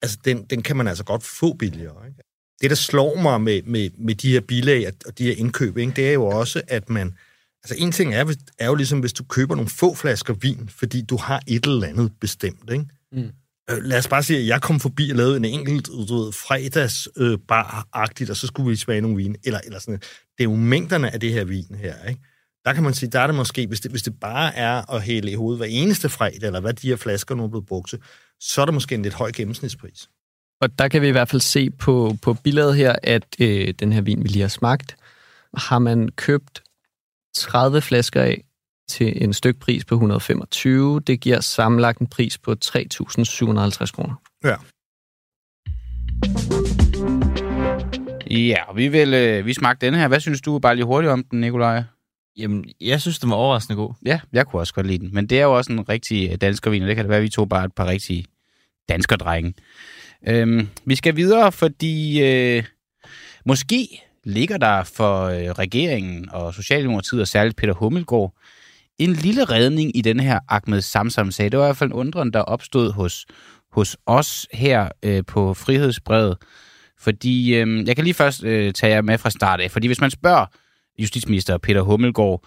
altså, 0.03 0.19
den, 0.25 0.45
den 0.45 0.63
kan 0.63 0.77
man 0.77 0.89
altså 0.89 1.05
godt 1.05 1.23
få 1.23 1.53
billigere, 1.53 2.07
ikke? 2.07 2.23
det, 2.61 2.71
der 2.71 2.77
slår 2.77 3.21
mig 3.23 3.41
med, 3.41 3.63
med, 3.63 3.91
med 3.99 4.15
de 4.15 4.33
her 4.33 4.41
bilag 4.41 4.93
og 5.07 5.19
de 5.19 5.25
her 5.25 5.35
indkøb, 5.37 5.77
ikke, 5.77 5.93
det 5.97 6.09
er 6.09 6.13
jo 6.13 6.25
også, 6.27 6.63
at 6.69 6.91
man... 6.91 7.15
Altså, 7.65 7.75
en 7.79 7.93
ting 7.93 8.15
er, 8.15 8.35
er 8.59 8.67
jo 8.67 8.75
ligesom, 8.75 9.01
hvis 9.01 9.13
du 9.13 9.25
køber 9.25 9.55
nogle 9.55 9.71
få 9.71 9.95
flasker 9.95 10.35
vin, 10.35 10.69
fordi 10.69 11.03
du 11.03 11.17
har 11.17 11.43
et 11.47 11.67
eller 11.67 11.87
andet 11.87 12.13
bestemt, 12.21 12.71
ikke? 12.73 12.85
Mm. 13.13 13.31
Øh, 13.71 13.85
lad 13.85 13.99
os 13.99 14.09
bare 14.09 14.23
sige, 14.23 14.39
at 14.39 14.47
jeg 14.47 14.63
kom 14.63 14.81
forbi 14.81 15.11
og 15.11 15.17
lavede 15.17 15.37
en 15.37 15.45
enkelt, 15.45 15.87
du 15.87 16.15
ved, 16.15 16.33
fredags 16.33 17.09
øh, 17.17 17.39
bar-agtigt, 17.49 18.31
og 18.31 18.37
så 18.37 18.47
skulle 18.47 18.71
vi 18.71 18.77
smage 18.77 19.01
nogle 19.01 19.17
vin, 19.17 19.37
eller, 19.45 19.61
eller 19.65 19.79
sådan 19.79 19.93
noget. 19.93 20.03
Det 20.39 20.45
er 20.45 20.51
jo 20.51 20.57
mængderne 20.57 21.13
af 21.13 21.21
det 21.21 21.33
her 21.33 21.45
vin 21.45 21.75
her, 21.75 21.95
ikke? 22.09 22.21
Der 22.65 22.73
kan 22.73 22.83
man 22.83 22.95
sige, 22.95 23.11
der 23.11 23.21
er 23.21 23.27
det 23.27 23.37
måske, 23.37 23.67
hvis 23.67 23.81
det, 23.81 23.91
hvis 23.91 24.03
det 24.03 24.21
bare 24.21 24.55
er 24.55 24.95
at 24.95 25.03
hælde 25.03 25.31
i 25.31 25.35
hovedet 25.35 25.59
hver 25.59 25.67
eneste 25.67 26.09
fredag, 26.09 26.47
eller 26.47 26.61
hvad 26.61 26.73
de 26.73 26.89
her 26.89 26.97
flasker 26.97 27.35
nu 27.35 27.45
er 27.45 27.49
blevet 27.49 27.67
brugt 27.67 27.89
til, 27.89 27.99
så 28.41 28.61
er 28.61 28.65
der 28.65 28.73
måske 28.73 28.95
en 28.95 29.03
lidt 29.03 29.15
høj 29.15 29.33
gennemsnitspris. 29.33 30.09
Og 30.61 30.79
der 30.79 30.89
kan 30.89 31.03
vi 31.03 31.09
i 31.09 31.11
hvert 31.11 31.29
fald 31.29 31.41
se 31.41 31.71
på, 31.71 32.17
på 32.23 32.35
billedet 32.35 32.77
her, 32.77 32.97
at 33.03 33.27
øh, 33.41 33.75
den 33.79 33.93
her 33.93 34.01
vin, 34.01 34.23
vi 34.23 34.29
lige 34.29 34.43
har 34.43 34.49
smagt, 34.49 34.97
har 35.57 35.79
man 35.79 36.09
købt 36.09 36.63
30 37.35 37.81
flasker 37.81 38.23
af 38.23 38.45
til 38.91 39.25
en 39.25 39.33
stykpris 39.33 39.85
på 39.85 39.95
125. 39.95 41.01
Det 41.01 41.21
giver 41.21 41.41
sammenlagt 41.41 41.99
en 41.99 42.07
pris 42.07 42.39
på 42.39 42.55
3.750 42.65 43.93
kroner. 43.93 44.15
Ja. 44.45 44.57
Ja, 48.31 48.57
vi 48.75 48.89
vil 48.89 49.15
øh, 49.15 49.47
vi 49.47 49.55
smagte 49.55 49.87
den 49.87 49.95
her. 49.95 50.09
Hvad 50.09 50.21
synes 50.21 50.41
du 50.41 50.59
bare 50.59 50.75
lige 50.75 50.85
hurtigt 50.85 51.11
om 51.13 51.25
den, 51.25 51.41
Nikolaj? 51.41 51.83
Jamen, 52.37 52.65
jeg 52.81 53.01
synes, 53.01 53.19
den 53.19 53.31
var 53.31 53.37
overraskende 53.37 53.77
god. 53.77 53.95
Ja, 54.07 54.21
jeg 54.33 54.47
kunne 54.47 54.63
også 54.63 54.75
godt 54.75 54.87
lide 54.87 54.99
den. 54.99 55.15
Men 55.15 55.27
det 55.27 55.39
er 55.39 55.43
jo 55.43 55.57
også 55.57 55.73
en 55.73 55.89
rigtig 55.89 56.31
øh, 56.31 56.37
danskervin, 56.41 56.83
og 56.83 56.89
det 56.89 56.97
kan 56.97 57.05
det 57.05 57.09
være, 57.09 57.19
at 57.19 57.23
vi 57.23 57.29
to 57.29 57.45
bare 57.45 57.65
et 57.65 57.73
par 57.73 57.87
rigtige 57.87 58.25
danskerdrenge. 58.89 59.55
Øhm, 60.29 60.69
vi 60.85 60.95
skal 60.95 61.17
videre, 61.17 61.53
fordi 61.53 62.23
øh, 62.23 62.65
måske 63.45 64.03
ligger 64.25 64.57
der 64.57 64.85
for 64.85 65.25
øh, 65.25 65.51
regeringen 65.51 66.29
og 66.33 66.55
Socialdemokratiet, 66.55 67.21
og 67.21 67.29
særligt 67.29 67.57
Peter 67.57 67.75
Hummelgaard, 67.75 68.35
en 69.01 69.13
lille 69.13 69.45
redning 69.45 69.97
i 69.97 70.01
den 70.01 70.21
her 70.21 70.39
Ahmed 70.49 70.81
Samsam-sag. 70.81 71.53
Det 71.53 71.59
var 71.59 71.65
i 71.65 71.69
hvert 71.69 71.77
fald 71.77 71.91
en 71.91 71.97
undren, 71.97 72.33
der 72.33 72.41
opstod 72.41 72.93
hos, 72.93 73.27
hos 73.73 73.97
os 74.07 74.47
her 74.53 74.89
øh, 75.03 75.23
på 75.27 75.55
Frihedsbrevet. 75.55 76.37
Fordi 76.99 77.55
øh, 77.55 77.87
jeg 77.87 77.97
kan 77.97 78.05
lige 78.05 78.15
først 78.15 78.45
øh, 78.45 78.73
tage 78.73 78.93
jer 78.95 79.03
med 79.03 79.19
fra 79.19 79.31
start 79.31 79.61
af. 79.61 79.71
Fordi 79.71 79.87
hvis 79.87 80.01
man 80.01 80.11
spørger 80.11 80.47
justitsminister 80.99 81.59
Peter 81.59 81.81
Hummelgaard 81.81 82.45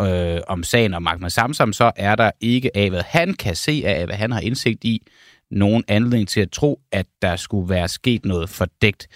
øh, 0.00 0.40
om 0.48 0.62
sagen 0.62 0.94
om 0.94 1.06
Ahmed 1.06 1.30
Samsam, 1.30 1.72
så 1.72 1.92
er 1.96 2.14
der 2.14 2.30
ikke 2.40 2.76
af, 2.76 2.90
hvad 2.90 3.02
han 3.06 3.34
kan 3.34 3.56
se 3.56 3.82
af, 3.86 4.06
hvad 4.06 4.16
han 4.16 4.32
har 4.32 4.40
indsigt 4.40 4.84
i, 4.84 5.06
nogen 5.50 5.84
anledning 5.88 6.28
til 6.28 6.40
at 6.40 6.50
tro, 6.50 6.80
at 6.92 7.06
der 7.22 7.36
skulle 7.36 7.68
være 7.70 7.88
sket 7.88 8.24
noget 8.24 8.48
fordækt. 8.48 9.06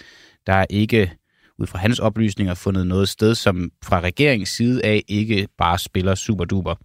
Der 0.47 0.53
er 0.53 0.65
ikke, 0.69 1.11
ud 1.59 1.67
fra 1.67 1.79
hans 1.79 1.99
oplysninger, 1.99 2.53
fundet 2.53 2.87
noget 2.87 3.09
sted, 3.09 3.35
som 3.35 3.71
fra 3.83 3.99
regeringens 3.99 4.49
side 4.49 4.85
af 4.85 5.03
ikke 5.07 5.47
bare 5.57 5.79
spiller 5.79 6.15
superduper. 6.15 6.75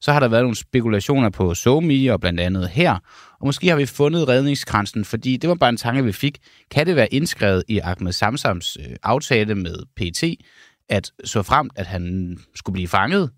Så 0.00 0.12
har 0.12 0.20
der 0.20 0.28
været 0.28 0.42
nogle 0.42 0.56
spekulationer 0.56 1.30
på 1.30 1.54
SoMe 1.54 2.12
og 2.12 2.20
blandt 2.20 2.40
andet 2.40 2.68
her, 2.68 2.98
og 3.40 3.46
måske 3.46 3.68
har 3.68 3.76
vi 3.76 3.86
fundet 3.86 4.28
redningskransen, 4.28 5.04
fordi 5.04 5.36
det 5.36 5.48
var 5.48 5.54
bare 5.54 5.70
en 5.70 5.76
tanke, 5.76 6.04
vi 6.04 6.12
fik. 6.12 6.38
Kan 6.70 6.86
det 6.86 6.96
være 6.96 7.14
indskrevet 7.14 7.64
i 7.68 7.78
Ahmed 7.78 8.12
Samsams 8.12 8.76
øh, 8.80 8.96
aftale 9.02 9.54
med 9.54 9.76
PT, 9.96 10.42
at 10.88 11.10
så 11.24 11.42
fremt, 11.42 11.72
at 11.76 11.86
han 11.86 12.36
skulle 12.54 12.74
blive 12.74 12.88
fanget, 12.88 13.30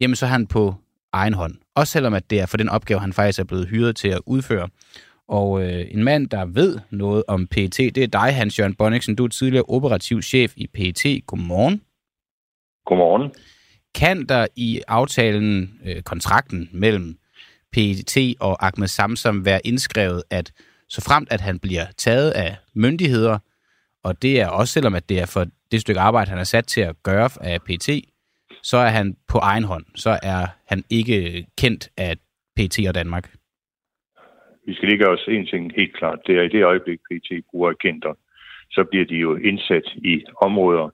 jamen 0.00 0.16
så 0.16 0.26
er 0.26 0.30
han 0.30 0.46
på 0.46 0.74
egen 1.12 1.34
hånd. 1.34 1.54
Også 1.74 1.92
selvom 1.92 2.14
at 2.14 2.30
det 2.30 2.40
er 2.40 2.46
for 2.46 2.56
den 2.56 2.68
opgave, 2.68 3.00
han 3.00 3.12
faktisk 3.12 3.38
er 3.38 3.44
blevet 3.44 3.68
hyret 3.68 3.96
til 3.96 4.08
at 4.08 4.20
udføre. 4.26 4.68
Og 5.28 5.62
øh, 5.62 5.86
en 5.90 6.04
mand, 6.04 6.28
der 6.28 6.44
ved 6.44 6.78
noget 6.90 7.24
om 7.28 7.46
PET, 7.46 7.76
det 7.76 7.98
er 7.98 8.06
dig, 8.06 8.34
Hans 8.34 8.58
Jørgen 8.58 8.74
Bonniksen. 8.74 9.16
Du 9.16 9.24
er 9.24 9.28
tidligere 9.28 9.64
operativ 9.68 10.22
chef 10.22 10.52
i 10.56 10.66
PET. 10.66 11.26
Godmorgen. 11.26 11.82
Godmorgen. 12.86 13.32
Kan 13.94 14.26
der 14.26 14.46
i 14.56 14.80
aftalen, 14.88 15.80
øh, 15.84 16.02
kontrakten 16.02 16.68
mellem 16.72 17.18
PET 17.72 18.34
og 18.40 18.66
Ahmed 18.66 18.88
Samsam 18.88 19.44
være 19.44 19.66
indskrevet, 19.66 20.22
at 20.30 20.52
så 20.88 21.00
fremt 21.00 21.32
at 21.32 21.40
han 21.40 21.58
bliver 21.58 21.86
taget 21.96 22.30
af 22.30 22.56
myndigheder, 22.74 23.38
og 24.04 24.22
det 24.22 24.40
er 24.40 24.48
også 24.48 24.72
selvom 24.72 24.94
at 24.94 25.08
det 25.08 25.18
er 25.20 25.26
for 25.26 25.46
det 25.70 25.80
stykke 25.80 26.00
arbejde, 26.00 26.30
han 26.30 26.38
er 26.38 26.44
sat 26.44 26.66
til 26.66 26.80
at 26.80 27.02
gøre 27.02 27.30
af 27.40 27.62
PET, 27.62 28.04
så 28.62 28.76
er 28.76 28.88
han 28.88 29.16
på 29.28 29.38
egen 29.38 29.64
hånd. 29.64 29.84
Så 29.94 30.18
er 30.22 30.46
han 30.66 30.84
ikke 30.90 31.46
kendt 31.58 31.88
af 31.96 32.16
PET 32.56 32.88
og 32.88 32.94
Danmark. 32.94 33.35
Vi 34.66 34.74
skal 34.74 34.88
lige 34.88 34.98
gøre 34.98 35.16
os 35.18 35.28
en 35.28 35.46
ting 35.46 35.72
helt 35.76 35.96
klart. 35.96 36.18
Det 36.26 36.38
er 36.38 36.42
i 36.42 36.48
det 36.48 36.64
øjeblik, 36.64 37.00
PT 37.00 37.28
bruger 37.50 37.70
agenter, 37.70 38.14
så 38.70 38.84
bliver 38.84 39.04
de 39.04 39.16
jo 39.16 39.36
indsat 39.36 39.86
i 39.96 40.24
områder, 40.42 40.88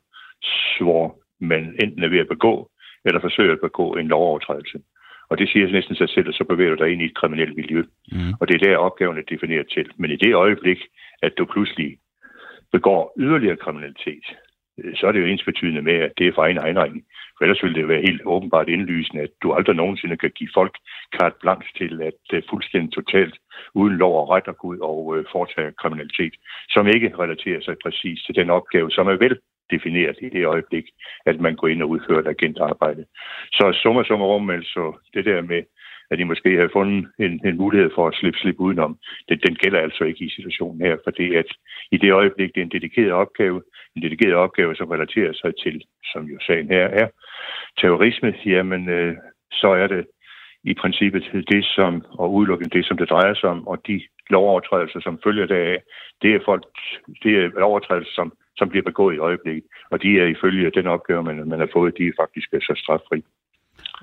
hvor 0.80 1.16
man 1.40 1.76
enten 1.82 2.02
er 2.02 2.08
ved 2.08 2.18
at 2.18 2.28
begå, 2.28 2.70
eller 3.04 3.20
forsøger 3.20 3.52
at 3.52 3.60
begå 3.60 3.92
en 3.94 4.08
lovovertrædelse. 4.08 4.78
Og 5.30 5.38
det 5.38 5.48
siger 5.48 5.72
næsten 5.72 5.96
sig 5.96 6.08
selv, 6.08 6.28
at 6.28 6.34
så 6.34 6.44
bevæger 6.44 6.74
du 6.74 6.84
dig 6.84 6.92
ind 6.92 7.02
i 7.02 7.04
et 7.04 7.14
kriminelt 7.14 7.56
miljø. 7.56 7.82
Mm. 8.12 8.32
Og 8.40 8.48
det 8.48 8.54
er 8.54 8.66
der 8.66 8.76
opgaven 8.76 9.18
er 9.18 9.22
defineret 9.22 9.66
til. 9.74 9.90
Men 9.96 10.10
i 10.10 10.16
det 10.16 10.34
øjeblik, 10.34 10.78
at 11.22 11.32
du 11.38 11.44
pludselig 11.44 11.98
begår 12.72 13.14
yderligere 13.18 13.56
kriminalitet, 13.56 14.26
Øh, 14.78 14.96
så 14.96 15.06
er 15.06 15.12
det 15.12 15.20
jo 15.20 15.26
ens 15.26 15.44
betydende 15.44 15.82
med, 15.82 15.94
at 15.94 16.12
det 16.18 16.26
er 16.26 16.32
for 16.34 16.42
egen 16.42 16.58
egen 16.58 17.04
For 17.36 17.44
ellers 17.44 17.62
ville 17.62 17.80
det 17.80 17.88
være 17.88 18.06
helt 18.08 18.22
åbenbart 18.24 18.68
indlysende, 18.68 19.22
at 19.22 19.32
du 19.42 19.52
aldrig 19.52 19.76
nogensinde 19.76 20.16
kan 20.16 20.32
give 20.38 20.50
folk 20.54 20.74
carte 21.16 21.36
blanche 21.40 21.70
til 21.76 22.02
at 22.02 22.22
øh, 22.32 22.42
fuldstændig 22.50 22.92
totalt 22.92 23.36
uden 23.74 23.96
lov 23.96 24.14
og 24.20 24.28
ret 24.28 24.48
at 24.48 24.58
gå 24.58 24.68
ud 24.68 24.78
og 24.78 25.16
øh, 25.16 25.24
foretage 25.32 25.72
kriminalitet, 25.80 26.34
som 26.68 26.86
ikke 26.86 27.14
relaterer 27.18 27.60
sig 27.60 27.76
præcis 27.82 28.22
til 28.22 28.34
den 28.34 28.50
opgave, 28.50 28.90
som 28.90 29.08
er 29.08 29.16
vel 29.24 29.38
defineret 29.74 30.16
i 30.22 30.28
det 30.28 30.44
øjeblik, 30.46 30.86
at 31.26 31.40
man 31.40 31.56
går 31.56 31.68
ind 31.68 31.82
og 31.82 31.88
udfører 31.88 32.20
et 32.20 32.34
agentarbejde. 32.34 33.04
Så 33.52 33.64
summa 33.82 34.02
summarum, 34.04 34.50
altså 34.50 34.82
det 35.14 35.24
der 35.24 35.42
med, 35.42 35.62
at 36.12 36.18
de 36.18 36.24
måske 36.24 36.50
har 36.56 36.68
fundet 36.72 37.10
en, 37.18 37.32
en 37.48 37.56
mulighed 37.56 37.90
for 37.94 38.08
at 38.08 38.14
slippe, 38.14 38.38
slippe 38.38 38.60
udenom, 38.60 38.98
den, 39.28 39.38
den 39.46 39.54
gælder 39.54 39.80
altså 39.80 40.04
ikke 40.04 40.24
i 40.24 40.34
situationen 40.36 40.86
her, 40.86 40.96
fordi 41.04 41.34
at 41.34 41.48
i 41.92 41.96
det 41.96 42.12
øjeblik, 42.12 42.54
det 42.54 42.60
er 42.60 42.64
en 42.64 42.76
dedikeret 42.76 43.12
opgave, 43.12 43.62
en 43.96 44.02
dedikeret 44.02 44.34
opgave, 44.34 44.74
som 44.74 44.88
relaterer 44.88 45.32
sig 45.32 45.52
til, 45.62 45.84
som 46.12 46.22
jo 46.24 46.38
sagen 46.46 46.68
her 46.68 46.86
er, 47.02 47.08
terrorisme, 47.80 48.34
jamen 48.46 48.88
øh, 48.88 49.16
så 49.52 49.68
er 49.68 49.86
det 49.86 50.06
i 50.64 50.74
princippet 50.74 51.24
det, 51.52 51.64
som, 51.64 52.04
og 52.10 52.34
udelukkende 52.34 52.76
det, 52.76 52.86
som 52.86 52.96
det 52.96 53.10
drejer 53.10 53.34
sig 53.34 53.48
om, 53.50 53.66
og 53.66 53.86
de 53.86 54.02
lovovertrædelser, 54.30 55.00
som 55.00 55.20
følger 55.24 55.46
deraf, 55.46 55.78
det 56.22 56.34
er 56.34 56.40
folk, 56.44 56.64
det 57.22 57.32
er 57.36 57.62
overtrædelser, 57.62 58.12
som, 58.14 58.32
som 58.56 58.68
bliver 58.68 58.82
begået 58.82 59.14
i 59.14 59.18
øjeblikket, 59.28 59.64
og 59.90 60.02
de 60.02 60.20
er 60.20 60.26
ifølge 60.26 60.70
den 60.70 60.86
opgave, 60.86 61.22
man, 61.22 61.48
man 61.48 61.60
har 61.60 61.68
fået, 61.72 61.98
de 61.98 62.06
er 62.06 62.20
faktisk 62.22 62.48
øh, 62.52 62.60
så 62.60 62.74
straffri. 62.76 63.22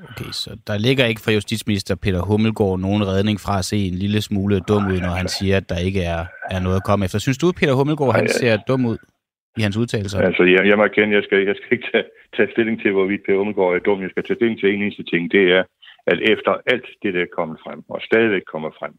Okay, 0.03 0.31
så 0.31 0.49
der 0.67 0.77
ligger 0.77 1.05
ikke 1.05 1.21
fra 1.21 1.31
justitsminister 1.31 1.95
Peter 1.95 2.21
Hummelgaard 2.29 2.79
nogen 2.79 3.07
redning 3.11 3.37
fra 3.45 3.53
at 3.59 3.65
se 3.65 3.77
en 3.77 3.97
lille 4.03 4.21
smule 4.21 4.59
dum 4.59 4.83
ud, 4.91 4.99
når 5.07 5.13
han 5.21 5.27
siger, 5.27 5.57
at 5.57 5.69
der 5.69 5.79
ikke 5.87 6.01
er, 6.01 6.25
er 6.55 6.59
noget 6.59 6.77
at 6.77 6.83
komme 6.83 7.05
efter. 7.05 7.19
Synes 7.19 7.37
du, 7.37 7.51
Peter 7.59 7.73
Hummelgaard, 7.73 8.15
han 8.15 8.29
ser 8.29 8.57
dum 8.67 8.85
ud 8.85 8.97
i 9.57 9.61
hans 9.61 9.77
udtalelser? 9.77 10.19
Altså, 10.19 10.43
jeg, 10.43 10.67
jeg 10.69 10.77
må 10.77 10.83
erkende, 10.83 11.15
jeg 11.15 11.23
skal, 11.23 11.39
jeg 11.49 11.55
skal 11.55 11.71
ikke 11.77 11.89
tage, 11.93 12.07
tage 12.35 12.51
stilling 12.53 12.81
til, 12.81 12.91
hvorvidt 12.91 13.21
Per 13.25 13.39
Ummelgaard 13.41 13.75
er 13.75 13.79
dum. 13.87 14.01
Jeg 14.01 14.09
skal 14.11 14.23
tage 14.23 14.37
stilling 14.39 14.59
til 14.59 14.69
en 14.69 14.81
eneste 14.83 15.03
ting. 15.11 15.31
Det 15.31 15.43
er, 15.57 15.63
at 16.11 16.19
efter 16.33 16.51
alt 16.73 16.87
det, 17.03 17.13
der 17.13 17.21
er 17.21 17.35
kommet 17.37 17.57
frem, 17.63 17.79
og 17.89 17.99
stadigvæk 18.09 18.45
kommer 18.53 18.71
frem, 18.79 18.93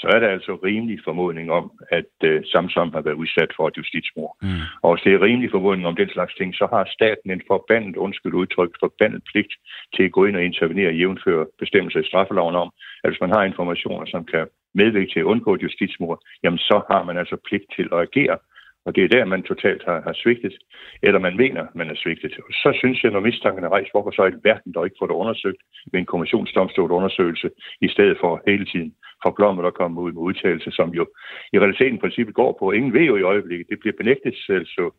så 0.00 0.06
er 0.14 0.18
der 0.20 0.28
altså 0.36 0.52
rimelig 0.68 0.98
formodning 1.04 1.46
om, 1.52 1.64
at 1.98 2.12
uh, 2.28 2.36
Samsam 2.52 2.90
har 2.96 3.02
været 3.06 3.20
udsat 3.22 3.50
for 3.56 3.68
et 3.68 3.76
justitsmord. 3.78 4.36
Mm. 4.42 4.62
Og 4.82 4.88
hvis 4.90 5.04
det 5.04 5.12
er 5.14 5.26
rimelig 5.26 5.50
formodning 5.50 5.86
om 5.88 5.96
den 5.96 6.10
slags 6.10 6.34
ting, 6.34 6.54
så 6.54 6.66
har 6.72 6.84
staten 6.96 7.30
en 7.30 7.42
forbandet, 7.50 7.96
undskyld 7.96 8.34
udtryk, 8.34 8.72
forbandet 8.80 9.22
pligt 9.30 9.52
til 9.94 10.02
at 10.04 10.12
gå 10.12 10.24
ind 10.24 10.36
og 10.36 10.44
intervenere 10.44 10.88
og 10.88 10.98
jævnføre 11.00 11.46
bestemmelser 11.58 12.00
i 12.00 12.08
straffeloven 12.10 12.56
om, 12.56 12.70
at 13.04 13.10
hvis 13.10 13.20
man 13.20 13.34
har 13.36 13.44
informationer, 13.44 14.06
som 14.06 14.24
kan 14.24 14.46
medvirke 14.74 15.12
til 15.12 15.20
at 15.20 15.30
undgå 15.32 15.54
et 15.54 15.62
justitsmord, 15.62 16.18
jamen 16.42 16.58
så 16.58 16.76
har 16.90 17.02
man 17.04 17.16
altså 17.18 17.36
pligt 17.48 17.66
til 17.76 17.88
at 17.92 18.00
agere 18.06 18.38
og 18.86 18.94
det 18.94 19.04
er 19.04 19.08
der, 19.08 19.24
man 19.24 19.42
totalt 19.42 19.82
har, 19.84 20.00
har 20.00 20.12
svigtet, 20.12 20.54
eller 21.02 21.20
man 21.20 21.36
mener, 21.36 21.66
man 21.74 21.90
er 21.90 21.94
svigtet. 21.94 22.32
Så 22.62 22.70
synes 22.78 23.04
jeg, 23.04 23.10
når 23.12 23.20
mistanken 23.20 23.64
er 23.64 23.68
rejst, 23.68 23.90
hvorfor 23.92 24.10
så 24.10 24.26
i 24.26 24.40
verden 24.42 24.74
der 24.74 24.84
ikke 24.84 24.96
får 24.98 25.06
det 25.06 25.14
undersøgt 25.14 25.60
ved 25.92 26.00
en 26.00 26.06
kommissionsdomstol 26.06 26.90
undersøgelse, 26.90 27.50
i 27.80 27.88
stedet 27.88 28.16
for 28.20 28.42
hele 28.46 28.64
tiden 28.64 28.94
for 29.22 29.30
blommet 29.36 29.66
at 29.66 29.74
komme 29.74 30.00
ud 30.00 30.12
med 30.12 30.22
udtalelse, 30.22 30.70
som 30.70 30.90
jo 30.90 31.06
i 31.52 31.58
realiteten 31.58 31.96
i 31.96 32.00
princippet 32.00 32.34
går 32.34 32.56
på. 32.58 32.72
Ingen 32.72 32.92
ved 32.92 33.04
jo 33.10 33.16
i 33.16 33.22
øjeblikket, 33.32 33.66
det 33.70 33.80
bliver 33.80 33.96
benægtet 33.98 34.34
selv, 34.46 34.66
så 34.66 34.90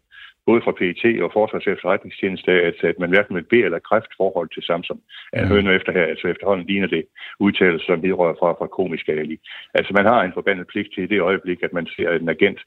både 0.46 0.62
fra 0.62 0.78
PET 0.80 1.22
og 1.22 1.32
Forsvars 1.34 1.67
efterretningstjeneste, 1.67 2.52
at, 2.52 2.84
at 2.84 3.00
man 3.00 3.10
hverken 3.10 3.36
med 3.36 3.44
B 3.44 3.54
eller 3.54 3.80
kræft 3.80 4.12
forhold 4.17 4.50
til 4.54 4.63
Samsung. 4.63 5.00
Jeg 5.34 5.48
hører 5.48 5.62
nu 5.62 5.72
efter 5.72 5.91
her, 5.91 6.06
altså 6.06 6.28
efterhånden 6.28 6.67
ligner 6.67 6.88
det 6.88 7.04
udtalelse, 7.39 7.86
som 7.86 8.04
vedrører 8.04 8.36
fra, 8.39 8.52
fra 8.60 8.67
komisk 8.67 9.08
Ali. 9.08 9.38
Altså 9.74 9.94
man 9.94 10.06
har 10.06 10.24
en 10.24 10.34
forbandet 10.34 10.67
pligt 10.67 10.94
til 10.94 11.04
i 11.04 11.08
det 11.08 11.22
øjeblik, 11.22 11.60
at 11.63 11.74
man 11.74 11.88
ser, 11.96 12.12
en 12.12 12.30
agent 12.30 12.60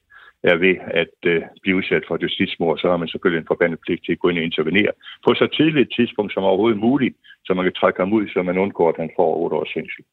er 0.52 0.57
ved 0.64 0.74
at 1.02 1.16
øh, 1.33 1.42
blive 1.62 1.76
udsat 1.76 2.02
for 2.07 2.14
et 2.14 2.22
justitsmord, 2.22 2.78
så 2.78 2.87
har 2.90 2.96
man 2.96 3.09
selvfølgelig 3.09 3.40
en 3.40 3.50
forbandet 3.52 3.78
pligt 3.85 4.04
til 4.04 4.12
at 4.12 4.18
gå 4.18 4.28
ind 4.28 4.38
og 4.38 4.44
intervenere 4.44 4.92
på 5.24 5.30
så 5.35 5.46
tidligt 5.57 5.87
et 5.87 5.94
tidspunkt 5.98 6.33
som 6.33 6.42
overhovedet 6.42 6.80
muligt, 6.80 7.16
så 7.44 7.54
man 7.54 7.64
kan 7.64 7.78
trække 7.80 7.98
ham 8.02 8.12
ud, 8.12 8.24
så 8.28 8.42
man 8.42 8.59
undgår, 8.59 8.88
at 8.88 8.98
han 8.98 9.11
får 9.18 9.30
otte 9.42 9.57
års 9.57 9.72
fængsel. 9.76 10.04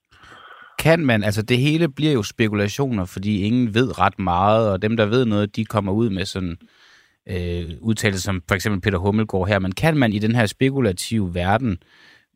Kan 0.79 0.99
man, 0.99 1.23
altså 1.23 1.41
det 1.41 1.57
hele 1.57 1.89
bliver 1.89 2.13
jo 2.13 2.23
spekulationer, 2.23 3.05
fordi 3.05 3.41
ingen 3.47 3.73
ved 3.73 3.99
ret 3.99 4.19
meget, 4.19 4.71
og 4.71 4.81
dem, 4.81 4.97
der 4.97 5.05
ved 5.05 5.25
noget, 5.25 5.55
de 5.55 5.65
kommer 5.65 5.91
ud 5.91 6.09
med 6.09 6.25
sådan 6.25 6.57
øh, 7.29 7.63
udtalelser 7.81 8.23
som 8.25 8.43
for 8.47 8.55
eksempel 8.55 8.81
Peter 8.81 8.97
Hummelgaard 8.97 9.47
her, 9.47 9.59
men 9.59 9.71
kan 9.71 9.97
man 9.97 10.13
i 10.13 10.19
den 10.19 10.35
her 10.35 10.45
spekulative 10.45 11.35
verden 11.35 11.77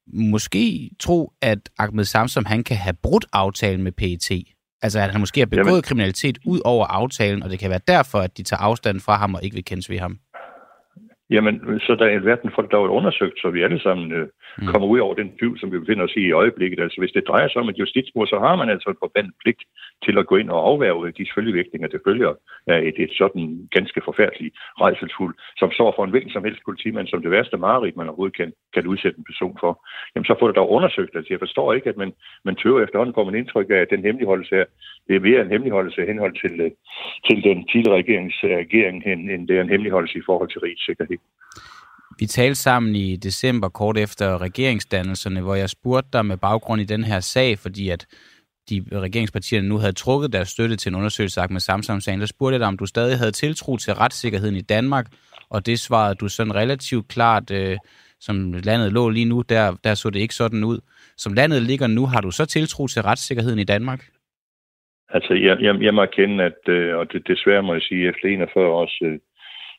måske 0.08 0.89
tro, 0.99 1.31
at 1.41 1.69
Ahmed 1.79 2.03
Samsom 2.03 2.45
han 2.45 2.63
kan 2.63 2.77
have 2.77 2.95
brudt 3.03 3.25
aftalen 3.34 3.84
med 3.84 3.91
PET? 3.91 4.55
Altså 4.86 5.00
at 5.00 5.12
han 5.12 5.19
måske 5.19 5.41
har 5.41 5.45
begået 5.45 5.67
Jamen. 5.67 5.82
kriminalitet 5.82 6.38
ud 6.45 6.62
over 6.65 6.86
aftalen, 6.86 7.43
og 7.43 7.50
det 7.50 7.60
kan 7.60 7.69
være 7.69 7.80
derfor, 7.88 8.19
at 8.19 8.38
de 8.38 8.43
tager 8.43 8.62
afstand 8.62 9.00
fra 9.00 9.17
ham 9.17 9.36
og 9.36 9.43
ikke 9.43 9.54
vil 9.54 9.65
kendes 9.65 9.89
ved 9.89 10.00
ham? 10.00 10.17
Jamen, 11.30 11.80
så 11.80 11.96
der 12.00 12.06
er 12.06 12.10
alverden 12.10 12.52
for, 12.56 12.62
der 12.62 12.78
er 12.78 12.98
undersøgt, 13.00 13.40
så 13.42 13.50
vi 13.50 13.64
alle 13.64 13.80
sammen 13.80 14.12
øh, 14.12 14.28
mm. 14.58 14.68
kommer 14.68 14.88
ud 14.88 15.00
over 15.00 15.14
den 15.14 15.38
tvivl, 15.38 15.60
som 15.60 15.72
vi 15.72 15.80
befinder 15.80 16.04
os 16.04 16.16
i 16.16 16.20
i 16.20 16.32
øjeblikket. 16.32 16.80
Altså, 16.80 17.02
hvis 17.02 17.12
det 17.12 17.28
drejer 17.28 17.48
sig 17.48 17.62
om 17.62 17.70
et 17.70 17.80
justitsmord, 17.80 18.28
så 18.28 18.40
har 18.40 18.56
man 18.56 18.70
altså 18.70 18.90
en 18.90 19.02
forbandet 19.04 19.34
pligt 19.44 19.64
til 20.06 20.18
at 20.18 20.28
gå 20.28 20.36
ind 20.36 20.50
og 20.50 20.68
afværge 20.70 21.12
de 21.12 21.26
følgevirkninger, 21.36 21.88
det 21.88 22.02
følger 22.08 22.34
af 22.68 22.80
et, 22.90 22.98
et 23.06 23.14
sådan 23.18 23.70
ganske 23.72 24.02
forfærdeligt 24.06 24.56
rejselsfuld, 24.82 25.36
som 25.58 25.72
står 25.72 25.94
for 25.96 26.04
en 26.04 26.10
hvilken 26.10 26.32
som 26.32 26.44
helst 26.44 26.62
politimand 26.66 27.08
som 27.08 27.22
det 27.22 27.32
værste 27.32 27.58
mareridt, 27.58 27.98
man 27.98 28.08
overhovedet 28.08 28.38
kan, 28.38 28.54
kan 28.74 28.88
udsætte 28.88 29.18
en 29.18 29.30
person 29.32 29.58
for. 29.60 29.72
Jamen, 30.16 30.26
så 30.26 30.36
får 30.40 30.48
det 30.48 30.56
dog 30.56 30.72
undersøgt. 30.72 31.16
Altså, 31.16 31.34
jeg 31.34 31.40
forstår 31.40 31.74
ikke, 31.74 31.90
at 31.90 31.98
man, 31.98 32.14
man 32.46 32.56
tøver 32.56 32.84
efterhånden 32.84 33.16
får 33.16 33.26
man 33.26 33.36
indtryk 33.36 33.70
af, 33.70 33.76
at 33.76 33.90
den 33.90 34.06
hemmeligholdelse 34.08 34.56
her, 34.56 34.66
det 35.08 35.16
er 35.16 35.20
mere 35.20 35.42
en 35.42 35.54
hemmeligholdelse 35.54 36.04
i 36.04 36.08
henhold 36.12 36.34
til, 36.44 36.54
øh, 36.62 36.72
til 37.28 37.44
den 37.44 37.68
tidligere 37.68 37.98
regerings 37.98 38.38
regering, 38.44 38.98
end, 39.06 39.32
end 39.32 39.48
det 39.48 39.58
er 39.58 39.62
en 39.62 39.70
hemmeligholdelse 39.70 40.18
i 40.18 40.28
forhold 40.30 40.50
til 40.50 40.62
rigets 40.62 40.86
sikkerhed. 40.86 41.14
Vi 42.19 42.25
talte 42.25 42.56
sammen 42.56 42.95
i 42.95 43.15
december, 43.15 43.69
kort 43.69 43.97
efter 43.97 44.41
regeringsdannelserne, 44.41 45.41
hvor 45.41 45.56
jeg 45.56 45.69
spurgte 45.69 46.10
dig 46.13 46.25
med 46.25 46.38
baggrund 46.38 46.82
i 46.82 46.86
den 46.86 47.04
her 47.04 47.19
sag, 47.19 47.58
fordi 47.58 47.89
at 47.89 48.06
de 48.69 48.86
regeringspartierne 48.93 49.69
nu 49.69 49.78
havde 49.78 49.93
trukket 49.93 50.34
deres 50.34 50.49
støtte 50.49 50.75
til 50.75 50.89
en 50.89 50.95
undersøgelse 50.95 51.41
med 51.49 51.60
Samsam-sagen, 51.60 52.19
der 52.19 52.25
spurgte 52.25 52.54
jeg 52.54 52.60
dig, 52.60 52.67
om 52.67 52.78
du 52.78 52.86
stadig 52.86 53.17
havde 53.17 53.32
tiltro 53.32 53.78
til 53.78 53.93
retssikkerheden 53.93 54.56
i 54.56 54.62
Danmark, 54.62 55.06
og 55.49 55.65
det 55.65 55.80
svarede 55.80 56.15
du 56.15 56.28
sådan 56.28 56.56
relativt 56.56 57.08
klart, 57.08 57.51
øh, 57.51 57.78
som 58.19 58.54
landet 58.54 58.93
lå 58.93 59.10
lige 59.10 59.25
nu, 59.25 59.41
der, 59.41 59.75
der 59.84 59.93
så 59.93 60.10
det 60.10 60.19
ikke 60.19 60.36
sådan 60.36 60.63
ud. 60.63 60.80
Som 61.17 61.34
landet 61.34 61.62
ligger 61.62 61.88
nu, 61.88 62.06
har 62.06 62.21
du 62.21 62.32
så 62.32 62.45
tiltro 62.45 62.88
til 62.88 63.01
retssikkerheden 63.01 63.60
i 63.60 63.63
Danmark? 63.63 64.01
Altså, 65.10 65.34
jeg, 65.34 65.58
jeg, 65.62 65.82
jeg 65.82 65.93
må 65.93 66.01
erkende, 66.01 66.43
at, 66.43 66.62
øh, 66.67 66.97
og 66.97 67.13
det, 67.13 67.28
desværre 67.28 67.63
må 67.63 67.73
jeg 67.73 67.82
sige, 67.82 68.08
efter 68.10 68.28
41 68.30 68.67
års 68.67 68.97
øh, 69.01 69.19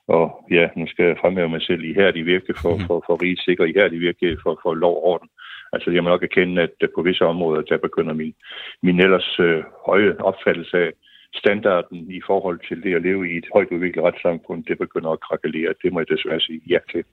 og 0.09 0.45
ja, 0.51 0.69
nu 0.77 0.87
skal 0.87 1.05
jeg 1.05 1.17
fremhæve 1.21 1.49
mig 1.49 1.63
selv, 1.63 1.83
de 2.15 2.23
virke 2.23 2.55
for, 2.63 2.77
mhm. 2.77 2.87
for, 2.87 3.05
for 3.07 3.23
rigets 3.23 3.45
sikre, 3.45 3.67
de 3.67 3.99
virke 3.99 4.37
for, 4.43 4.61
for 4.63 4.75
lov 4.75 4.97
og 4.97 5.05
orden. 5.05 5.29
Altså, 5.73 5.91
jeg 5.91 6.03
må 6.03 6.09
nok 6.09 6.23
erkende, 6.23 6.63
at 6.63 6.91
på 6.95 7.03
visse 7.03 7.25
områder, 7.25 7.63
der 7.63 7.79
begynder 7.79 8.15
min, 8.15 8.35
min 8.83 9.01
ellers 9.01 9.39
øh, 9.41 9.63
høje 9.87 10.17
opfattelse 10.19 10.77
af 10.77 10.91
standarden 11.35 12.11
i 12.11 12.21
forhold 12.27 12.59
til 12.69 12.83
det 12.83 12.95
at 12.95 13.03
leve 13.03 13.31
i 13.31 13.37
et 13.37 13.47
højt 13.55 13.71
udviklet 13.71 14.05
retssamfund, 14.05 14.65
det 14.65 14.79
begynder 14.79 15.11
at 15.11 15.21
krakelere. 15.21 15.75
Det 15.83 15.93
må 15.93 16.01
jeg 16.01 16.09
desværre 16.09 16.41
sige 16.41 16.61
ja 16.69 16.79
til. 16.93 17.05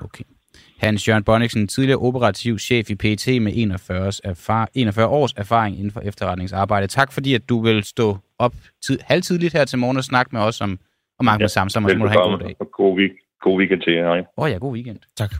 Okay. 0.00 0.24
Hans 0.80 1.08
Jørgen 1.08 1.24
Bonniksen, 1.24 1.68
tidligere 1.68 1.98
operativ 1.98 2.58
chef 2.58 2.90
i 2.90 2.94
PT 2.94 3.42
med 3.42 3.52
41, 3.54 4.12
erfar 4.24 4.68
41 4.74 5.06
års 5.06 5.32
erfaring 5.32 5.76
inden 5.76 5.90
for 5.90 6.00
efterretningsarbejde. 6.00 6.86
Tak 6.86 7.12
fordi, 7.12 7.34
at 7.34 7.48
du 7.48 7.60
vil 7.60 7.84
stå 7.84 8.16
op 8.38 8.54
tid, 8.86 8.98
halvtidligt 9.04 9.52
her 9.52 9.64
til 9.64 9.78
morgen 9.78 9.96
og 9.96 10.04
snakke 10.04 10.30
med 10.32 10.40
os 10.40 10.60
om 10.60 10.78
og 11.18 11.24
mange 11.24 11.40
ja, 11.40 11.44
med 11.44 11.48
Samsung, 11.48 11.84
og 11.84 11.90
så 11.90 11.98
må 11.98 12.04
du 12.04 12.10
have 12.10 12.24
en 12.24 12.30
god 12.30 12.38
dag. 12.38 12.56
Og 12.60 12.70
god, 12.72 12.98
week, 12.98 13.12
god 13.42 13.58
weekend 13.58 13.80
til 13.82 13.92
jer. 13.92 14.10
Åh 14.10 14.24
oh, 14.36 14.50
ja, 14.50 14.56
god 14.56 14.72
weekend. 14.74 14.98
Tak. 15.16 15.32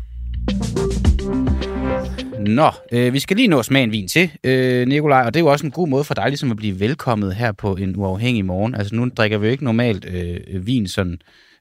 Nå, 2.38 2.70
øh, 2.92 3.12
vi 3.12 3.18
skal 3.18 3.36
lige 3.36 3.48
nå 3.48 3.62
smage 3.62 3.82
en 3.82 3.92
vin 3.92 4.08
til, 4.08 4.30
øh, 4.44 4.86
Nikolaj, 4.86 5.22
og 5.26 5.34
det 5.34 5.40
er 5.40 5.44
jo 5.44 5.50
også 5.50 5.66
en 5.66 5.72
god 5.72 5.88
måde 5.88 6.04
for 6.04 6.14
dig 6.14 6.26
ligesom 6.28 6.50
at 6.50 6.56
blive 6.56 6.80
velkommet 6.80 7.34
her 7.34 7.52
på 7.52 7.76
en 7.76 7.96
uafhængig 7.96 8.44
morgen. 8.44 8.74
Altså 8.74 8.94
nu 8.94 9.08
drikker 9.16 9.38
vi 9.38 9.46
jo 9.46 9.52
ikke 9.52 9.64
normalt 9.64 10.06
øh, 10.14 10.66
vin 10.66 10.88
sådan 10.88 11.18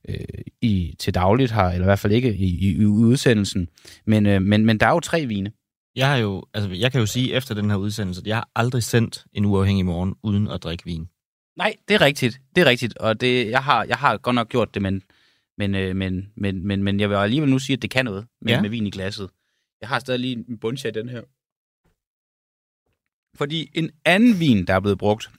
øh, 0.10 0.15
i, 0.62 0.95
til 0.99 1.15
dagligt 1.15 1.51
her, 1.51 1.63
eller 1.63 1.86
i 1.86 1.89
hvert 1.89 1.99
fald 1.99 2.13
ikke 2.13 2.34
i, 2.36 2.45
i, 2.45 2.77
i 2.82 2.86
udsendelsen, 2.86 3.67
men, 4.06 4.25
øh, 4.25 4.41
men, 4.41 4.65
men 4.65 4.77
der 4.77 4.88
er 4.88 4.91
jo 4.91 4.99
tre 4.99 5.25
vine. 5.25 5.51
Jeg, 5.95 6.08
har 6.08 6.17
jo, 6.17 6.43
altså, 6.53 6.69
jeg 6.73 6.91
kan 6.91 6.99
jo 6.99 7.06
sige 7.06 7.34
efter 7.34 7.56
den 7.56 7.69
her 7.69 7.77
udsendelse, 7.77 8.21
at 8.21 8.27
jeg 8.27 8.36
har 8.36 8.49
aldrig 8.56 8.84
sendt 8.84 9.25
en 9.34 9.45
uafhængig 9.45 9.86
morgen 9.86 10.15
uden 10.23 10.47
at 10.47 10.63
drikke 10.63 10.86
vin. 10.86 11.08
Nej, 11.57 11.75
det 11.87 11.93
er 11.93 12.01
rigtigt. 12.01 12.41
Det 12.55 12.61
er 12.61 12.65
rigtigt, 12.65 12.97
og 12.97 13.21
det, 13.21 13.49
jeg, 13.49 13.63
har, 13.63 13.83
jeg 13.83 13.97
har 13.97 14.17
godt 14.17 14.35
nok 14.35 14.49
gjort 14.49 14.73
det, 14.73 14.81
men, 14.81 15.03
men, 15.57 15.75
øh, 15.75 15.95
men, 15.95 16.31
men, 16.35 16.67
men, 16.67 16.83
men 16.83 16.99
jeg 16.99 17.09
vil 17.09 17.15
alligevel 17.15 17.49
nu 17.49 17.59
sige, 17.59 17.75
at 17.75 17.81
det 17.81 17.89
kan 17.89 18.05
noget 18.05 18.27
med, 18.41 18.53
ja. 18.53 18.61
med 18.61 18.69
vin 18.69 18.87
i 18.87 18.91
glasset. 18.91 19.29
Jeg 19.81 19.89
har 19.89 19.99
stadig 19.99 20.19
lige 20.19 20.45
en 20.49 20.57
bunch 20.57 20.85
af 20.85 20.93
den 20.93 21.09
her. 21.09 21.21
Fordi 23.37 23.71
en 23.73 23.91
anden 24.05 24.39
vin, 24.39 24.65
der 24.65 24.73
er 24.73 24.79
blevet 24.79 24.97
brugt, 24.97 25.29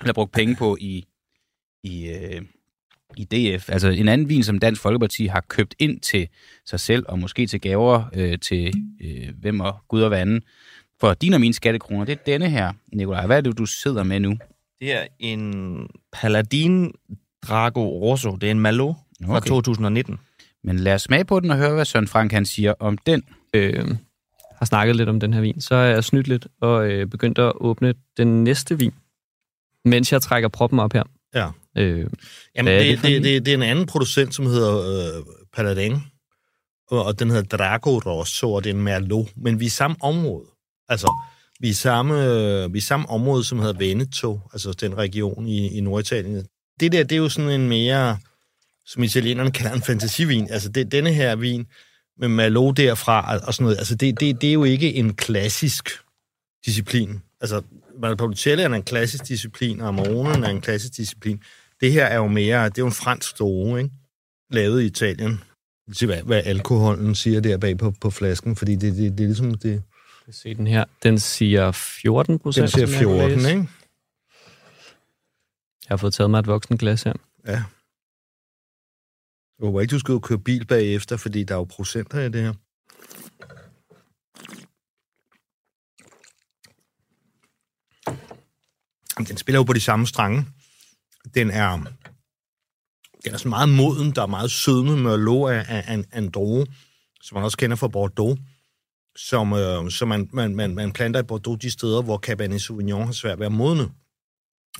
eller 0.00 0.12
brugt 0.12 0.32
penge 0.32 0.56
på 0.56 0.76
i, 0.80 1.06
i, 1.84 2.08
øh, 2.08 2.42
i 3.16 3.24
DF, 3.24 3.70
altså 3.70 3.88
en 3.88 4.08
anden 4.08 4.28
vin, 4.28 4.42
som 4.42 4.58
Dansk 4.58 4.82
Folkeparti 4.82 5.26
har 5.26 5.40
købt 5.40 5.74
ind 5.78 6.00
til 6.00 6.28
sig 6.64 6.80
selv, 6.80 7.04
og 7.08 7.18
måske 7.18 7.46
til 7.46 7.60
gaver 7.60 8.04
øh, 8.14 8.38
til 8.38 8.74
øh, 9.00 9.28
hvem 9.40 9.60
og 9.60 9.78
Gud 9.88 10.02
og 10.02 10.10
vanden, 10.10 10.42
for 11.00 11.14
din 11.14 11.34
og 11.34 11.40
mine 11.40 11.54
skattekroner, 11.54 12.04
det 12.04 12.12
er 12.12 12.24
denne 12.26 12.50
her, 12.50 12.72
Nikolaj. 12.92 13.26
Hvad 13.26 13.36
er 13.36 13.40
det, 13.40 13.58
du 13.58 13.66
sidder 13.66 14.02
med 14.02 14.20
nu? 14.20 14.38
Det 14.80 14.92
er 14.92 15.06
en 15.18 15.86
Paladin 16.12 16.92
Drago 17.48 18.00
Rosso. 18.00 18.36
Det 18.36 18.46
er 18.46 18.50
en 18.50 18.60
Malo 18.60 18.94
fra 19.26 19.36
okay. 19.36 19.48
2019. 19.48 20.18
Men 20.64 20.78
lad 20.78 20.94
os 20.94 21.02
smage 21.02 21.24
på 21.24 21.40
den 21.40 21.50
og 21.50 21.56
høre, 21.56 21.74
hvad 21.74 21.84
Søren 21.84 22.08
Frank 22.08 22.32
han 22.32 22.46
siger 22.46 22.74
om 22.80 22.98
den. 22.98 23.22
Øh, 23.54 23.96
har 24.58 24.66
snakket 24.66 24.96
lidt 24.96 25.08
om 25.08 25.20
den 25.20 25.34
her 25.34 25.40
vin. 25.40 25.60
Så 25.60 25.74
er 25.74 25.84
jeg 25.84 26.04
snydt 26.04 26.28
lidt 26.28 26.46
og 26.60 26.90
øh, 26.90 27.06
begyndt 27.06 27.38
at 27.38 27.52
åbne 27.54 27.94
den 28.16 28.44
næste 28.44 28.78
vin, 28.78 28.94
mens 29.84 30.12
jeg 30.12 30.22
trækker 30.22 30.48
proppen 30.48 30.78
op 30.78 30.92
her. 30.92 31.02
Ja. 31.34 31.48
Øh, 31.76 32.06
Jamen, 32.56 32.80
det, 32.80 32.98
det, 32.98 33.02
det, 33.02 33.24
det, 33.24 33.46
det 33.46 33.52
er 33.52 33.56
en 33.56 33.62
anden 33.62 33.86
producent, 33.86 34.34
som 34.34 34.46
hedder 34.46 34.78
øh, 34.78 35.24
Paladin, 35.54 35.96
og 36.90 37.18
den 37.18 37.30
hedder 37.30 37.56
Drago 37.56 37.98
Rosso, 37.98 38.52
og 38.52 38.64
det 38.64 38.70
er 38.70 38.74
en 38.74 38.82
Merlot, 38.82 39.26
men 39.36 39.60
vi 39.60 39.64
er 39.64 39.66
i 39.66 39.70
samme 39.70 39.96
område. 40.00 40.46
Altså, 40.88 41.12
vi 41.60 41.68
er 41.68 41.74
samme, 41.74 42.14
vi 42.72 42.78
er 42.78 42.82
samme 42.82 43.08
område, 43.08 43.44
som 43.44 43.58
hedder 43.58 43.78
Veneto, 43.78 44.40
altså 44.52 44.72
den 44.72 44.98
region 44.98 45.46
i, 45.46 45.68
i 45.68 45.80
Norditalien. 45.80 46.46
Det 46.80 46.92
der, 46.92 47.02
det 47.02 47.12
er 47.12 47.16
jo 47.16 47.28
sådan 47.28 47.60
en 47.60 47.68
mere, 47.68 48.18
som 48.86 49.02
italienerne 49.02 49.50
kalder 49.50 49.72
en 49.72 49.82
fantasivin. 49.82 50.50
Altså 50.50 50.68
det, 50.68 50.92
denne 50.92 51.12
her 51.12 51.36
vin 51.36 51.66
med 52.18 52.28
Malo 52.28 52.70
derfra 52.70 53.38
og 53.46 53.54
sådan 53.54 53.64
noget, 53.64 53.78
altså 53.78 53.94
det, 53.94 54.20
det, 54.20 54.40
det 54.40 54.48
er 54.48 54.52
jo 54.52 54.64
ikke 54.64 54.94
en 54.94 55.14
klassisk 55.14 55.90
disciplin. 56.66 57.20
Altså 57.40 57.62
Valpolicella 58.00 58.64
er 58.64 58.68
en 58.68 58.82
klassisk 58.82 59.28
disciplin, 59.28 59.80
og 59.80 59.88
Amarone 59.88 60.46
er 60.46 60.50
en 60.50 60.60
klassisk 60.60 60.96
disciplin. 60.96 61.42
Det 61.80 61.92
her 61.92 62.04
er 62.04 62.16
jo 62.16 62.28
mere, 62.28 62.64
det 62.64 62.78
er 62.78 62.82
jo 62.82 62.86
en 62.86 62.92
fransk 62.92 63.28
store, 63.28 63.82
ikke? 63.82 63.94
Lavet 64.50 64.82
i 64.82 64.86
Italien. 64.86 65.42
Det 65.88 66.02
hvad, 66.02 66.22
hvad 66.22 66.42
alkoholen 66.44 67.14
siger 67.14 67.40
der 67.40 67.56
bag 67.56 67.78
på, 67.78 67.94
på 68.00 68.10
flasken, 68.10 68.56
fordi 68.56 68.74
det, 68.74 68.96
det, 68.96 69.18
det 69.18 69.20
er 69.20 69.28
ligesom 69.28 69.54
det, 69.54 69.82
skal 70.32 70.34
se 70.34 70.54
den 70.54 70.66
her. 70.66 70.84
Den 71.02 71.18
siger 71.18 71.72
14 71.72 72.38
procent. 72.38 72.62
Den 72.62 72.88
siger 72.88 72.98
14, 72.98 73.38
ikke? 73.38 73.50
Jeg 73.50 73.66
har 75.88 75.96
fået 75.96 76.14
taget 76.14 76.30
mig 76.30 76.38
et 76.38 76.46
voksen 76.46 76.78
glas 76.78 77.02
her. 77.02 77.12
Ja. 77.46 77.52
Jeg 77.52 77.64
håber 79.60 79.80
ikke, 79.80 79.92
du 79.92 79.98
skal 79.98 80.20
køre 80.20 80.38
bil 80.38 80.66
bagefter, 80.66 81.16
fordi 81.16 81.44
der 81.44 81.54
er 81.54 81.58
jo 81.58 81.64
procenter 81.64 82.20
i 82.20 82.28
det 82.28 82.42
her. 82.42 82.54
Den 89.28 89.36
spiller 89.36 89.58
jo 89.58 89.64
på 89.64 89.72
de 89.72 89.80
samme 89.80 90.06
strenge. 90.06 90.46
Den 91.34 91.50
er, 91.50 91.72
den 93.24 93.34
er 93.34 93.36
sådan 93.36 93.50
meget 93.50 93.68
moden, 93.68 94.10
der 94.14 94.22
er 94.22 94.26
meget 94.26 94.50
sødme 94.50 94.96
med 94.96 95.18
lå 95.18 95.46
af, 95.46 95.64
af, 95.68 95.84
af, 95.86 96.04
af 96.12 96.18
en 96.18 96.30
droge, 96.30 96.66
som 97.22 97.34
man 97.34 97.44
også 97.44 97.56
kender 97.56 97.76
fra 97.76 97.88
Bordeaux 97.88 98.38
som, 99.18 99.52
øh, 99.52 99.90
som 99.90 100.08
man, 100.08 100.28
man, 100.32 100.54
man, 100.54 100.74
man 100.74 100.92
planter 100.92 101.20
i 101.20 101.22
Bordeaux 101.22 101.58
de 101.60 101.70
steder, 101.70 102.02
hvor 102.02 102.18
Cabernet 102.18 102.62
Sauvignon 102.62 103.06
har 103.06 103.12
svært 103.12 103.38
ved 103.38 103.46
at 103.46 103.52
modne. 103.52 103.88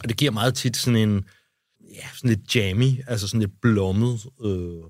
Og 0.02 0.08
det 0.08 0.16
giver 0.16 0.30
meget 0.30 0.54
tit 0.54 0.76
sådan 0.76 1.08
en, 1.08 1.24
ja, 1.94 2.08
sådan 2.14 2.30
lidt 2.30 2.56
jammy, 2.56 3.04
altså 3.06 3.28
sådan 3.28 3.40
lidt 3.40 3.60
blommet 3.62 4.20
øh, 4.44 4.82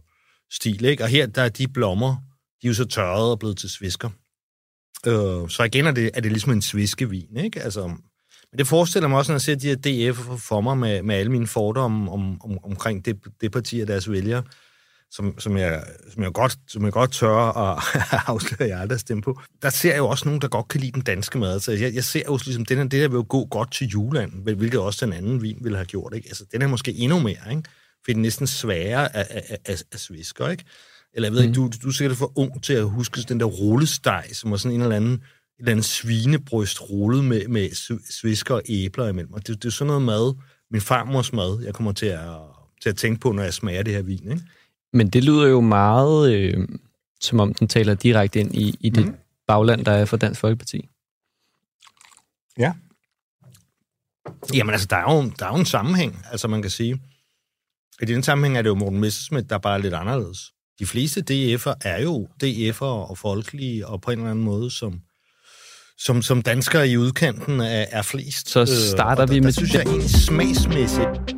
stil, 0.51 0.85
ikke? 0.85 1.03
Og 1.03 1.09
her, 1.09 1.27
der 1.27 1.43
er 1.43 1.49
de 1.49 1.69
blommer, 1.69 2.17
de 2.63 2.67
er 2.67 2.69
jo 2.69 2.75
så 2.75 2.85
tørrede 2.85 3.31
og 3.31 3.39
blevet 3.39 3.59
til 3.59 3.71
svisker. 3.71 4.11
Øh, 5.07 5.51
så 5.51 5.63
igen 5.67 5.87
er 5.87 5.93
det, 5.93 6.11
er 6.15 6.21
det 6.21 6.33
ligesom 6.33 6.53
en 6.53 6.63
sviskevin, 6.63 7.37
ikke? 7.37 7.63
Altså, 7.63 7.87
men 8.51 8.59
det 8.59 8.67
forestiller 8.67 9.09
mig 9.09 9.19
også, 9.19 9.33
når 9.33 9.35
jeg 9.35 9.41
ser 9.41 9.55
de 9.55 9.69
her 9.69 10.11
DF 10.13 10.19
for 10.43 10.61
mig 10.61 10.79
med, 10.79 11.03
med 11.03 11.15
alle 11.15 11.33
mine 11.33 11.47
fordomme 11.47 12.11
om, 12.11 12.43
om, 12.43 12.59
omkring 12.65 13.05
det, 13.05 13.17
det 13.41 13.53
parti 13.53 13.81
af 13.81 13.87
deres 13.87 14.11
vælgere, 14.11 14.43
som, 15.11 15.41
som, 15.41 15.57
jeg, 15.57 15.85
som, 16.13 16.23
jeg 16.23 16.33
godt, 16.33 16.57
som 16.67 16.85
jeg 16.85 16.93
godt 16.93 17.13
tør 17.13 17.37
at 17.37 17.83
afsløre, 18.29 18.69
jeg 18.69 18.81
aldrig 18.81 18.97
har 18.97 18.99
stemt 18.99 19.25
på. 19.25 19.41
Der 19.63 19.71
ser 19.71 19.91
jeg 19.91 19.99
jo 19.99 20.09
også 20.09 20.25
nogen, 20.25 20.41
der 20.41 20.49
godt 20.49 20.69
kan 20.69 20.81
lide 20.81 20.93
den 20.93 21.03
danske 21.03 21.39
mad. 21.39 21.61
Så 21.61 21.73
jeg, 21.73 21.95
jeg 21.95 22.05
ser 22.05 22.23
jo 22.27 22.39
ligesom, 22.45 22.65
den 22.65 22.77
her, 22.77 22.85
det 22.85 23.01
der 23.01 23.09
vil 23.09 23.17
jo 23.17 23.27
gå 23.29 23.45
godt 23.45 23.73
til 23.73 23.87
juleland, 23.87 24.33
hvilket 24.57 24.81
også 24.81 25.07
den 25.07 25.15
anden 25.15 25.43
vin 25.43 25.59
ville 25.61 25.77
have 25.77 25.87
gjort. 25.87 26.15
Ikke? 26.15 26.29
Altså, 26.29 26.45
den 26.53 26.63
er 26.63 26.67
måske 26.67 26.95
endnu 26.95 27.19
mere, 27.19 27.51
ikke? 27.51 27.63
for 28.05 28.13
den 28.13 28.17
er 28.17 28.23
næsten 28.23 28.47
sværere 28.47 29.17
af, 29.17 29.27
af, 29.31 29.59
af, 29.65 29.83
af 29.93 29.99
svisker, 29.99 30.49
ikke? 30.49 30.65
Eller 31.15 31.27
jeg 31.27 31.33
ved 31.33 31.43
mm. 31.43 31.49
ikke, 31.49 31.57
du, 31.57 31.71
du 31.83 31.89
er 31.89 31.93
sikkert 31.93 32.17
for 32.17 32.39
ung 32.39 32.63
til 32.63 32.73
at 32.73 32.89
huske 32.89 33.21
den 33.21 33.41
der 33.41 33.47
rullesteg, 33.47 34.25
som 34.33 34.51
var 34.51 34.57
sådan 34.57 34.75
en 34.75 34.83
eller 34.83 34.97
anden, 34.97 35.11
en 35.11 35.21
eller 35.59 35.71
anden 35.71 35.83
svinebryst 35.83 36.91
rullet 36.91 37.25
med, 37.25 37.49
med 37.49 37.69
svisker 38.11 38.55
og 38.55 38.63
æbler 38.69 39.09
imellem. 39.09 39.33
Og 39.33 39.47
det, 39.47 39.63
det 39.63 39.69
er 39.69 39.73
sådan 39.73 39.87
noget 39.87 40.03
mad, 40.03 40.35
min 40.71 40.81
farmors 40.81 41.33
mad, 41.33 41.63
jeg 41.65 41.75
kommer 41.75 41.93
til 41.93 42.07
at, 42.07 42.29
til 42.83 42.89
at 42.89 42.97
tænke 42.97 43.21
på, 43.21 43.33
når 43.33 43.43
jeg 43.43 43.55
smager 43.55 43.83
det 43.83 43.95
her 43.95 44.03
vin. 44.03 44.33
Ikke? 44.33 44.43
Men 44.93 45.11
det 45.11 45.25
lyder 45.25 45.47
jo 45.47 45.61
meget, 45.61 46.35
øh, 46.35 46.69
som 47.21 47.41
om 47.41 47.55
den 47.55 47.69
taler 47.69 47.95
direkte 47.95 48.41
ind 48.41 48.55
i, 48.55 48.75
i 48.81 48.91
det 48.91 49.07
mm. 49.07 49.15
bagland, 49.47 49.85
der 49.85 49.93
er 49.93 50.05
for 50.05 50.17
Dansk 50.17 50.41
Folkeparti. 50.41 50.89
Ja. 52.59 52.73
Jamen 54.55 54.73
altså, 54.73 54.87
der 54.91 54.97
er, 54.97 55.15
jo, 55.15 55.33
der 55.39 55.47
er 55.47 55.51
jo 55.51 55.57
en 55.57 55.67
sammenhæng, 55.67 56.27
altså 56.31 56.49
man 56.49 56.63
kan 56.63 56.71
sige. 56.71 57.01
I 58.03 58.05
den 58.05 58.23
sammenhæng 58.23 58.59
er 58.59 58.63
det 58.63 58.69
jo 58.69 58.75
Morten 58.75 59.01
Messersmith, 59.01 59.49
der 59.49 59.55
er 59.55 59.59
bare 59.59 59.83
lidt 59.83 59.95
anderledes. 59.95 60.53
De 60.79 60.87
fleste 60.87 61.21
DF'er 61.21 61.75
er 61.81 62.03
jo 62.03 62.29
DF'er 62.45 62.83
og 62.83 63.19
folkelige, 63.19 63.87
og 63.87 64.01
på 64.01 64.11
en 64.11 64.19
eller 64.19 64.31
anden 64.31 64.45
måde, 64.45 64.71
som, 64.71 65.01
som, 65.99 66.23
som 66.23 66.43
danskere 66.43 66.89
i 66.89 66.97
udkanten 66.97 67.61
er, 67.61 67.87
er 67.91 68.03
flest. 68.03 68.49
Så 68.49 68.91
starter 68.91 69.23
øh, 69.23 69.31
vi 69.31 69.35
der, 69.35 69.41
med... 69.41 69.53
Der 69.53 69.53
synes 69.53 69.75
jeg 69.75 69.83
egentlig 69.83 70.11
smagsmæssigt, 70.11 71.38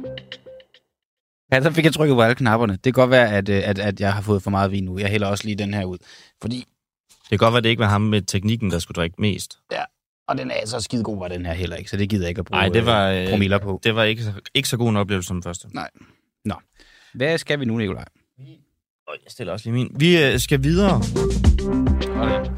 Ja, 1.52 1.62
så 1.62 1.70
fik 1.70 1.84
jeg 1.84 1.92
trykket 1.92 2.14
på 2.14 2.22
alle 2.22 2.34
knapperne. 2.34 2.72
Det 2.72 2.82
kan 2.82 2.92
godt 2.92 3.10
være, 3.10 3.36
at, 3.36 3.48
øh, 3.48 3.62
at, 3.64 3.78
at 3.78 4.00
jeg 4.00 4.12
har 4.12 4.22
fået 4.22 4.42
for 4.42 4.50
meget 4.50 4.70
vin 4.70 4.84
nu. 4.84 4.98
Jeg 4.98 5.08
hælder 5.08 5.26
også 5.26 5.44
lige 5.44 5.56
den 5.56 5.74
her 5.74 5.84
ud. 5.84 5.98
Fordi... 6.42 6.56
Det 7.08 7.38
kan 7.38 7.38
godt 7.38 7.52
være, 7.52 7.58
at 7.58 7.64
det 7.64 7.70
ikke 7.70 7.80
var 7.80 7.88
ham 7.88 8.00
med 8.00 8.22
teknikken, 8.22 8.70
der 8.70 8.78
skulle 8.78 8.96
drikke 8.96 9.16
mest. 9.18 9.58
Ja, 9.72 9.82
og 10.28 10.38
den 10.38 10.50
er 10.50 10.66
så 10.66 10.80
skide 10.80 11.04
god, 11.04 11.18
var 11.18 11.28
den 11.28 11.46
her 11.46 11.52
heller 11.52 11.76
ikke, 11.76 11.90
så 11.90 11.96
det 11.96 12.08
gider 12.08 12.24
jeg 12.24 12.28
ikke 12.28 12.38
at 12.38 12.44
bruge 12.44 12.60
Nej, 12.60 12.68
det 12.68 12.86
var, 12.86 13.10
øh, 13.10 13.28
promiller 13.30 13.58
på. 13.58 13.80
Det 13.84 13.94
var 13.94 14.04
ikke, 14.04 14.34
ikke 14.54 14.68
så 14.68 14.76
god 14.76 14.88
en 14.88 14.96
oplevelse 14.96 15.26
som 15.26 15.36
den 15.36 15.42
første. 15.42 15.68
Nej. 15.74 15.88
Nå. 16.44 16.54
Hvad 17.14 17.38
skal 17.38 17.60
vi 17.60 17.64
nu, 17.64 17.76
Nikolaj? 17.76 18.04
Jeg 19.08 19.18
stiller 19.28 19.52
også 19.52 19.66
lige 19.66 19.74
min. 19.74 19.96
Vi 19.96 20.24
øh, 20.24 20.38
skal 20.38 20.62
videre 20.62 20.96
okay. 22.16 22.50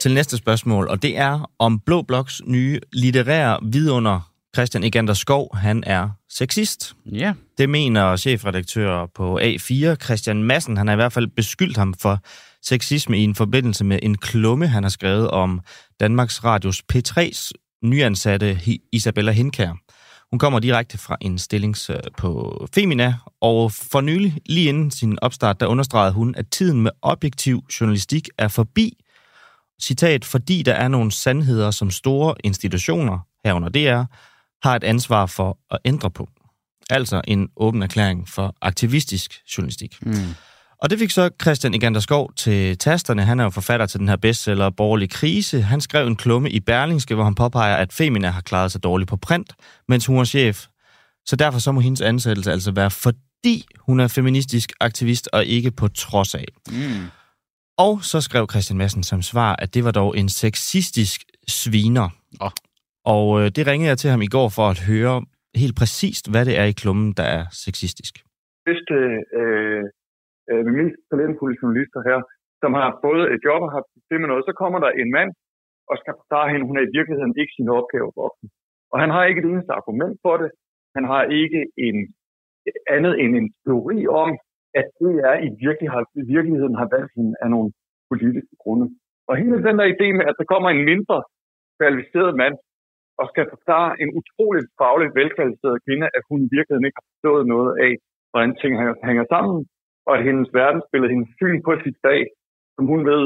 til 0.00 0.14
næste 0.14 0.36
spørgsmål, 0.36 0.88
og 0.88 1.02
det 1.02 1.18
er 1.18 1.50
om 1.58 1.80
Blå 1.80 2.02
Bloks 2.02 2.42
nye 2.46 2.80
litterære 2.92 3.58
vidunder 3.62 4.31
Christian 4.56 4.84
Egander 4.84 5.14
Skov, 5.14 5.56
han 5.56 5.84
er 5.86 6.08
sexist. 6.28 6.94
Ja. 7.06 7.32
Det 7.58 7.68
mener 7.70 8.16
chefredaktør 8.16 9.06
på 9.06 9.38
A4, 9.38 9.94
Christian 9.94 10.42
Massen. 10.42 10.76
Han 10.76 10.86
har 10.86 10.94
i 10.94 10.96
hvert 10.96 11.12
fald 11.12 11.26
beskyldt 11.26 11.76
ham 11.76 11.94
for 11.94 12.18
sexisme 12.62 13.18
i 13.18 13.24
en 13.24 13.34
forbindelse 13.34 13.84
med 13.84 13.98
en 14.02 14.18
klumme, 14.18 14.68
han 14.68 14.82
har 14.82 14.90
skrevet 14.90 15.30
om 15.30 15.60
Danmarks 16.00 16.44
Radios 16.44 16.82
P3's 16.92 17.50
nyansatte 17.82 18.58
Isabella 18.92 19.32
Hinkær. 19.32 19.72
Hun 20.30 20.38
kommer 20.38 20.58
direkte 20.58 20.98
fra 20.98 21.16
en 21.20 21.38
stilling 21.38 21.76
på 22.18 22.66
Femina, 22.74 23.14
og 23.40 23.72
for 23.72 24.00
nylig, 24.00 24.38
lige 24.46 24.68
inden 24.68 24.90
sin 24.90 25.18
opstart, 25.22 25.60
der 25.60 25.66
understregede 25.66 26.12
hun, 26.12 26.34
at 26.34 26.46
tiden 26.50 26.80
med 26.80 26.90
objektiv 27.02 27.64
journalistik 27.80 28.28
er 28.38 28.48
forbi. 28.48 28.96
Citat, 29.82 30.24
fordi 30.24 30.62
der 30.62 30.72
er 30.72 30.88
nogle 30.88 31.12
sandheder, 31.12 31.70
som 31.70 31.90
store 31.90 32.34
institutioner, 32.44 33.18
herunder 33.44 33.68
DR, 33.68 34.04
har 34.62 34.76
et 34.76 34.84
ansvar 34.84 35.26
for 35.26 35.58
at 35.70 35.78
ændre 35.84 36.10
på. 36.10 36.28
Altså 36.90 37.20
en 37.28 37.48
åben 37.56 37.82
erklæring 37.82 38.28
for 38.28 38.56
aktivistisk 38.60 39.40
journalistik. 39.56 39.96
Mm. 40.00 40.34
Og 40.82 40.90
det 40.90 40.98
fik 40.98 41.10
så 41.10 41.30
Christian 41.42 41.74
Igander 41.74 42.00
Skov 42.00 42.32
til 42.36 42.78
tasterne. 42.78 43.24
Han 43.24 43.40
er 43.40 43.44
jo 43.44 43.50
forfatter 43.50 43.86
til 43.86 44.00
den 44.00 44.08
her 44.08 44.16
bestseller 44.16 44.70
Borgerlig 44.70 45.10
Krise. 45.10 45.62
Han 45.62 45.80
skrev 45.80 46.06
en 46.06 46.16
klumme 46.16 46.50
i 46.50 46.60
Berlingske, 46.60 47.14
hvor 47.14 47.24
han 47.24 47.34
påpeger, 47.34 47.76
at 47.76 47.92
Femina 47.92 48.30
har 48.30 48.40
klaret 48.40 48.72
sig 48.72 48.82
dårligt 48.82 49.08
på 49.10 49.16
print, 49.16 49.52
mens 49.88 50.06
hun 50.06 50.18
er 50.18 50.24
chef. 50.24 50.66
Så 51.26 51.36
derfor 51.36 51.58
så 51.58 51.72
må 51.72 51.80
hendes 51.80 52.00
ansættelse 52.00 52.52
altså 52.52 52.70
være, 52.70 52.90
fordi 52.90 53.66
hun 53.78 54.00
er 54.00 54.08
feministisk 54.08 54.72
aktivist, 54.80 55.28
og 55.32 55.44
ikke 55.44 55.70
på 55.70 55.88
trods 55.88 56.34
af. 56.34 56.44
Mm. 56.70 57.06
Og 57.78 58.04
så 58.04 58.20
skrev 58.20 58.46
Christian 58.50 58.78
Madsen 58.78 59.02
som 59.02 59.22
svar, 59.22 59.56
at 59.58 59.74
det 59.74 59.84
var 59.84 59.90
dog 59.90 60.18
en 60.18 60.28
sexistisk 60.28 61.24
sviner. 61.48 62.08
Oh. 62.40 62.50
Og 63.14 63.26
øh, 63.40 63.46
det 63.56 63.62
ringede 63.70 63.90
jeg 63.92 63.98
til 64.00 64.10
ham 64.14 64.22
i 64.28 64.32
går 64.36 64.48
for 64.56 64.66
at 64.72 64.80
høre 64.90 65.16
helt 65.62 65.76
præcist, 65.80 66.24
hvad 66.32 66.44
det 66.48 66.54
er 66.62 66.66
i 66.72 66.78
klummen, 66.80 67.08
der 67.18 67.26
er 67.36 67.44
sexistisk. 67.64 68.14
Bedste 68.68 68.94
øh, 69.04 69.20
øh, 69.40 69.84
øh 70.50 70.64
mest 70.76 70.98
talentfulde 71.10 71.56
journalister 71.60 72.00
her, 72.08 72.18
som 72.62 72.70
har 72.80 72.88
både 73.06 73.22
et 73.34 73.40
job 73.46 73.60
og 73.66 73.70
har 73.74 73.82
det 74.10 74.18
med 74.20 74.28
noget, 74.28 74.44
så 74.48 74.52
kommer 74.62 74.78
der 74.84 74.90
en 75.02 75.10
mand 75.18 75.30
og 75.90 75.94
skal 76.00 76.14
forklare 76.20 76.48
hende, 76.52 76.68
hun 76.70 76.78
er 76.78 76.84
i 76.86 76.94
virkeligheden 76.98 77.34
ikke 77.40 77.56
sin 77.58 77.68
opgave 77.78 78.10
voksen. 78.22 78.48
Og 78.92 78.96
han 79.02 79.10
har 79.14 79.22
ikke 79.24 79.40
et 79.42 79.50
eneste 79.52 79.72
argument 79.80 80.16
for 80.24 80.34
det. 80.42 80.50
Han 80.96 81.04
har 81.12 81.22
ikke 81.40 81.60
en 81.86 81.98
andet 82.96 83.14
end 83.22 83.32
en 83.40 83.48
teori 83.64 83.98
om, 84.24 84.30
at 84.80 84.86
det 85.00 85.14
er 85.30 85.36
i, 85.46 85.48
virkelig, 85.64 85.88
har, 85.94 86.02
i 86.22 86.24
virkeligheden 86.34 86.74
har 86.80 86.88
valgt 86.96 87.12
hende 87.16 87.34
af 87.42 87.48
nogle 87.54 87.68
politiske 88.10 88.56
grunde. 88.62 88.86
Og 89.28 89.34
hele 89.40 89.56
den 89.68 89.78
der 89.78 89.86
idé 89.94 90.06
med, 90.18 90.24
at 90.30 90.36
der 90.38 90.46
kommer 90.52 90.68
en 90.70 90.84
mindre 90.90 91.18
kvalificeret 91.78 92.32
mand, 92.42 92.56
og 93.20 93.24
skal 93.32 93.46
forklare 93.54 93.90
en 94.02 94.10
utroligt 94.18 94.68
fagligt 94.80 95.14
velkvalificeret 95.20 95.84
kvinde, 95.86 96.06
at 96.16 96.22
hun 96.30 96.38
i 96.46 96.52
virkeligheden 96.56 96.86
ikke 96.88 97.00
har 97.00 97.08
forstået 97.12 97.44
noget 97.54 97.70
af, 97.86 97.92
hvordan 98.30 98.52
ting 98.62 98.72
hænger 99.08 99.26
sammen, 99.34 99.58
og 100.06 100.12
at 100.16 100.24
hendes 100.28 100.48
verdensbillede, 100.60 101.12
hendes 101.14 101.32
syn 101.38 101.58
på 101.66 101.72
sit 101.84 101.98
dag, 102.08 102.20
som 102.74 102.84
hun 102.92 103.00
ved 103.10 103.22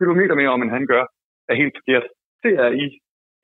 kilometer 0.00 0.34
mere 0.40 0.54
om, 0.54 0.62
end 0.62 0.76
han 0.78 0.86
gør, 0.92 1.04
er 1.50 1.54
helt 1.62 1.74
forkert. 1.78 2.06
Det 2.44 2.52
er 2.64 2.70
i 2.82 2.84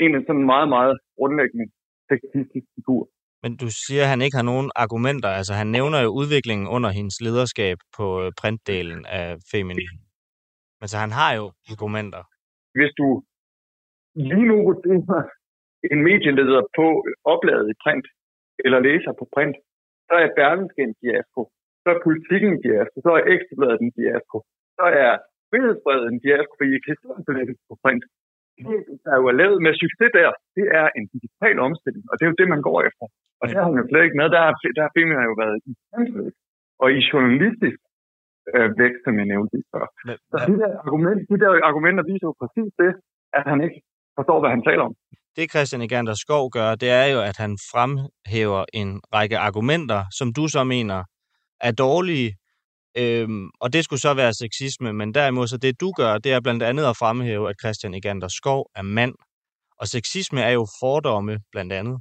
en 0.04 0.12
af 0.16 0.22
sådan 0.26 0.46
meget, 0.54 0.68
meget 0.76 0.94
grundlæggende 1.18 1.66
sexistisk 2.10 2.66
figur. 2.76 3.02
Men 3.42 3.52
du 3.62 3.68
siger, 3.84 4.02
at 4.04 4.12
han 4.12 4.22
ikke 4.24 4.36
har 4.40 4.48
nogen 4.52 4.70
argumenter. 4.84 5.30
Altså, 5.38 5.52
han 5.60 5.68
nævner 5.76 5.98
jo 6.06 6.10
udviklingen 6.20 6.66
under 6.76 6.90
hendes 6.98 7.16
lederskab 7.26 7.78
på 7.96 8.06
øh, 8.22 8.32
printdelen 8.40 9.00
af 9.20 9.26
Feminin. 9.50 9.96
Men 10.80 10.88
så 10.92 10.96
han 11.04 11.12
har 11.20 11.30
jo 11.38 11.44
argumenter. 11.72 12.22
Hvis 12.78 12.92
du 13.00 13.08
lige 14.30 14.46
nu 14.50 14.56
vurderer 14.68 15.22
en 15.92 16.00
medieleder 16.08 16.62
på 16.78 16.86
opladet 17.32 17.68
i 17.74 17.80
print, 17.84 18.06
eller 18.64 18.78
læser 18.88 19.12
på 19.20 19.24
print, 19.34 19.56
så 20.08 20.14
er 20.22 20.34
Berlingske 20.38 20.82
en 20.88 20.96
fiasko, 21.00 21.42
så 21.82 21.88
er 21.94 22.04
politikken 22.06 22.50
en 22.54 22.62
fiasko, 22.64 22.96
så 23.06 23.10
er 23.18 23.22
Ekstrabladet 23.32 23.80
en 23.86 23.94
fiasko, 23.96 24.38
så 24.78 24.84
er 25.02 25.12
frihedsbredet 25.50 26.06
en 26.08 26.22
fiasko, 26.24 26.52
fordi 26.58 26.70
I 26.76 26.80
kan 26.84 26.96
på 27.70 27.76
print. 27.84 28.04
Det, 28.68 28.78
der 29.04 29.10
er 29.14 29.20
jo 29.22 29.30
lavet 29.42 29.58
med 29.66 29.72
succes 29.82 30.10
der, 30.18 30.30
det 30.56 30.66
er 30.80 30.86
en 30.98 31.06
digital 31.14 31.56
omstilling, 31.66 32.04
og 32.10 32.14
det 32.16 32.22
er 32.24 32.30
jo 32.32 32.40
det, 32.40 32.48
man 32.54 32.62
går 32.68 32.78
efter. 32.88 33.06
Og 33.40 33.44
der 33.48 33.60
har 33.62 33.70
man 33.72 33.82
jo 33.82 33.88
slet 33.90 34.04
ikke 34.04 34.18
med, 34.20 34.28
der 34.34 34.40
har, 34.46 34.54
der 34.76 34.82
har 34.86 34.92
filmen 34.96 35.28
jo 35.30 35.34
været 35.42 35.58
i 35.70 35.72
og 36.82 36.88
i 36.98 37.00
journalistisk 37.10 37.78
øh, 38.54 38.68
vækst, 38.82 39.00
som 39.04 39.14
jeg 39.20 39.26
nævnte 39.32 39.52
lige 39.54 39.68
før. 39.74 39.84
Så 40.30 40.36
de 40.50 40.54
der, 40.62 40.72
argument, 40.86 41.20
de 41.30 41.38
der 41.42 41.50
argumenter 41.70 42.02
viser 42.10 42.26
jo 42.30 42.34
præcis 42.42 42.70
det, 42.82 42.92
at 43.38 43.44
han 43.50 43.58
ikke 43.66 43.80
forstår, 44.16 44.38
hvad 44.40 44.50
han 44.56 44.62
taler 44.68 44.84
om 44.88 44.94
det 45.38 45.50
Christian 45.52 45.82
Egander 45.82 46.14
Skov 46.14 46.44
gør, 46.50 46.74
det 46.82 46.90
er 46.90 47.06
jo, 47.14 47.20
at 47.30 47.36
han 47.44 47.52
fremhæver 47.72 48.64
en 48.80 48.90
række 49.14 49.38
argumenter, 49.48 50.00
som 50.18 50.28
du 50.38 50.44
så 50.54 50.64
mener 50.64 50.98
er 51.68 51.72
dårlige, 51.84 52.30
øhm, 53.02 53.46
og 53.62 53.68
det 53.74 53.84
skulle 53.84 54.02
så 54.06 54.12
være 54.22 54.32
sexisme, 54.42 54.90
men 55.00 55.08
derimod 55.14 55.46
så 55.46 55.58
det 55.66 55.80
du 55.82 55.88
gør, 56.00 56.12
det 56.24 56.30
er 56.32 56.40
blandt 56.46 56.62
andet 56.70 56.84
at 56.90 56.96
fremhæve, 57.02 57.44
at 57.50 57.56
Christian 57.62 57.94
Egander 57.94 58.30
Skov 58.38 58.60
er 58.80 58.82
mand, 58.82 59.14
og 59.80 59.86
sexisme 59.86 60.40
er 60.48 60.52
jo 60.58 60.64
fordomme 60.80 61.34
blandt 61.52 61.72
andet 61.80 61.96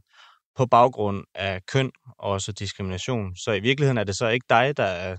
på 0.58 0.64
baggrund 0.78 1.20
af 1.36 1.54
køn 1.74 1.90
og 2.24 2.28
også 2.36 2.50
diskrimination. 2.64 3.26
Så 3.44 3.50
i 3.60 3.62
virkeligheden 3.68 4.00
er 4.02 4.08
det 4.10 4.16
så 4.22 4.28
ikke 4.36 4.48
dig, 4.56 4.66
der 4.82 4.90
er 5.06 5.14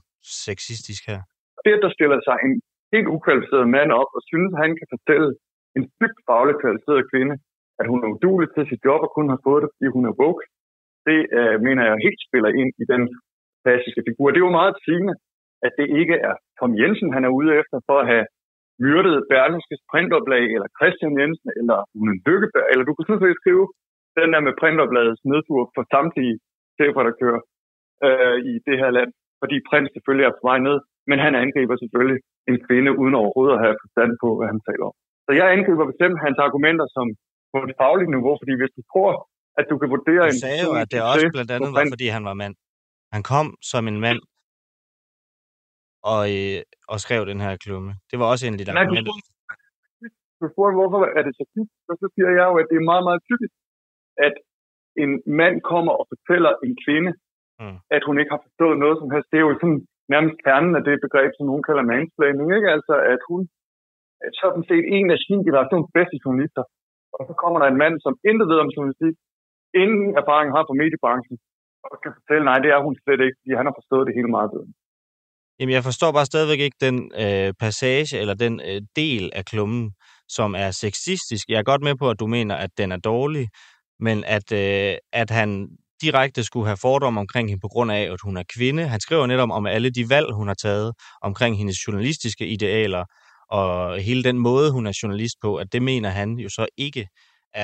sexistisk 0.47 1.03
her? 1.11 1.21
Det, 1.67 1.75
der 1.85 1.91
stiller 1.97 2.19
sig 2.29 2.37
en 2.47 2.55
helt 2.95 3.09
ukvalificeret 3.15 3.67
mand 3.77 3.91
op 4.01 4.11
og 4.17 4.23
synes, 4.31 4.51
at 4.55 4.61
han 4.65 4.73
kan 4.79 4.89
fortælle 4.95 5.29
en 5.77 5.85
dybt 6.01 6.21
fagligt 6.29 6.59
kvalificeret 6.63 7.03
kvinde, 7.13 7.35
at 7.81 7.87
hun 7.91 8.01
er 8.05 8.13
udulig 8.15 8.49
til 8.51 8.65
sit 8.71 8.83
job 8.87 9.01
og 9.07 9.11
kun 9.17 9.29
har 9.33 9.41
fået 9.47 9.63
det, 9.63 9.71
fordi 9.75 9.89
hun 9.97 10.05
er 10.11 10.19
woke. 10.21 10.45
Det 11.09 11.19
øh, 11.39 11.57
mener 11.67 11.83
jeg 11.89 12.05
helt 12.07 12.21
spiller 12.29 12.51
ind 12.61 12.71
i 12.83 12.85
den 12.93 13.03
klassiske 13.63 14.03
figur. 14.09 14.27
Det 14.29 14.39
er 14.39 14.49
jo 14.49 14.61
meget 14.61 14.77
sigende, 14.85 15.15
at 15.67 15.73
det 15.79 15.87
ikke 16.01 16.17
er 16.29 16.35
Tom 16.59 16.73
Jensen, 16.81 17.11
han 17.17 17.25
er 17.29 17.37
ude 17.39 17.51
efter 17.61 17.77
for 17.89 17.97
at 18.03 18.11
have 18.13 18.27
myrdet 18.85 19.17
Berlingskes 19.31 19.83
printoplag, 19.91 20.45
eller 20.57 20.69
Christian 20.79 21.15
Jensen, 21.21 21.51
eller 21.61 21.79
Rune 21.95 22.17
Lykkeberg, 22.27 22.67
eller 22.71 22.85
du 22.85 22.95
kan 22.95 23.05
sådan 23.07 23.25
set 23.25 23.41
skrive 23.43 23.65
den 24.19 24.29
der 24.35 24.41
med 24.47 24.59
printopladets 24.61 25.23
nedtur 25.33 25.63
for 25.75 25.83
samtlige 25.95 26.35
chefredaktører. 26.79 27.43
øh, 28.07 28.37
i 28.51 28.53
det 28.67 28.77
her 28.83 28.91
land, 28.99 29.11
fordi 29.41 29.57
prins 29.69 29.91
selvfølgelig 29.95 30.27
er 30.27 30.37
på 30.37 30.45
vej 30.51 30.59
ned, 30.69 30.79
men 31.11 31.19
han 31.25 31.35
angriber 31.45 31.77
selvfølgelig 31.77 32.21
en 32.51 32.59
kvinde 32.67 32.91
uden 33.01 33.15
overhovedet 33.21 33.55
at 33.57 33.65
have 33.65 33.77
forstand 33.85 34.13
på, 34.23 34.29
hvad 34.37 34.49
han 34.53 34.61
taler 34.69 34.85
om. 34.91 34.97
Så 35.27 35.31
jeg 35.41 35.47
angriber 35.55 35.85
bestemt 35.93 36.19
hans 36.27 36.39
argumenter 36.47 36.87
som 36.97 37.07
på 37.53 37.59
et 37.67 37.73
fagligt 37.83 38.11
niveau, 38.17 38.33
fordi 38.41 38.53
hvis 38.61 38.73
du 38.77 38.83
tror, 38.93 39.11
at 39.59 39.65
du 39.71 39.75
kan 39.81 39.89
vurdere 39.95 40.25
Du 40.29 40.35
en... 40.35 40.41
sagde 40.47 40.61
jo, 40.67 40.73
at 40.83 40.87
det 40.93 40.99
også 41.13 41.29
blandt 41.37 41.51
andet 41.57 41.71
var, 41.77 41.85
fordi 41.95 42.07
han 42.17 42.25
var 42.29 42.35
mand. 42.43 42.55
Han 43.15 43.23
kom 43.33 43.47
som 43.71 43.83
en 43.93 43.99
mand 44.07 44.21
og, 46.13 46.23
øh, 46.37 46.59
og 46.93 46.97
skrev 47.05 47.21
den 47.33 47.41
her 47.45 47.53
klumme. 47.65 47.91
Det 48.11 48.17
var 48.21 48.27
også 48.33 48.45
en 48.49 48.57
lidt 48.59 48.69
du 48.69 48.79
argument. 48.83 49.07
spurgte, 49.09 49.31
du 50.41 50.45
spurgte, 50.55 50.75
hvorfor 50.81 51.01
er 51.19 51.23
det 51.27 51.33
så? 51.39 51.45
Og 51.91 51.95
så 52.01 52.07
siger 52.15 52.31
jeg 52.39 52.47
jo, 52.51 52.55
at 52.63 52.67
det 52.71 52.77
er 52.81 52.91
meget, 52.93 53.05
meget 53.09 53.23
typisk, 53.31 53.55
at 54.27 54.35
en 55.03 55.11
mand 55.41 55.57
kommer 55.73 55.93
og 56.01 56.05
fortæller 56.13 56.53
en 56.67 56.75
kvinde, 56.87 57.13
Mm. 57.65 57.79
at 57.97 58.03
hun 58.09 58.17
ikke 58.21 58.33
har 58.35 58.43
forstået 58.47 58.77
noget 58.85 58.97
som 59.01 59.09
helst. 59.15 59.29
Det 59.33 59.39
er 59.39 59.47
jo 59.49 59.55
sådan 59.63 59.81
nærmest 60.15 60.37
kernen 60.47 60.73
af 60.79 60.83
det 60.89 60.97
begreb, 61.07 61.31
som 61.35 61.47
nogen 61.51 61.65
kalder 61.69 61.85
mansplaining, 61.93 62.49
ikke? 62.57 62.69
Altså, 62.77 62.95
at 63.15 63.21
hun 63.31 63.41
er 64.27 64.31
sådan 64.43 64.65
set 64.71 64.85
en 64.97 65.07
af 65.15 65.19
sin 65.27 65.39
generations 65.47 65.89
bedste 65.97 66.17
journalister. 66.25 66.65
Og 67.17 67.23
så 67.29 67.33
kommer 67.43 67.59
der 67.61 67.69
en 67.69 67.81
mand, 67.85 67.95
som 68.05 68.15
intet 68.31 68.47
ved 68.53 68.59
om 68.65 68.71
journalistik, 68.75 69.15
ingen 69.83 70.09
erfaring 70.21 70.49
har 70.55 70.63
fra 70.69 70.79
mediebranchen, 70.83 71.37
og 71.85 71.89
kan 72.03 72.13
fortælle, 72.19 72.45
nej, 72.51 72.59
det 72.65 72.71
er 72.75 72.81
hun 72.87 72.95
slet 73.03 73.21
ikke, 73.27 73.39
fordi 73.41 73.53
han 73.61 73.67
har 73.69 73.75
forstået 73.81 74.05
det 74.09 74.15
hele 74.19 74.31
meget 74.37 74.51
bedre. 74.55 74.71
Jamen, 75.59 75.75
jeg 75.79 75.85
forstår 75.91 76.11
bare 76.13 76.31
stadigvæk 76.33 76.61
ikke 76.67 76.81
den 76.87 76.97
øh, 77.25 77.51
passage, 77.65 78.13
eller 78.23 78.35
den 78.45 78.55
øh, 78.69 78.81
del 78.97 79.25
af 79.39 79.45
klummen, 79.51 79.85
som 80.37 80.55
er 80.65 80.71
sexistisk. 80.71 81.45
Jeg 81.49 81.59
er 81.59 81.71
godt 81.71 81.83
med 81.83 81.95
på, 82.03 82.11
at 82.11 82.21
du 82.21 82.27
mener, 82.27 82.55
at 82.65 82.71
den 82.81 82.93
er 82.93 83.01
dårlig, 83.13 83.49
men 84.07 84.17
at, 84.37 84.49
øh, 84.63 84.95
at 85.13 85.31
han 85.31 85.51
direkte 86.03 86.45
skulle 86.45 86.67
have 86.67 86.85
fordomme 86.87 87.21
omkring 87.21 87.49
hende 87.49 87.61
på 87.61 87.69
grund 87.69 87.93
af, 87.93 88.03
at 88.13 88.21
hun 88.25 88.37
er 88.37 88.43
kvinde. 88.57 88.83
Han 88.95 89.01
skriver 89.01 89.27
netop 89.27 89.51
om 89.51 89.67
alle 89.67 89.91
de 89.91 90.05
valg, 90.11 90.29
hun 90.35 90.49
har 90.49 90.55
taget 90.55 90.93
omkring 91.23 91.59
hendes 91.59 91.77
journalistiske 91.87 92.47
idealer, 92.47 93.05
og 93.57 93.71
hele 94.09 94.23
den 94.29 94.39
måde, 94.49 94.67
hun 94.77 94.85
er 94.91 94.95
journalist 95.03 95.37
på, 95.45 95.51
at 95.63 95.69
det 95.75 95.83
mener 95.91 96.11
han 96.21 96.31
jo 96.45 96.49
så 96.59 96.65
ikke 96.87 97.03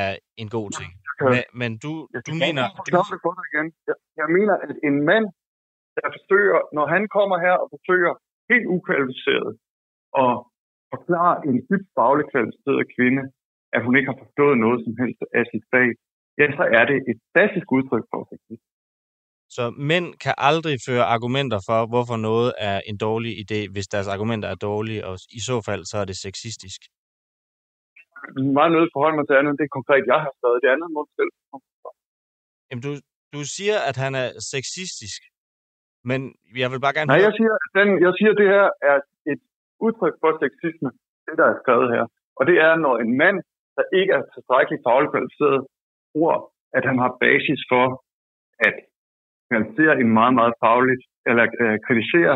er 0.00 0.10
en 0.42 0.48
god 0.56 0.68
ting. 0.78 0.90
Men, 1.32 1.42
men 1.60 1.70
du, 1.84 1.92
Jeg 2.14 2.22
du 2.28 2.32
mener... 2.44 2.64
igen. 3.50 3.66
Jeg, 3.88 3.96
jeg 4.20 4.28
mener, 4.36 4.54
at 4.64 4.70
en 4.88 4.96
mand, 5.10 5.26
der 5.96 6.06
forsøger, 6.16 6.60
når 6.76 6.86
han 6.94 7.02
kommer 7.16 7.36
her 7.46 7.56
og 7.62 7.68
forsøger 7.74 8.12
helt 8.50 8.66
ukvalificeret 8.76 9.50
at 10.24 10.34
forklare 10.92 11.36
en 11.48 11.56
dybt 11.70 11.88
fagligt 11.96 12.30
kvalificeret 12.32 12.82
kvinde, 12.96 13.22
at 13.76 13.80
hun 13.84 13.92
ikke 13.96 14.10
har 14.12 14.18
forstået 14.24 14.56
noget 14.64 14.78
som 14.84 14.94
helst 15.02 15.20
af 15.38 15.44
sit 15.52 15.64
fag, 15.72 15.88
ja, 16.38 16.46
så 16.58 16.64
er 16.78 16.84
det 16.90 16.98
et 17.10 17.18
klassisk 17.32 17.66
udtryk 17.76 18.04
for 18.10 18.20
sexisme. 18.30 18.73
Så 19.56 19.64
mænd 19.90 20.06
kan 20.24 20.34
aldrig 20.50 20.74
føre 20.88 21.04
argumenter 21.14 21.60
for, 21.68 21.80
hvorfor 21.92 22.16
noget 22.28 22.50
er 22.70 22.78
en 22.90 22.96
dårlig 23.06 23.32
idé, 23.44 23.60
hvis 23.74 23.86
deres 23.94 24.08
argumenter 24.14 24.48
er 24.54 24.58
dårlige, 24.68 25.00
og 25.08 25.14
i 25.38 25.40
så 25.48 25.56
fald 25.68 25.82
så 25.90 25.96
er 26.02 26.06
det 26.10 26.16
sexistisk. 26.26 26.80
Er 28.38 28.52
meget 28.58 28.72
nødt 28.76 28.90
forholde 28.96 29.16
mig 29.18 29.26
til 29.26 29.36
andet 29.40 29.54
det 29.60 29.68
konkret, 29.78 30.02
jeg 30.12 30.20
har 30.24 30.32
skrevet. 30.38 30.58
Det 30.64 30.70
andet 30.74 30.88
må 30.94 31.00
du 31.06 31.12
selv. 31.18 31.32
Jamen, 32.68 32.82
du, 32.86 32.92
du 33.36 33.40
siger, 33.56 33.76
at 33.88 33.96
han 34.04 34.12
er 34.22 34.28
sexistisk, 34.52 35.20
men 36.10 36.20
jeg 36.62 36.68
vil 36.72 36.80
bare 36.84 36.94
gerne 36.96 37.08
Nej, 37.10 37.18
høre... 37.18 37.26
jeg 37.28 37.34
siger, 37.38 37.54
at 37.64 37.70
den, 37.78 37.88
jeg 38.06 38.12
siger, 38.18 38.30
at 38.34 38.40
det 38.42 38.48
her 38.56 38.66
er 38.90 38.98
et 39.32 39.40
udtryk 39.86 40.14
for 40.22 40.30
sexisme, 40.42 40.90
det 41.26 41.34
der 41.40 41.46
er 41.52 41.56
skrevet 41.62 41.88
her. 41.94 42.04
Og 42.38 42.42
det 42.48 42.56
er, 42.66 42.72
når 42.84 42.94
en 43.04 43.12
mand, 43.22 43.36
der 43.76 43.84
ikke 43.98 44.12
er 44.18 44.22
tilstrækkeligt 44.34 44.82
fagligt 44.86 45.12
kvalificeret, 45.12 45.60
tror, 46.12 46.34
at 46.76 46.82
han 46.88 46.96
har 47.02 47.10
basis 47.24 47.60
for 47.72 47.84
at 48.68 48.76
kritisere 49.50 49.94
en 50.02 50.10
meget, 50.18 50.34
meget 50.40 50.54
fagligt, 50.64 51.02
eller 51.28 51.44
øh, 51.62 51.76
kritisere 51.86 52.34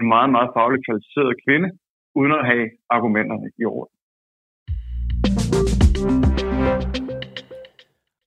en 0.00 0.06
meget, 0.14 0.30
meget 0.36 0.50
fagligt 0.56 0.82
kvalificeret 0.86 1.32
kvinde, 1.44 1.68
uden 2.18 2.32
at 2.40 2.44
have 2.50 2.64
argumenterne 2.96 3.48
i 3.60 3.64
orden. 3.74 3.94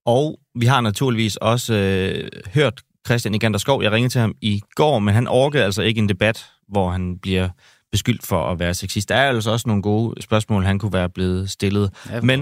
Og 0.05 0.25
vi 0.61 0.65
har 0.65 0.81
naturligvis 0.81 1.35
også 1.35 1.73
øh, 1.73 2.29
hørt 2.55 2.75
Christian 3.07 3.35
Igander 3.35 3.59
Skov. 3.59 3.83
Jeg 3.83 3.91
ringede 3.91 4.13
til 4.13 4.21
ham 4.21 4.33
i 4.41 4.61
går, 4.75 4.99
men 4.99 5.13
han 5.13 5.27
orkede 5.27 5.63
altså 5.63 5.81
ikke 5.81 5.99
en 5.99 6.09
debat, 6.09 6.37
hvor 6.67 6.89
han 6.89 7.19
bliver 7.19 7.49
beskyldt 7.91 8.27
for 8.27 8.41
at 8.51 8.59
være 8.59 8.73
sexist. 8.73 9.09
Der 9.09 9.15
er 9.15 9.27
altså 9.27 9.51
også 9.51 9.67
nogle 9.67 9.83
gode 9.83 10.21
spørgsmål, 10.21 10.63
han 10.63 10.79
kunne 10.79 10.93
være 10.93 11.09
blevet 11.09 11.49
stillet. 11.49 12.09
Ja, 12.11 12.21
Men 12.21 12.39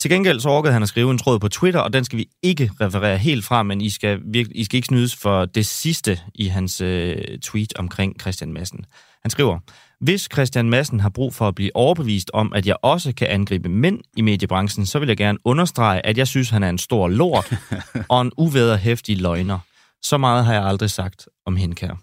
til 0.00 0.10
gengæld 0.10 0.40
så 0.40 0.48
orkede 0.48 0.72
han 0.72 0.82
at 0.82 0.88
skrive 0.88 1.10
en 1.10 1.18
tråd 1.18 1.38
på 1.38 1.48
Twitter, 1.48 1.80
og 1.80 1.92
den 1.92 2.04
skal 2.04 2.18
vi 2.18 2.28
ikke 2.42 2.70
referere 2.80 3.18
helt 3.18 3.44
fra, 3.44 3.62
men 3.62 3.80
I 3.80 3.90
skal, 3.90 4.20
virkelig, 4.24 4.60
I 4.60 4.64
skal 4.64 4.76
ikke 4.76 4.86
snydes 4.86 5.16
for 5.16 5.44
det 5.44 5.66
sidste 5.66 6.20
i 6.34 6.46
hans 6.46 6.80
øh, 6.80 7.38
tweet 7.42 7.76
omkring 7.76 8.20
Christian 8.20 8.52
Madsen. 8.52 8.84
Han 9.22 9.30
skriver, 9.30 9.58
hvis 10.00 10.28
Christian 10.32 10.70
Madsen 10.70 11.00
har 11.00 11.08
brug 11.08 11.34
for 11.34 11.48
at 11.48 11.54
blive 11.54 11.76
overbevist 11.76 12.30
om, 12.34 12.52
at 12.52 12.66
jeg 12.66 12.76
også 12.82 13.12
kan 13.12 13.28
angribe 13.28 13.68
mænd 13.68 14.00
i 14.16 14.20
mediebranchen, 14.20 14.86
så 14.86 14.98
vil 14.98 15.06
jeg 15.06 15.16
gerne 15.16 15.38
understrege, 15.44 16.06
at 16.06 16.18
jeg 16.18 16.26
synes, 16.26 16.50
han 16.50 16.62
er 16.62 16.68
en 16.68 16.78
stor 16.78 17.08
lort 17.08 17.52
og 18.08 18.22
en 18.22 18.32
uvederhæftig 18.36 19.20
løgner. 19.20 19.58
Så 20.02 20.18
meget 20.18 20.44
har 20.44 20.52
jeg 20.52 20.64
aldrig 20.64 20.90
sagt 20.90 21.28
om 21.46 21.56
Henkær. 21.56 21.98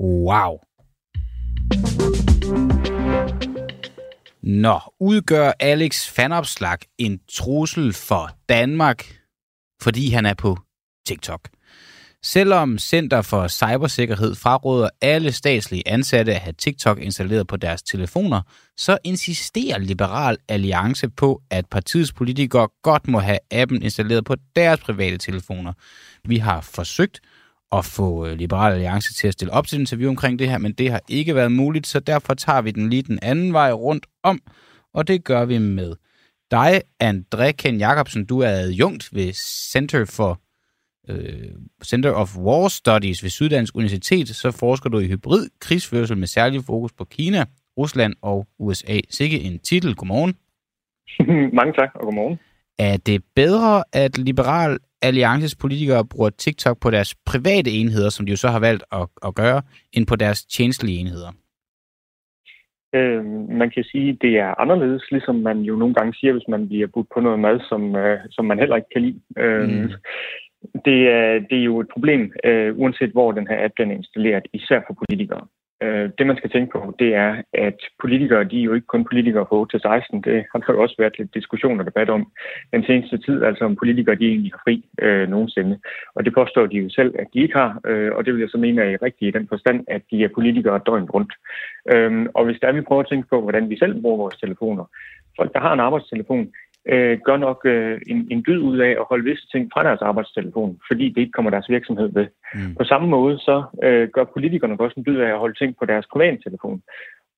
Wow. 0.00 0.58
Nå, 4.42 4.80
udgør 5.00 5.52
Alex 5.60 6.08
Fanopslag 6.08 6.78
en 6.98 7.20
trussel 7.32 7.92
for 7.92 8.30
Danmark, 8.48 9.18
fordi 9.82 10.10
han 10.10 10.26
er 10.26 10.34
på 10.34 10.58
TikTok. 11.06 11.48
Selvom 12.22 12.78
Center 12.78 13.22
for 13.22 13.48
Cybersikkerhed 13.48 14.34
fraråder 14.34 14.88
alle 15.00 15.32
statslige 15.32 15.88
ansatte 15.88 16.34
at 16.34 16.40
have 16.40 16.52
TikTok 16.52 16.98
installeret 16.98 17.46
på 17.46 17.56
deres 17.56 17.82
telefoner, 17.82 18.42
så 18.76 18.98
insisterer 19.04 19.78
Liberal 19.78 20.36
Alliance 20.48 21.08
på, 21.08 21.42
at 21.50 21.66
partiets 21.66 22.12
politikere 22.12 22.68
godt 22.82 23.08
må 23.08 23.18
have 23.18 23.38
appen 23.50 23.82
installeret 23.82 24.24
på 24.24 24.36
deres 24.56 24.80
private 24.80 25.18
telefoner. 25.18 25.72
Vi 26.24 26.38
har 26.38 26.60
forsøgt 26.60 27.20
at 27.72 27.84
få 27.84 28.26
øh, 28.26 28.32
Liberal 28.36 28.72
Alliance 28.72 29.14
til 29.14 29.28
at 29.28 29.32
stille 29.32 29.52
op 29.52 29.66
til 29.66 29.76
et 29.76 29.80
interview 29.80 30.08
omkring 30.10 30.38
det 30.38 30.50
her, 30.50 30.58
men 30.58 30.72
det 30.72 30.90
har 30.90 31.00
ikke 31.08 31.34
været 31.34 31.52
muligt, 31.52 31.86
så 31.86 32.00
derfor 32.00 32.34
tager 32.34 32.62
vi 32.62 32.70
den 32.70 32.90
lige 32.90 33.02
den 33.02 33.18
anden 33.22 33.52
vej 33.52 33.72
rundt 33.72 34.06
om, 34.22 34.40
og 34.94 35.08
det 35.08 35.24
gør 35.24 35.44
vi 35.44 35.58
med 35.58 35.94
dig, 36.50 36.82
André 37.02 37.50
Ken 37.50 37.78
Jacobsen. 37.78 38.26
Du 38.26 38.40
er 38.40 38.48
adjunkt 38.48 39.08
ved 39.12 39.32
Center 39.72 40.04
for 40.04 40.40
øh, 41.08 41.52
Center 41.84 42.12
of 42.12 42.36
War 42.36 42.68
Studies 42.68 43.22
ved 43.22 43.30
Syddansk 43.30 43.76
Universitet, 43.76 44.28
så 44.28 44.50
forsker 44.50 44.90
du 44.90 44.98
i 44.98 45.06
hybrid 45.06 45.48
krigsførsel 45.60 46.16
med 46.16 46.26
særlig 46.26 46.62
fokus 46.66 46.92
på 46.92 47.04
Kina, 47.04 47.44
Rusland 47.78 48.14
og 48.22 48.46
USA. 48.58 48.98
Sikke 49.10 49.40
en 49.40 49.58
titel. 49.58 49.94
Godmorgen. 49.94 50.34
Mange 51.58 51.72
tak, 51.72 51.90
og 51.94 52.00
godmorgen. 52.00 52.38
Er 52.78 52.96
det 53.06 53.24
bedre, 53.34 53.84
at 53.92 54.18
Liberal 54.18 54.78
Alliances 55.02 55.56
politikere 55.56 56.04
bruger 56.04 56.30
TikTok 56.30 56.80
på 56.80 56.90
deres 56.90 57.14
private 57.26 57.70
enheder, 57.70 58.10
som 58.10 58.26
de 58.26 58.30
jo 58.30 58.36
så 58.36 58.48
har 58.48 58.60
valgt 58.60 58.84
at, 58.92 59.06
at 59.26 59.34
gøre, 59.34 59.62
end 59.92 60.06
på 60.06 60.16
deres 60.16 60.44
tjenestlige 60.44 60.98
enheder? 60.98 61.30
Øh, 62.94 63.24
man 63.60 63.70
kan 63.70 63.84
sige, 63.84 64.08
at 64.10 64.18
det 64.20 64.38
er 64.38 64.60
anderledes, 64.60 65.02
ligesom 65.10 65.34
man 65.34 65.58
jo 65.58 65.76
nogle 65.76 65.94
gange 65.94 66.14
siger, 66.14 66.32
hvis 66.32 66.48
man 66.48 66.68
bliver 66.68 66.86
budt 66.94 67.08
på 67.14 67.20
noget 67.20 67.40
mad, 67.40 67.60
som, 67.68 67.96
øh, 67.96 68.18
som 68.30 68.44
man 68.44 68.58
heller 68.58 68.76
ikke 68.76 68.88
kan 68.92 69.02
lide. 69.02 69.20
Øh, 69.38 69.68
Mm. 69.68 69.90
det, 70.84 70.98
er, 71.08 71.38
det 71.50 71.58
er 71.58 71.64
jo 71.64 71.80
et 71.80 71.88
problem, 71.92 72.32
øh, 72.44 72.78
uanset 72.78 73.10
hvor 73.10 73.32
den 73.32 73.46
her 73.46 73.64
app 73.64 73.74
den 73.78 73.90
er 73.90 73.94
installeret, 73.94 74.42
især 74.52 74.80
for 74.86 74.96
politikere. 75.02 75.46
Øh, 75.82 76.10
det 76.18 76.26
man 76.26 76.36
skal 76.36 76.50
tænke 76.50 76.72
på, 76.72 76.94
det 76.98 77.14
er, 77.14 77.42
at 77.52 77.78
politikere, 78.00 78.44
de 78.44 78.60
er 78.60 78.64
jo 78.64 78.74
ikke 78.74 78.86
kun 78.86 79.04
politikere 79.04 79.46
på 79.46 79.66
8-16. 79.74 80.20
Det 80.24 80.44
har 80.52 80.58
der 80.58 80.72
jo 80.72 80.82
også 80.82 80.94
været 80.98 81.18
lidt 81.18 81.34
diskussion 81.34 81.80
og 81.80 81.86
debat 81.86 82.10
om 82.10 82.32
den 82.72 82.84
seneste 82.84 83.18
tid, 83.18 83.42
altså 83.42 83.64
om 83.64 83.76
politikere, 83.76 84.14
de 84.14 84.26
egentlig 84.26 84.52
har 84.52 84.60
fri 84.64 84.84
øh, 85.02 85.28
nogensinde. 85.28 85.78
Og 86.14 86.24
det 86.24 86.34
påstår 86.34 86.66
de 86.66 86.76
jo 86.76 86.90
selv, 86.90 87.14
at 87.18 87.26
de 87.34 87.38
ikke 87.40 87.54
har, 87.54 87.80
øh, 87.86 88.10
og 88.14 88.24
det 88.24 88.34
vil 88.34 88.40
jeg 88.40 88.50
så 88.50 88.58
mene 88.58 88.82
er 88.82 89.02
rigtigt 89.02 89.28
i 89.28 89.38
den 89.38 89.48
forstand, 89.48 89.84
at 89.88 90.02
de 90.10 90.24
er 90.24 90.28
politikere 90.34 90.80
døgnet 90.86 91.14
rundt. 91.14 91.32
Øh, 91.92 92.26
og 92.34 92.44
hvis 92.44 92.60
der 92.62 92.72
vi 92.72 92.80
prøver 92.80 93.02
at 93.02 93.08
tænke 93.08 93.28
på, 93.28 93.40
hvordan 93.40 93.70
vi 93.70 93.78
selv 93.78 94.02
bruger 94.02 94.16
vores 94.16 94.36
telefoner, 94.36 94.84
folk, 95.36 95.52
der 95.54 95.60
har 95.60 95.72
en 95.72 95.80
arbejdstelefon, 95.80 96.52
øh, 96.88 97.18
gør 97.24 97.36
nok 97.36 97.60
øh, 97.64 98.00
en, 98.06 98.28
en 98.30 98.44
dyd 98.46 98.58
ud 98.58 98.78
af 98.78 98.90
at 98.90 99.08
holde 99.08 99.24
visse 99.24 99.46
ting 99.52 99.70
fra 99.72 99.82
deres 99.82 100.02
arbejdstelefon, 100.02 100.80
fordi 100.90 101.08
det 101.08 101.20
ikke 101.20 101.32
kommer 101.32 101.50
deres 101.50 101.68
virksomhed 101.68 102.08
ved. 102.12 102.26
Mm. 102.54 102.74
På 102.74 102.84
samme 102.84 103.08
måde 103.08 103.38
så 103.38 103.62
øh, 103.82 104.08
gør 104.08 104.24
politikerne 104.24 104.80
også 104.80 104.94
en 104.96 105.04
dyd 105.06 105.18
af 105.18 105.30
at 105.32 105.38
holde 105.38 105.58
ting 105.58 105.76
på 105.78 105.84
deres 105.86 106.06
private 106.12 106.42
telefon. 106.42 106.82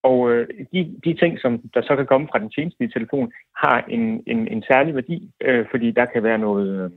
Og 0.02 0.32
øh, 0.32 0.48
de, 0.72 0.94
de 1.04 1.14
ting, 1.14 1.40
som 1.40 1.60
der 1.74 1.82
så 1.82 1.96
kan 1.96 2.06
komme 2.06 2.28
fra 2.32 2.38
den 2.38 2.50
tjenestlige 2.50 2.90
telefon, 2.96 3.32
har 3.56 3.84
en, 3.88 4.22
en, 4.26 4.48
en 4.48 4.62
særlig 4.62 4.94
værdi, 4.94 5.30
øh, 5.40 5.66
fordi 5.70 5.90
der 5.90 6.04
kan 6.04 6.22
være 6.22 6.38
noget... 6.38 6.84
Øh, 6.84 6.90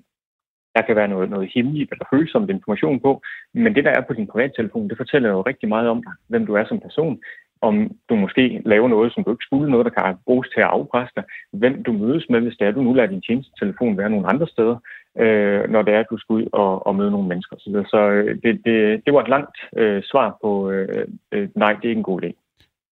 der 0.76 0.82
kan 0.82 0.96
være 0.96 1.08
noget, 1.08 1.30
noget 1.30 1.52
hemmeligt 1.56 1.92
eller 1.92 2.06
følsomt 2.14 2.50
information 2.50 3.00
på, 3.00 3.22
men 3.54 3.76
det, 3.76 3.84
der 3.86 3.92
er 3.92 4.02
på 4.02 4.14
din 4.14 4.28
privattelefon, 4.28 4.90
det 4.90 4.98
fortæller 4.98 5.30
jo 5.30 5.42
rigtig 5.42 5.70
meget 5.70 5.90
om 5.90 6.04
dig, 6.04 6.14
hvem 6.28 6.46
du 6.46 6.54
er 6.54 6.66
som 6.66 6.80
person, 6.80 7.20
om 7.68 7.76
du 8.10 8.16
måske 8.16 8.62
laver 8.66 8.88
noget, 8.88 9.14
som 9.14 9.24
du 9.24 9.32
ikke 9.32 9.48
skulle, 9.48 9.72
noget, 9.72 9.86
der 9.86 9.92
kan 9.98 10.16
bruges 10.26 10.48
til 10.50 10.62
at 10.62 10.74
afpresse 10.78 11.14
dig, 11.16 11.24
hvem 11.62 11.84
du 11.84 11.92
mødes 11.92 12.26
med, 12.30 12.40
hvis 12.42 12.58
det 12.60 12.68
er, 12.68 12.72
du 12.72 12.82
nu 12.84 12.94
lader 12.94 13.14
din 13.14 13.22
tjenestetelefon 13.22 13.98
være 13.98 14.10
nogle 14.10 14.30
andre 14.32 14.48
steder. 14.48 14.78
øh, 15.24 15.70
når 15.70 15.82
det 15.82 15.94
er, 15.94 16.00
at 16.00 16.12
du 16.12 16.18
skal 16.18 16.34
ud 16.34 16.46
og, 16.54 16.88
og 16.88 16.96
møde 16.96 17.12
nogle 17.12 17.28
mennesker. 17.28 17.56
Så, 17.60 17.84
så 17.94 18.00
øh, 18.10 18.36
det, 18.44 18.62
det, 18.66 19.06
det 19.06 19.14
var 19.14 19.22
et 19.22 19.34
langt 19.36 19.58
øh, 19.78 20.04
svar 20.04 20.38
på, 20.42 20.70
øh, 20.70 21.08
øh, 21.32 21.50
nej, 21.56 21.74
det 21.74 21.86
er 21.86 21.90
ikke 21.90 22.04
en 22.06 22.12
god 22.12 22.22
idé. 22.24 22.30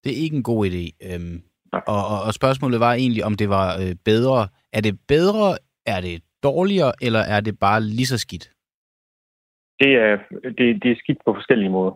Det 0.03 0.09
er 0.11 0.23
ikke 0.23 0.35
en 0.35 0.43
god 0.43 0.65
idé. 0.69 0.85
Øhm, 1.07 1.41
og, 1.73 2.03
og, 2.13 2.19
og 2.27 2.33
spørgsmålet 2.33 2.79
var 2.79 2.93
egentlig, 2.93 3.23
om 3.25 3.35
det 3.41 3.49
var 3.49 3.67
øh, 3.81 3.95
bedre. 4.05 4.47
Er 4.73 4.81
det 4.81 4.99
bedre, 5.07 5.57
er 5.85 6.01
det 6.01 6.23
dårligere, 6.43 6.93
eller 7.01 7.19
er 7.19 7.41
det 7.41 7.59
bare 7.59 7.81
lige 7.81 8.05
så 8.05 8.17
skidt? 8.17 8.51
Det 9.79 9.91
er, 9.95 10.17
det, 10.57 10.83
det 10.83 10.91
er 10.91 10.95
skidt 10.95 11.17
på 11.25 11.33
forskellige 11.33 11.69
måder. 11.69 11.93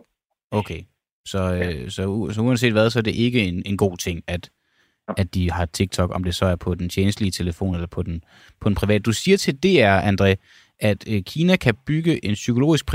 Okay. 0.50 0.80
Så, 1.26 1.54
øh, 1.54 1.90
så, 1.90 2.30
så 2.32 2.40
uanset 2.40 2.72
hvad, 2.72 2.90
så 2.90 2.98
er 2.98 3.02
det 3.02 3.14
ikke 3.14 3.44
en, 3.44 3.62
en 3.66 3.76
god 3.76 3.96
ting, 3.96 4.22
at, 4.26 4.50
at 5.16 5.34
de 5.34 5.50
har 5.50 5.64
TikTok, 5.64 6.14
om 6.14 6.24
det 6.24 6.34
så 6.34 6.46
er 6.46 6.56
på 6.56 6.74
den 6.74 6.88
tjenestlige 6.88 7.30
telefon 7.30 7.74
eller 7.74 7.86
på 7.86 8.02
den, 8.02 8.24
på 8.60 8.68
den 8.68 8.74
private. 8.74 9.02
Du 9.02 9.12
siger 9.12 9.36
til 9.36 9.56
DR, 9.62 10.00
André, 10.00 10.34
at 10.78 11.04
øh, 11.08 11.22
Kina 11.22 11.56
kan 11.56 11.74
bygge 11.86 12.24
en 12.24 12.34
psykologisk 12.34 12.86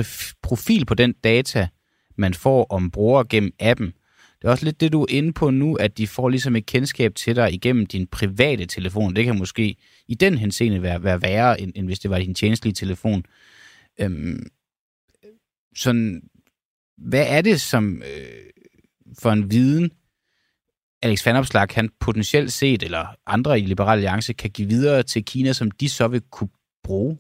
profil 0.42 0.86
på 0.86 0.94
den 0.94 1.14
data, 1.24 1.68
man 2.16 2.34
får 2.34 2.66
om 2.70 2.92
brugere 2.92 3.26
gennem 3.30 3.54
appen. 3.60 3.94
Det 4.42 4.48
er 4.48 4.52
også 4.52 4.66
lidt 4.66 4.82
det, 4.82 4.92
du 4.92 5.02
er 5.02 5.06
inde 5.10 5.34
på 5.34 5.50
nu, 5.50 5.76
at 5.76 5.98
de 5.98 6.08
får 6.08 6.30
ligesom 6.30 6.56
et 6.56 6.66
kendskab 6.66 7.16
til 7.16 7.36
dig 7.36 7.54
igennem 7.54 7.86
din 7.86 8.08
private 8.08 8.66
telefon. 8.66 9.16
Det 9.16 9.26
kan 9.26 9.38
måske 9.38 9.76
i 10.08 10.16
den 10.16 10.38
henseende 10.38 10.82
være, 10.82 11.04
være 11.04 11.22
værre, 11.22 11.62
end, 11.62 11.72
end 11.76 11.86
hvis 11.86 12.00
det 12.00 12.12
var 12.12 12.20
din 12.20 12.36
tjenestlige 12.36 12.74
telefon. 12.74 13.24
Øhm, 14.00 14.48
sådan, 15.76 16.22
hvad 17.10 17.26
er 17.28 17.42
det 17.42 17.62
som 17.62 18.02
øh, 18.02 18.50
for 19.22 19.30
en 19.30 19.52
viden, 19.52 19.92
Alex 21.04 21.26
Vanopslag 21.26 21.68
han 21.72 21.90
potentielt 22.00 22.52
set, 22.52 22.84
eller 22.84 23.06
andre 23.26 23.60
i 23.60 23.62
Liberal 23.62 23.98
Alliance, 23.98 24.34
kan 24.34 24.50
give 24.50 24.68
videre 24.68 25.04
til 25.04 25.26
Kina, 25.26 25.54
som 25.54 25.72
de 25.72 25.90
så 25.90 26.08
vil 26.08 26.22
kunne 26.32 26.50
bruge? 26.84 27.18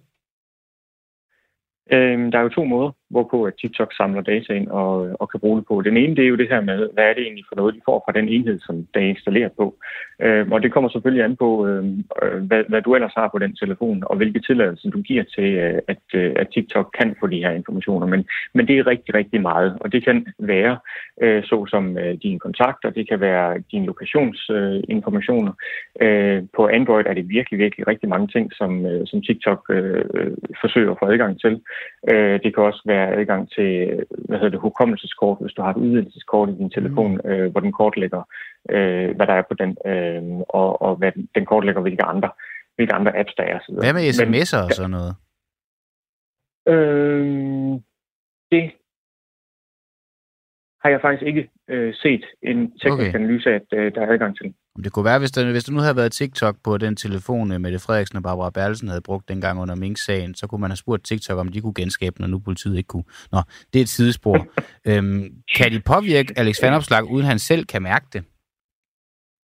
Øhm, 1.91 2.31
der 2.31 2.37
er 2.39 2.43
jo 2.43 2.49
to 2.49 2.63
måder 2.63 2.91
hvorpå 3.11 3.43
at 3.43 3.53
TikTok 3.61 3.91
samler 3.93 4.21
data 4.21 4.53
ind 4.53 4.67
og, 4.67 4.91
og 5.21 5.29
kan 5.29 5.39
bruge 5.39 5.57
det 5.57 5.65
på. 5.67 5.81
Den 5.81 5.97
ene 5.97 6.15
det 6.15 6.23
er 6.23 6.33
jo 6.33 6.41
det 6.41 6.49
her 6.49 6.61
med, 6.61 6.89
hvad 6.93 7.03
er 7.03 7.13
det 7.13 7.23
egentlig 7.23 7.45
for 7.49 7.55
noget, 7.55 7.75
de 7.75 7.81
får 7.85 8.03
fra 8.05 8.17
den 8.19 8.27
enhed, 8.29 8.59
som 8.59 8.75
der 8.93 8.99
er 8.99 9.13
installeret 9.15 9.51
på. 9.57 9.75
Øh, 10.21 10.47
og 10.51 10.63
det 10.63 10.71
kommer 10.73 10.89
selvfølgelig 10.89 11.25
an 11.25 11.35
på, 11.35 11.67
øhm, 11.67 12.03
øh, 12.23 12.41
hvad, 12.49 12.63
hvad 12.69 12.81
du 12.81 12.95
ellers 12.95 13.13
har 13.17 13.29
på 13.31 13.39
den 13.39 13.55
telefon, 13.55 14.03
og 14.05 14.17
hvilke 14.17 14.39
tilladelser 14.39 14.89
du 14.89 15.01
giver 15.01 15.23
til, 15.35 15.49
øh, 15.65 15.79
at, 15.87 16.03
øh, 16.13 16.31
at 16.35 16.47
TikTok 16.53 16.87
kan 16.99 17.15
få 17.19 17.27
de 17.27 17.43
her 17.45 17.51
informationer. 17.51 18.07
Men, 18.07 18.25
men 18.53 18.67
det 18.67 18.77
er 18.77 18.87
rigtig, 18.87 19.15
rigtig 19.15 19.41
meget, 19.41 19.77
og 19.81 19.91
det 19.91 20.05
kan 20.05 20.27
være 20.39 20.77
øh, 21.21 21.43
såsom 21.43 21.97
øh, 21.97 22.13
dine 22.23 22.39
kontakter, 22.39 22.89
det 22.89 23.09
kan 23.09 23.19
være 23.19 23.63
dine 23.71 23.85
lokationsinformationer. 23.85 25.53
Øh, 26.01 26.43
på 26.55 26.67
Android 26.67 27.05
er 27.05 27.13
det 27.13 27.29
virkelig, 27.29 27.59
virkelig 27.59 27.87
rigtig 27.87 28.09
mange 28.09 28.27
ting, 28.27 28.53
som, 28.53 28.85
øh, 28.85 29.07
som 29.07 29.21
TikTok 29.21 29.61
øh, 29.69 30.05
øh 30.15 30.31
forsøger 30.61 30.91
at 30.91 30.97
få 30.99 31.05
adgang 31.05 31.41
til. 31.41 31.61
Øh, 32.11 32.39
det 32.43 32.49
kan 32.53 32.63
også 32.63 32.81
være 32.85 33.00
være 33.01 33.19
adgang 33.19 33.51
til 33.55 33.69
hvad 34.27 34.37
hedder 34.37 34.49
det, 34.49 34.65
hukommelseskort, 34.67 35.37
hvis 35.41 35.53
du 35.53 35.61
har 35.61 35.71
et 35.71 35.83
udvidelseskort 35.85 36.49
i 36.49 36.57
din 36.61 36.69
telefon, 36.69 37.11
mm. 37.23 37.29
øh, 37.29 37.51
hvor 37.51 37.61
den 37.61 37.71
kortlægger, 37.71 38.23
øh, 38.69 39.15
hvad 39.15 39.27
der 39.27 39.33
er 39.33 39.45
på 39.49 39.55
den, 39.61 39.71
øh, 39.91 40.23
og, 40.49 40.81
og 40.81 40.95
hvad 40.95 41.11
den, 41.11 41.29
den 41.35 41.45
kortlægger, 41.45 41.81
hvilke 41.81 42.03
andre, 42.03 42.29
hvilke 42.75 42.93
andre 42.93 43.19
apps 43.19 43.33
der 43.37 43.43
er. 43.43 43.59
Så 43.59 43.69
hvad 43.83 43.93
med 43.93 44.09
sms'er 44.19 44.57
Men, 44.57 44.65
og 44.65 44.71
sådan 44.71 44.95
noget? 44.97 45.13
Øh, 46.67 47.81
det 48.51 48.71
har 50.81 50.89
jeg 50.89 51.01
faktisk 51.01 51.23
ikke 51.23 51.49
øh, 51.67 51.93
set 51.93 52.25
en 52.41 52.59
teknisk 52.81 53.09
okay. 53.09 53.19
analyse 53.19 53.49
at 53.49 53.67
øh, 53.73 53.95
der 53.95 54.01
er 54.01 54.11
adgang 54.13 54.37
til. 54.37 54.53
Det 54.83 54.91
kunne 54.91 55.05
være, 55.05 55.19
hvis 55.19 55.31
der, 55.31 55.51
hvis 55.51 55.63
der 55.63 55.71
nu 55.71 55.79
havde 55.79 55.95
været 55.95 56.11
TikTok 56.11 56.55
på 56.63 56.77
den 56.77 56.95
telefon, 56.95 57.51
øh, 57.51 57.61
Mette 57.61 57.79
Frederiksen 57.79 58.17
og 58.17 58.23
Barbara 58.23 58.49
Berlsen 58.49 58.87
havde 58.87 59.01
brugt 59.01 59.29
dengang 59.29 59.59
under 59.59 59.75
Mink-sagen, 59.75 60.35
så 60.35 60.47
kunne 60.47 60.61
man 60.61 60.69
have 60.69 60.77
spurgt 60.77 61.03
TikTok, 61.03 61.37
om 61.37 61.47
de 61.47 61.61
kunne 61.61 61.73
genskabe 61.73 62.15
den, 62.17 62.23
og 62.23 62.29
nu 62.29 62.39
politiet 62.39 62.77
ikke 62.77 62.87
kunne. 62.87 63.03
Nå, 63.31 63.41
det 63.73 63.79
er 63.79 63.83
et 63.83 63.89
sidespor. 63.89 64.47
øhm, 64.87 65.33
kan 65.55 65.71
de 65.71 65.79
påvirke 65.79 66.33
Alex 66.39 66.61
Vanopslag, 66.61 67.11
uden 67.11 67.25
han 67.25 67.39
selv 67.39 67.65
kan 67.65 67.81
mærke 67.81 68.05
det? 68.13 68.23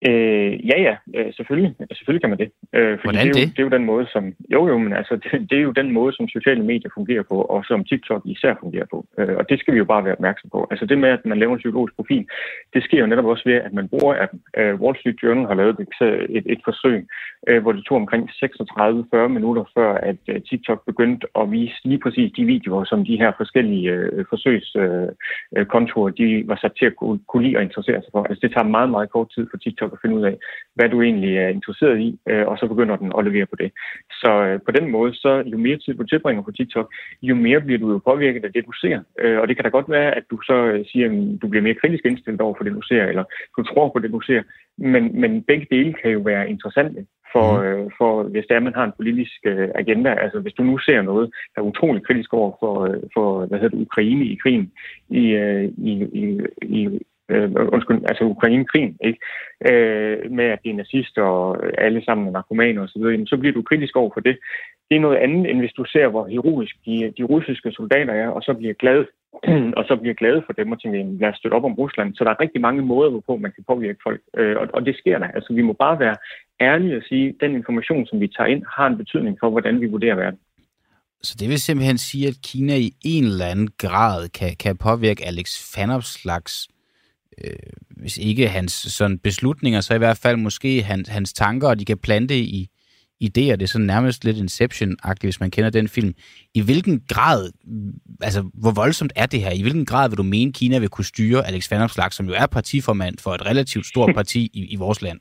Øh, 0.08 0.52
ja, 0.70 0.76
ja, 0.86 0.94
øh, 1.16 1.32
selvfølgelig. 1.36 1.74
Selvfølgelig 1.98 2.22
kan 2.22 2.30
man 2.30 2.38
det. 2.38 2.50
Øh, 2.78 2.98
fordi 3.00 3.16
Hvordan 3.16 3.26
det? 3.26 3.36
Er 3.36 3.40
jo, 3.40 3.50
det 3.54 3.58
er 3.58 3.68
jo 3.68 3.76
den 3.78 3.84
måde, 3.84 4.06
som... 4.14 4.24
Jo, 4.54 4.60
jo, 4.68 4.78
men 4.78 4.92
altså, 4.92 5.14
det, 5.22 5.50
det 5.50 5.56
er 5.58 5.62
jo 5.68 5.72
den 5.80 5.92
måde, 5.92 6.12
som 6.12 6.28
sociale 6.28 6.64
medier 6.64 6.90
fungerer 6.94 7.22
på, 7.22 7.36
og 7.54 7.64
som 7.64 7.84
TikTok 7.84 8.22
især 8.24 8.54
fungerer 8.60 8.86
på. 8.90 9.06
Øh, 9.18 9.36
og 9.40 9.44
det 9.48 9.60
skal 9.60 9.74
vi 9.74 9.78
jo 9.78 9.84
bare 9.84 10.04
være 10.04 10.12
opmærksom 10.18 10.50
på. 10.50 10.66
Altså 10.70 10.86
det 10.86 10.98
med, 10.98 11.08
at 11.08 11.26
man 11.26 11.38
laver 11.38 11.52
en 11.52 11.58
psykologisk 11.58 11.96
profil, 11.96 12.26
det 12.74 12.84
sker 12.84 13.00
jo 13.00 13.06
netop 13.06 13.24
også 13.24 13.44
ved, 13.46 13.54
at 13.54 13.72
man 13.72 13.88
bruger 13.88 14.22
appen. 14.22 14.40
Øh, 14.56 14.74
Wall 14.80 14.96
Street 14.98 15.22
Journal 15.22 15.46
har 15.46 15.54
lavet 15.54 15.76
et, 15.84 15.88
et, 16.36 16.46
et 16.46 16.60
forsøg, 16.64 17.06
øh, 17.48 17.62
hvor 17.62 17.72
det 17.72 17.84
tog 17.84 17.96
omkring 17.96 18.30
36-40 18.30 19.28
minutter 19.28 19.64
før, 19.76 19.94
at 19.94 20.16
øh, 20.28 20.40
TikTok 20.48 20.86
begyndte 20.86 21.26
at 21.40 21.52
vise 21.52 21.78
lige 21.84 22.02
præcis 22.04 22.32
de 22.36 22.44
videoer, 22.44 22.84
som 22.84 23.04
de 23.04 23.16
her 23.16 23.32
forskellige 23.36 23.90
øh, 23.90 24.24
forsøgskontorer, 24.28 26.12
øh, 26.12 26.16
de 26.18 26.48
var 26.48 26.58
sat 26.62 26.72
til 26.78 26.86
at 26.86 26.96
kunne, 26.96 27.20
kunne 27.28 27.44
lide 27.44 27.56
og 27.56 27.62
interessere 27.62 28.00
sig 28.02 28.10
for. 28.12 28.22
Altså 28.22 28.40
det 28.42 28.52
tager 28.52 28.74
meget, 28.76 28.90
meget 28.90 29.10
kort 29.10 29.30
tid 29.34 29.46
for 29.50 29.56
TikTok 29.56 29.91
at 29.92 29.98
finde 30.02 30.16
ud 30.16 30.24
af, 30.24 30.36
hvad 30.74 30.88
du 30.88 31.02
egentlig 31.02 31.36
er 31.36 31.48
interesseret 31.48 31.98
i, 32.00 32.18
øh, 32.28 32.46
og 32.46 32.58
så 32.58 32.66
begynder 32.66 32.96
den 32.96 33.12
at 33.18 33.24
levere 33.24 33.46
på 33.46 33.56
det. 33.56 33.70
Så 34.10 34.30
øh, 34.46 34.60
på 34.66 34.70
den 34.72 34.90
måde, 34.90 35.14
så 35.14 35.42
jo 35.46 35.58
mere 35.58 35.78
tid 35.78 35.94
du 35.94 36.04
tilbringer 36.04 36.42
på 36.42 36.52
TikTok, 36.52 36.92
jo 37.22 37.34
mere 37.34 37.60
bliver 37.60 37.78
du 37.78 37.92
jo 37.92 37.98
påvirket 37.98 38.44
af 38.44 38.52
det, 38.52 38.66
du 38.66 38.72
ser. 38.72 39.00
Øh, 39.18 39.38
og 39.40 39.48
det 39.48 39.56
kan 39.56 39.64
da 39.64 39.70
godt 39.70 39.90
være, 39.90 40.10
at 40.18 40.24
du 40.30 40.36
så 40.40 40.84
siger, 40.92 41.06
at 41.06 41.42
du 41.42 41.46
bliver 41.48 41.62
mere 41.62 41.80
kritisk 41.82 42.04
indstillet 42.04 42.40
over 42.40 42.54
for 42.56 42.64
det, 42.64 42.72
du 42.72 42.82
ser, 42.82 43.04
eller 43.04 43.24
du 43.56 43.62
tror 43.62 43.88
på 43.88 43.98
det, 43.98 44.12
du 44.12 44.20
ser. 44.20 44.42
Men, 44.78 45.20
men 45.20 45.42
begge 45.42 45.66
dele 45.70 45.92
kan 45.92 46.10
jo 46.10 46.20
være 46.20 46.50
interessante 46.50 47.06
for, 47.32 47.48
mm. 47.52 47.66
øh, 47.66 47.90
for 47.98 48.22
hvis 48.22 48.44
det 48.48 48.54
er, 48.56 48.60
man 48.60 48.74
har 48.74 48.84
en 48.84 48.98
politisk 48.98 49.40
øh, 49.44 49.68
agenda. 49.74 50.10
Altså 50.24 50.40
hvis 50.40 50.52
du 50.54 50.62
nu 50.62 50.78
ser 50.78 51.02
noget, 51.02 51.30
der 51.54 51.62
er 51.62 51.66
utrolig 51.66 52.06
kritisk 52.06 52.34
over 52.34 52.52
for, 52.60 52.74
øh, 52.88 53.02
for 53.14 53.46
hvad 53.46 53.58
hedder 53.58 53.76
det, 53.76 53.86
Ukraine 53.86 54.24
i 54.24 54.38
krigen 54.42 54.72
i, 55.10 55.24
øh, 55.26 55.64
i, 55.64 55.92
i, 56.22 56.24
i 56.62 57.00
øh, 57.32 57.50
undskyld, 57.74 58.00
altså 58.10 58.24
Ukraine-krigen, 58.24 58.96
ikke? 59.08 59.18
Øh, 59.70 60.30
med 60.30 60.44
at 60.44 60.58
de 60.64 60.70
er 60.70 60.74
nazister 60.74 61.22
og 61.22 61.46
alle 61.78 62.04
sammen 62.04 62.28
er 62.28 62.32
narkomaner 62.32 62.82
osv., 62.82 63.26
så 63.26 63.36
bliver 63.40 63.54
du 63.54 63.62
kritisk 63.62 63.96
over 63.96 64.10
for 64.14 64.20
det. 64.20 64.38
Det 64.88 64.96
er 64.96 65.00
noget 65.00 65.16
andet, 65.16 65.50
end 65.50 65.58
hvis 65.58 65.72
du 65.72 65.84
ser, 65.84 66.08
hvor 66.08 66.26
heroisk 66.26 66.74
de, 66.86 67.12
de 67.18 67.22
russiske 67.22 67.72
soldater 67.72 68.14
er, 68.14 68.28
og 68.28 68.42
så 68.42 68.54
bliver 68.54 68.74
glad 68.74 69.04
og 69.78 69.84
så 69.88 69.94
bliver 70.00 70.14
glade 70.14 70.42
for 70.46 70.52
dem 70.52 70.72
og 70.72 70.80
tænker, 70.80 71.20
lad 71.20 71.28
os 71.28 71.36
støtte 71.36 71.54
op 71.54 71.64
om 71.64 71.78
Rusland. 71.82 72.14
Så 72.14 72.24
der 72.24 72.30
er 72.30 72.40
rigtig 72.40 72.60
mange 72.60 72.82
måder, 72.82 73.10
hvorpå 73.10 73.36
man 73.36 73.52
kan 73.52 73.64
påvirke 73.70 73.98
folk, 74.06 74.20
øh, 74.38 74.56
og, 74.60 74.68
og 74.74 74.86
det 74.86 74.96
sker 74.96 75.18
der. 75.18 75.26
Altså 75.26 75.52
vi 75.54 75.62
må 75.62 75.72
bare 75.72 75.98
være 75.98 76.16
ærlige 76.60 76.96
og 76.96 77.02
sige, 77.08 77.28
at 77.28 77.34
den 77.40 77.52
information, 77.54 78.06
som 78.06 78.20
vi 78.20 78.28
tager 78.28 78.48
ind, 78.54 78.62
har 78.76 78.86
en 78.86 78.96
betydning 78.96 79.36
for, 79.40 79.50
hvordan 79.50 79.80
vi 79.80 79.86
vurderer 79.86 80.14
verden. 80.14 80.38
Så 81.22 81.36
det 81.40 81.48
vil 81.48 81.60
simpelthen 81.60 81.98
sige, 81.98 82.28
at 82.28 82.36
Kina 82.44 82.74
i 82.76 82.90
en 83.04 83.24
eller 83.24 83.46
anden 83.46 83.70
grad 83.78 84.28
kan, 84.28 84.56
kan 84.60 84.76
påvirke 84.76 85.26
Alex 85.26 85.48
Vanopslags 85.76 86.68
øh, 87.44 87.52
hvis 87.90 88.18
ikke 88.18 88.48
hans 88.48 88.72
sådan 88.72 89.18
beslutninger, 89.18 89.80
så 89.80 89.94
i 89.94 89.98
hvert 89.98 90.18
fald 90.18 90.36
måske 90.36 90.82
hans, 90.82 91.08
hans 91.08 91.32
tanker, 91.32 91.68
og 91.68 91.78
de 91.78 91.84
kan 91.84 91.98
plante 91.98 92.38
i 92.38 92.68
idéer. 93.24 93.56
Det 93.56 93.62
er 93.62 93.66
sådan 93.66 93.86
nærmest 93.86 94.24
lidt 94.24 94.36
Inception-agtigt, 94.36 95.26
hvis 95.26 95.40
man 95.40 95.50
kender 95.50 95.70
den 95.70 95.88
film. 95.88 96.14
I 96.54 96.60
hvilken 96.60 97.00
grad, 97.08 97.50
altså 98.20 98.50
hvor 98.54 98.70
voldsomt 98.70 99.12
er 99.16 99.26
det 99.26 99.40
her? 99.40 99.50
I 99.50 99.62
hvilken 99.62 99.84
grad 99.84 100.08
vil 100.08 100.18
du 100.18 100.22
mene, 100.22 100.52
Kina 100.52 100.78
vil 100.78 100.88
kunne 100.88 101.04
styre 101.04 101.46
Alex 101.46 101.70
Vanopslag, 101.70 102.12
som 102.12 102.26
jo 102.26 102.34
er 102.36 102.46
partiformand 102.46 103.18
for 103.18 103.34
et 103.34 103.46
relativt 103.46 103.86
stort 103.86 104.14
parti 104.20 104.50
i, 104.54 104.64
i 104.64 104.76
vores 104.76 105.02
land? 105.02 105.20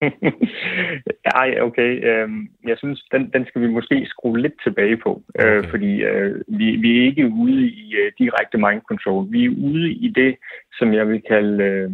Ej, 1.42 1.58
okay. 1.60 1.90
Øhm, 2.08 2.48
jeg 2.64 2.78
synes, 2.78 3.04
den, 3.12 3.30
den 3.34 3.46
skal 3.46 3.62
vi 3.62 3.66
måske 3.66 4.06
skrue 4.06 4.38
lidt 4.38 4.62
tilbage 4.64 4.96
på, 4.96 5.22
øh, 5.40 5.46
okay. 5.46 5.58
øh, 5.58 5.70
fordi 5.70 6.02
øh, 6.02 6.40
vi, 6.48 6.76
vi 6.76 6.98
er 6.98 7.04
ikke 7.04 7.28
ude 7.28 7.66
i 7.66 7.94
øh, 7.94 8.12
direkte 8.18 8.58
mind 8.58 8.82
control. 8.88 9.26
Vi 9.30 9.44
er 9.44 9.50
ude 9.50 9.92
i 9.92 10.08
det, 10.08 10.36
som 10.78 10.94
jeg 10.94 11.08
vil 11.08 11.22
kalde 11.22 11.64
øh, 11.64 11.90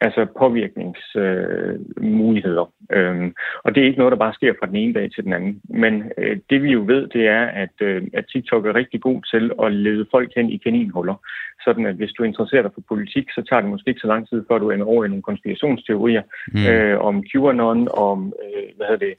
altså 0.00 0.26
påvirkningsmuligheder. 0.38 2.72
Øh, 2.92 3.10
øhm, 3.10 3.34
og 3.64 3.74
det 3.74 3.80
er 3.80 3.86
ikke 3.86 3.98
noget, 3.98 4.12
der 4.12 4.18
bare 4.18 4.34
sker 4.34 4.54
fra 4.58 4.66
den 4.66 4.76
ene 4.76 4.94
dag 4.94 5.10
til 5.10 5.24
den 5.24 5.32
anden. 5.32 5.60
Men 5.68 6.12
øh, 6.18 6.38
det 6.50 6.62
vi 6.62 6.72
jo 6.72 6.84
ved, 6.86 7.06
det 7.06 7.26
er, 7.26 7.44
at, 7.44 7.74
øh, 7.80 8.02
at 8.14 8.24
TikTok 8.32 8.66
er 8.66 8.74
rigtig 8.74 9.00
god 9.00 9.22
til 9.32 9.50
at 9.64 9.72
lede 9.72 10.06
folk 10.10 10.34
hen 10.36 10.50
i 10.50 10.56
kaninhuller. 10.56 11.14
Sådan 11.64 11.86
at 11.86 11.94
hvis 11.94 12.12
du 12.12 12.22
interesserer 12.22 12.62
dig 12.62 12.70
for 12.74 12.82
politik, 12.88 13.30
så 13.30 13.42
tager 13.48 13.60
det 13.60 13.70
måske 13.70 13.88
ikke 13.88 14.00
så 14.00 14.06
lang 14.06 14.28
tid, 14.28 14.44
før 14.48 14.58
du 14.58 14.70
ender 14.70 14.86
over 14.86 15.04
i 15.04 15.08
nogle 15.08 15.22
konspirationsteorier 15.22 16.22
mm. 16.52 16.66
øh, 16.66 17.00
om 17.00 17.24
QAnon, 17.32 17.88
om 17.92 18.32
øh, 18.42 18.76
hvad 18.76 18.86
hedder 18.86 19.06
det, 19.06 19.14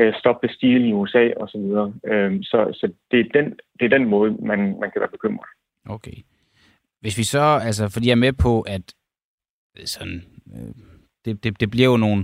øh, 0.00 0.14
Stop 0.20 0.36
the 0.42 0.54
Steal 0.54 0.84
i 0.84 0.92
USA 0.92 1.30
osv. 1.36 1.60
Så, 1.60 1.92
øh, 2.12 2.38
så, 2.42 2.68
så 2.72 2.92
det, 3.10 3.20
er 3.20 3.24
den, 3.34 3.46
det 3.78 3.84
er 3.84 3.98
den 3.98 4.08
måde, 4.08 4.30
man, 4.30 4.58
man 4.58 4.90
kan 4.90 5.00
være 5.00 5.16
bekymret. 5.16 5.48
Okay. 5.88 6.16
Hvis 7.00 7.18
vi 7.18 7.24
så, 7.24 7.60
altså, 7.62 7.88
fordi 7.88 8.06
jeg 8.06 8.12
er 8.12 8.26
med 8.26 8.32
på, 8.32 8.60
at 8.60 8.94
sådan, 9.84 10.24
øh, 10.56 10.74
det, 11.24 11.44
det, 11.44 11.60
det 11.60 11.70
bliver 11.70 11.88
jo 11.88 11.96
nogle, 11.96 12.20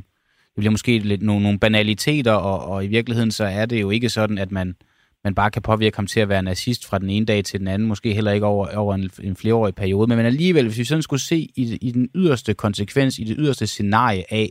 det 0.46 0.56
bliver 0.56 0.70
måske 0.70 0.98
lidt 0.98 1.22
nogle, 1.22 1.42
nogle 1.42 1.58
banaliteter, 1.58 2.32
og, 2.32 2.68
og 2.68 2.84
i 2.84 2.86
virkeligheden 2.86 3.30
så 3.30 3.44
er 3.44 3.66
det 3.66 3.80
jo 3.80 3.90
ikke 3.90 4.08
sådan, 4.08 4.38
at 4.38 4.52
man, 4.52 4.76
man 5.24 5.34
bare 5.34 5.50
kan 5.50 5.62
påvirke 5.62 5.96
ham 5.96 6.06
til 6.06 6.20
at 6.20 6.28
være 6.28 6.42
nazist 6.42 6.86
fra 6.86 6.98
den 6.98 7.10
ene 7.10 7.26
dag 7.26 7.44
til 7.44 7.60
den 7.60 7.68
anden, 7.68 7.88
måske 7.88 8.14
heller 8.14 8.32
ikke 8.32 8.46
over, 8.46 8.76
over 8.76 8.94
en, 8.94 9.10
en 9.22 9.36
flereårig 9.36 9.74
periode, 9.74 10.16
men 10.16 10.26
alligevel, 10.26 10.66
hvis 10.66 10.78
vi 10.78 10.84
sådan 10.84 11.02
skulle 11.02 11.22
se 11.22 11.36
i, 11.36 11.78
i 11.80 11.92
den 11.92 12.10
yderste 12.14 12.54
konsekvens, 12.54 13.18
i 13.18 13.24
det 13.24 13.36
yderste 13.38 13.66
scenarie 13.66 14.32
af, 14.32 14.50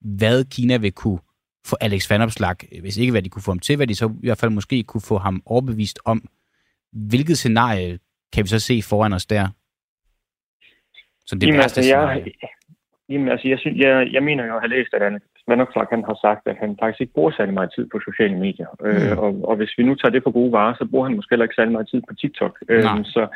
hvad 0.00 0.44
Kina 0.44 0.76
vil 0.76 0.92
kunne 0.92 1.18
få 1.66 1.76
Alex 1.80 2.10
Van 2.10 2.22
Opslag, 2.22 2.56
hvis 2.80 2.96
ikke 2.96 3.10
hvad 3.10 3.22
de 3.22 3.28
kunne 3.28 3.42
få 3.42 3.50
ham 3.50 3.58
til, 3.58 3.76
hvad 3.76 3.86
de 3.86 3.94
så 3.94 4.08
i 4.08 4.26
hvert 4.26 4.38
fald 4.38 4.50
måske 4.50 4.82
kunne 4.82 5.00
få 5.00 5.18
ham 5.18 5.42
overbevist 5.46 5.98
om. 6.04 6.28
Hvilket 6.92 7.38
scenarie 7.38 7.98
kan 8.32 8.44
vi 8.44 8.48
så 8.48 8.58
se 8.58 8.82
foran 8.82 9.12
os 9.12 9.26
der? 9.26 9.48
Så 11.26 11.34
det 11.34 11.46
Jamen, 11.46 11.58
værste 11.58 11.80
altså, 11.80 11.96
jeg, 11.96 12.32
Jamen, 13.08 13.28
altså, 13.28 13.48
jeg, 13.48 13.58
synes, 13.58 13.76
jeg, 13.78 14.08
jeg 14.12 14.22
mener 14.22 14.46
jo 14.46 14.54
at 14.54 14.60
have 14.60 14.74
læst, 14.76 14.94
at 14.94 15.02
Alex 15.02 15.22
Vanopslagh 15.48 15.88
han 15.90 16.04
har 16.04 16.18
sagt, 16.26 16.42
at 16.46 16.56
han 16.60 16.76
faktisk 16.80 17.00
ikke 17.00 17.12
bruger 17.12 17.32
særlig 17.36 17.54
meget 17.54 17.72
tid 17.76 17.86
på 17.92 18.00
sociale 18.08 18.36
medier. 18.44 18.70
Øh, 18.84 18.96
mm. 18.96 19.02
Øh, 19.02 19.18
og, 19.18 19.32
og 19.48 19.56
hvis 19.56 19.72
vi 19.78 19.82
nu 19.82 19.94
tager 19.94 20.12
det 20.12 20.22
for 20.22 20.30
gode 20.30 20.52
varer, 20.52 20.74
så 20.78 20.84
bruger 20.90 21.06
han 21.06 21.16
måske 21.16 21.32
heller 21.32 21.44
ikke 21.44 21.58
særlig 21.58 21.72
meget 21.72 21.88
tid 21.88 22.02
på 22.08 22.14
TikTok. 22.14 22.54
Øh, 22.68 22.84
så 23.04 23.26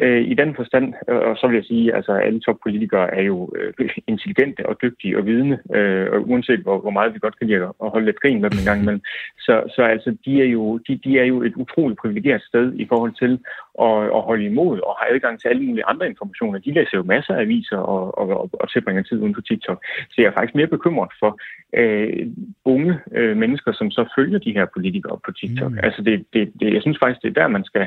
øh, 0.00 0.22
i 0.32 0.34
den 0.34 0.54
forstand, 0.56 0.86
og 1.30 1.36
så 1.36 1.46
vil 1.46 1.54
jeg 1.56 1.64
sige, 1.64 1.94
altså 1.94 2.12
alle 2.12 2.40
toppolitikere 2.40 3.14
er 3.18 3.22
jo 3.22 3.52
øh, 3.58 3.88
intelligente 4.12 4.66
og 4.66 4.76
dygtige 4.82 5.18
og 5.18 5.26
vidne, 5.26 5.58
øh, 5.74 6.06
og 6.12 6.28
uanset 6.30 6.60
hvor, 6.60 6.78
hvor 6.80 6.90
meget 6.90 7.14
vi 7.14 7.18
godt 7.18 7.38
kan 7.38 7.46
lide 7.46 7.62
at 7.84 7.90
holde 7.94 8.06
lidt 8.06 8.20
grin 8.20 8.40
med 8.40 8.50
dem 8.50 8.58
en 8.58 8.68
gang 8.70 8.80
imellem. 8.82 9.02
Så, 9.46 9.54
så 9.74 9.82
altså, 9.82 10.16
de 10.24 10.42
er, 10.42 10.48
jo, 10.56 10.78
de, 10.78 11.00
de 11.04 11.18
er 11.18 11.24
jo 11.24 11.42
et 11.42 11.54
utroligt 11.56 12.00
privilegeret 12.00 12.42
sted 12.42 12.72
i 12.74 12.86
forhold 12.88 13.12
til 13.22 13.38
at, 13.86 14.04
at 14.16 14.22
holde 14.28 14.44
imod 14.44 14.80
og 14.80 14.92
har 14.98 15.06
adgang 15.10 15.40
til 15.40 15.48
alle 15.48 15.62
mulige 15.62 15.84
andre 15.84 16.06
informationer. 16.06 16.58
De 16.58 16.72
læser 16.72 16.96
jo 16.98 17.02
masser 17.02 17.34
af 17.34 17.40
aviser 17.40 17.76
og, 17.76 18.18
og, 18.18 18.28
og, 18.40 18.50
og 18.52 18.70
tilbringer 18.70 19.02
tid 19.02 19.18
uden 19.22 19.34
på 19.34 19.40
TikTok. 19.40 19.84
Så 20.10 20.14
jeg 20.18 20.26
er 20.26 20.36
faktisk 20.36 20.54
mere 20.54 20.74
bekymret 20.76 21.10
for 21.20 21.40
øh, 21.74 22.26
unge 22.64 22.98
øh, 23.12 23.36
mennesker, 23.36 23.72
som 23.72 23.90
så 23.90 24.12
følger 24.16 24.38
de 24.38 24.52
her 24.52 24.66
politikere 24.74 25.18
på 25.26 25.32
TikTok. 25.32 25.72
Mm. 25.72 25.78
Altså 25.82 26.02
det, 26.02 26.24
det, 26.32 26.52
det, 26.60 26.74
jeg 26.74 26.82
synes 26.82 26.98
faktisk, 27.02 27.22
det 27.22 27.28
er 27.30 27.40
der, 27.40 27.48
man 27.48 27.64
skal, 27.64 27.86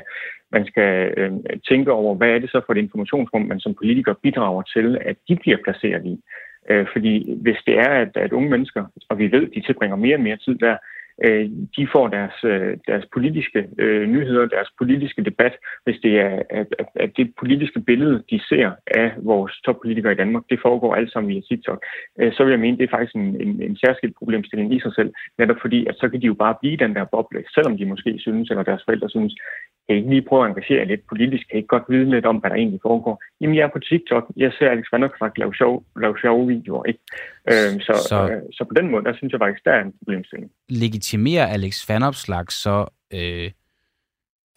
man 0.52 0.66
skal 0.66 1.14
øh, 1.18 1.32
tænke 1.70 1.92
over, 1.92 2.16
hvad 2.16 2.30
er 2.30 2.40
det 2.40 2.50
så 2.52 2.62
for 2.66 2.74
et 2.74 2.78
informationsrum, 2.86 3.42
man 3.42 3.60
som 3.60 3.74
politiker 3.74 4.14
bidrager 4.24 4.62
til, 4.62 4.98
at 5.02 5.16
de 5.28 5.36
bliver 5.36 5.58
placeret 5.64 6.06
i. 6.06 6.20
Øh, 6.70 6.86
fordi 6.94 7.36
hvis 7.42 7.58
det 7.68 7.80
er, 7.80 7.90
at, 8.04 8.12
at 8.18 8.32
unge 8.32 8.50
mennesker, 8.50 8.86
og 9.10 9.18
vi 9.18 9.32
ved, 9.32 9.48
de 9.56 9.62
tilbringer 9.62 9.96
mere 9.96 10.16
og 10.16 10.22
mere 10.22 10.38
tid 10.38 10.56
der, 10.56 10.78
øh, 11.26 11.50
de 11.78 11.88
får 11.94 12.08
deres, 12.08 12.38
øh, 12.44 12.78
deres 12.88 13.06
politiske 13.14 13.68
øh, 13.80 14.08
nyheder, 14.08 14.46
deres 14.46 14.70
politiske 14.78 15.24
debat, 15.24 15.54
hvis 15.84 16.00
det 16.04 16.20
er 16.20 16.42
at, 16.50 16.68
at 16.96 17.12
det 17.18 17.34
politiske 17.40 17.80
billede, 17.80 18.24
de 18.32 18.40
ser 18.50 18.72
af 18.88 19.12
vores 19.18 19.54
toppolitikere 19.66 20.14
i 20.14 20.22
Danmark, 20.24 20.44
det 20.50 20.60
foregår 20.62 20.96
alt 20.96 21.12
sammen 21.12 21.32
via 21.34 21.42
TikTok, 21.42 21.86
øh, 22.20 22.34
så 22.34 22.44
vil 22.44 22.52
jeg 22.52 22.60
mene, 22.60 22.78
det 22.78 22.84
er 22.84 22.96
faktisk 22.96 23.16
en, 23.16 23.42
en, 23.42 23.62
en 23.62 23.78
særskilt 23.78 24.16
problemstilling 24.18 24.74
i 24.76 24.80
sig 24.80 24.94
selv, 24.96 25.14
netop 25.38 25.58
fordi, 25.62 25.86
at 25.86 25.96
så 25.98 26.10
kan 26.10 26.22
de 26.22 26.26
jo 26.26 26.34
bare 26.34 26.56
blive 26.62 26.78
den 26.78 26.96
der 26.96 27.06
boble, 27.06 27.44
selvom 27.54 27.78
de 27.78 27.86
måske 27.86 28.16
synes, 28.20 28.50
eller 28.50 28.64
deres 28.64 28.84
forældre 28.86 29.10
synes, 29.10 29.36
kan 29.88 29.96
I 29.96 30.00
ikke 30.00 30.10
lige 30.10 30.28
prøve 30.30 30.44
at 30.46 30.50
engagere 30.50 30.86
lidt 30.86 31.08
politisk? 31.10 31.44
Kan 31.50 31.60
I 31.60 31.66
godt 31.68 31.84
vide 31.90 32.10
lidt 32.10 32.26
om, 32.26 32.38
hvad 32.38 32.50
der 32.50 32.56
egentlig 32.56 32.80
foregår? 32.82 33.24
Jamen, 33.42 33.56
jeg 33.56 33.64
er 33.64 33.74
på 33.74 33.80
TikTok. 33.80 34.26
Jeg 34.38 34.52
ser 34.58 34.70
Alex 34.70 34.86
Vanderkvart 34.92 35.38
lave, 35.38 35.54
sjov, 35.56 35.84
lave 36.02 36.16
sjove 36.22 36.48
videoer. 36.48 36.84
Ikke? 36.84 37.00
Øhm, 37.52 37.80
så, 37.80 37.94
så, 38.10 38.18
øh, 38.32 38.42
så 38.52 38.64
på 38.70 38.74
den 38.80 38.92
måde, 38.92 39.04
der 39.04 39.14
synes 39.16 39.32
jeg 39.32 39.40
faktisk, 39.40 39.66
der 39.66 39.72
er 39.72 39.82
en 39.82 39.94
problemstilling. 40.00 40.52
Legitimerer 40.70 41.46
Alex 41.46 41.90
Vanopslag 41.90 42.46
så, 42.50 42.86
øh, 43.14 43.52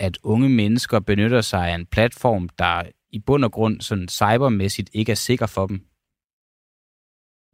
at 0.01 0.19
unge 0.23 0.49
mennesker 0.49 1.01
benytter 1.01 1.41
sig 1.41 1.69
af 1.71 1.75
en 1.75 1.87
platform, 1.87 2.49
der 2.59 2.83
i 3.13 3.19
bund 3.27 3.45
og 3.45 3.53
grund 3.53 3.81
sådan 3.81 4.09
cybermæssigt 4.09 4.91
ikke 4.95 5.13
er 5.13 5.17
sikker 5.17 5.47
for 5.47 5.67
dem? 5.67 5.81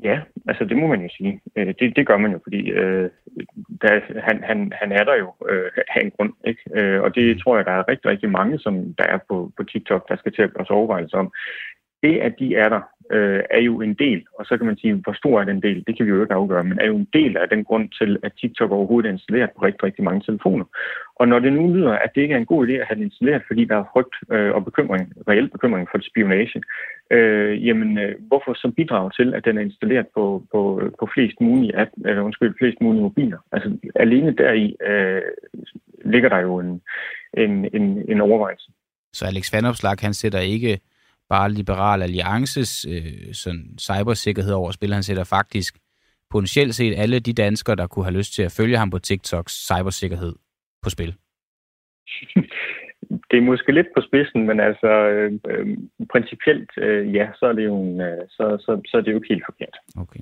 Ja, 0.03 0.21
altså 0.49 0.65
det 0.65 0.77
må 0.77 0.87
man 0.87 1.03
jo 1.03 1.09
sige. 1.17 1.41
Øh, 1.57 1.75
det, 1.79 1.97
det 1.97 2.07
gør 2.07 2.17
man 2.17 2.33
jo, 2.33 2.41
fordi 2.43 2.71
øh, 2.71 3.11
der, 3.83 4.01
han, 4.21 4.43
han, 4.43 4.73
han 4.81 4.93
er 4.93 5.05
der 5.05 5.15
jo 5.15 5.35
øh, 5.49 5.71
af 5.89 6.01
en 6.05 6.11
grund. 6.11 6.33
Ikke? 6.47 6.63
Øh, 6.75 7.03
og 7.03 7.15
det 7.15 7.39
tror 7.39 7.57
jeg, 7.57 7.67
der 7.67 7.73
er 7.73 7.89
rigtig, 7.89 8.11
rigtig 8.11 8.31
mange, 8.31 8.59
som 8.59 8.95
der 8.95 9.05
er 9.05 9.19
på, 9.29 9.53
på 9.57 9.65
TikTok, 9.65 10.09
der 10.09 10.17
skal 10.17 10.33
til 10.33 10.43
at 10.43 10.53
gøre 10.55 10.67
sig 10.67 10.77
overvejelser 10.77 11.19
om. 11.19 11.33
Det, 12.03 12.19
at 12.19 12.35
de 12.39 12.55
er 12.57 12.69
der, 12.69 12.81
øh, 13.11 13.43
er 13.51 13.61
jo 13.61 13.81
en 13.81 13.95
del, 13.95 14.25
og 14.39 14.47
så 14.47 14.57
kan 14.57 14.67
man 14.67 14.79
sige, 14.79 14.95
hvor 14.95 15.13
stor 15.13 15.41
er 15.41 15.45
den 15.45 15.63
del, 15.63 15.85
det 15.87 15.97
kan 15.97 16.07
vi 16.07 16.11
jo 16.11 16.23
ikke 16.23 16.35
afgøre, 16.35 16.65
men 16.65 16.79
er 16.79 16.87
jo 16.87 16.97
en 16.97 17.09
del 17.13 17.37
af 17.37 17.49
den 17.49 17.65
grund 17.65 17.89
til, 17.89 18.19
at 18.23 18.33
TikTok 18.41 18.71
overhovedet 18.71 19.09
er 19.09 19.13
installeret 19.13 19.51
på 19.51 19.65
rigtig, 19.65 19.83
rigtig 19.83 20.05
mange 20.05 20.21
telefoner. 20.21 20.65
Og 21.17 21.29
når 21.29 21.39
det 21.39 21.53
nu 21.53 21.75
lyder, 21.75 21.93
at 21.93 22.11
det 22.15 22.23
ikke 22.23 22.35
er 22.35 22.39
en 22.39 22.53
god 22.53 22.69
idé 22.69 22.73
at 22.73 22.87
have 22.87 22.99
det 22.99 23.05
installeret, 23.05 23.43
fordi 23.47 23.65
der 23.65 23.77
er 23.77 23.91
frygt 23.93 24.15
øh, 24.33 24.55
og 24.55 24.65
bekymring, 24.65 25.13
reel 25.29 25.49
bekymring 25.49 25.89
for 25.91 25.99
spionage, 26.11 26.63
øh, 27.11 27.67
jamen 27.67 27.99
øh, 27.99 28.15
hvorfor 28.29 28.55
så 28.55 28.73
bidrage 28.77 29.11
til, 29.19 29.35
at 29.35 29.45
den 29.45 29.59
er 29.59 29.63
installeret 29.63 30.07
på, 30.15 30.45
på, 30.53 30.61
på 31.01 31.09
flest 31.15 31.41
mulige 31.41 31.79
app, 31.81 31.91
eller 32.05 32.23
undskyld, 32.23 32.55
flest 32.59 32.81
mulige 32.81 33.03
mobiler? 33.03 33.39
Altså 33.53 33.77
alene 33.95 34.33
deri 34.33 34.77
øh, 34.87 35.23
ligger 36.05 36.29
der 36.29 36.39
jo 36.39 36.59
en, 36.59 36.81
en, 37.35 37.53
en, 37.75 38.05
en 38.09 38.21
overvejelse. 38.21 38.73
Så 39.13 39.27
Alex 39.27 39.53
Vanopslag, 39.53 39.97
han 40.01 40.15
sætter 40.15 40.39
ikke 40.39 40.81
bare 41.31 41.53
Liberal 41.53 42.03
Alliances 42.03 42.87
øh, 42.89 43.35
sådan 43.35 43.65
cybersikkerhed 43.79 44.53
over 44.53 44.71
spil. 44.71 44.93
Han 44.93 45.03
sætter 45.03 45.25
faktisk 45.25 45.79
potentielt 46.31 46.75
set 46.75 46.95
alle 46.99 47.19
de 47.19 47.33
danskere, 47.33 47.77
der 47.77 47.87
kunne 47.87 48.05
have 48.05 48.19
lyst 48.19 48.35
til 48.35 48.43
at 48.43 48.53
følge 48.53 48.77
ham 48.79 48.91
på 48.91 48.99
TikToks 48.99 49.53
cybersikkerhed 49.67 50.35
på 50.83 50.91
spil. 50.91 51.15
det 53.31 53.37
er 53.39 53.43
måske 53.43 53.73
lidt 53.73 53.87
på 53.97 54.03
spidsen, 54.09 54.47
men 54.47 54.61
altså 54.61 54.91
øh, 55.09 55.33
øh, 55.51 55.67
principielt 56.13 56.71
øh, 56.79 57.15
ja, 57.15 57.27
så 57.39 57.47
er 57.47 57.53
det 57.53 57.65
jo 57.65 57.83
en, 57.83 58.01
øh, 58.01 58.19
så, 58.29 58.45
så, 58.61 58.81
så 58.87 58.97
er 58.97 59.01
det 59.01 59.13
jo 59.13 59.17
ikke 59.17 59.35
helt 59.35 59.45
forkert. 59.47 59.77
Okay. 59.97 60.21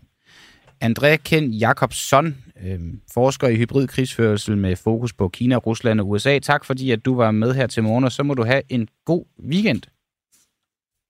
André 0.85 1.17
Ken 1.17 1.51
Jakobsson, 1.51 2.27
øh, 2.65 2.81
forsker 3.15 3.49
i 3.49 3.57
hybrid 3.57 3.87
krigsførelse 3.87 4.57
med 4.57 4.77
fokus 4.85 5.13
på 5.13 5.29
Kina, 5.29 5.57
Rusland 5.57 6.01
og 6.01 6.09
USA. 6.09 6.39
Tak 6.39 6.65
fordi, 6.65 6.91
at 6.91 7.05
du 7.05 7.17
var 7.17 7.31
med 7.31 7.55
her 7.55 7.67
til 7.67 7.83
morgen, 7.83 8.05
og 8.05 8.13
så 8.13 8.23
må 8.23 8.35
du 8.35 8.45
have 8.45 8.63
en 8.69 8.89
god 9.05 9.25
weekend. 9.51 9.83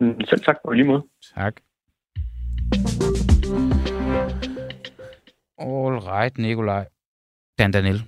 Mm, 0.00 0.20
selv 0.28 0.40
tak 0.40 0.56
på 0.64 0.72
lige 0.72 0.84
måde. 0.84 1.02
Tak. 1.34 1.60
All 5.58 5.98
right, 5.98 6.38
Nikolaj. 6.38 6.86
Dan 7.58 7.72
Daniel, 7.72 8.02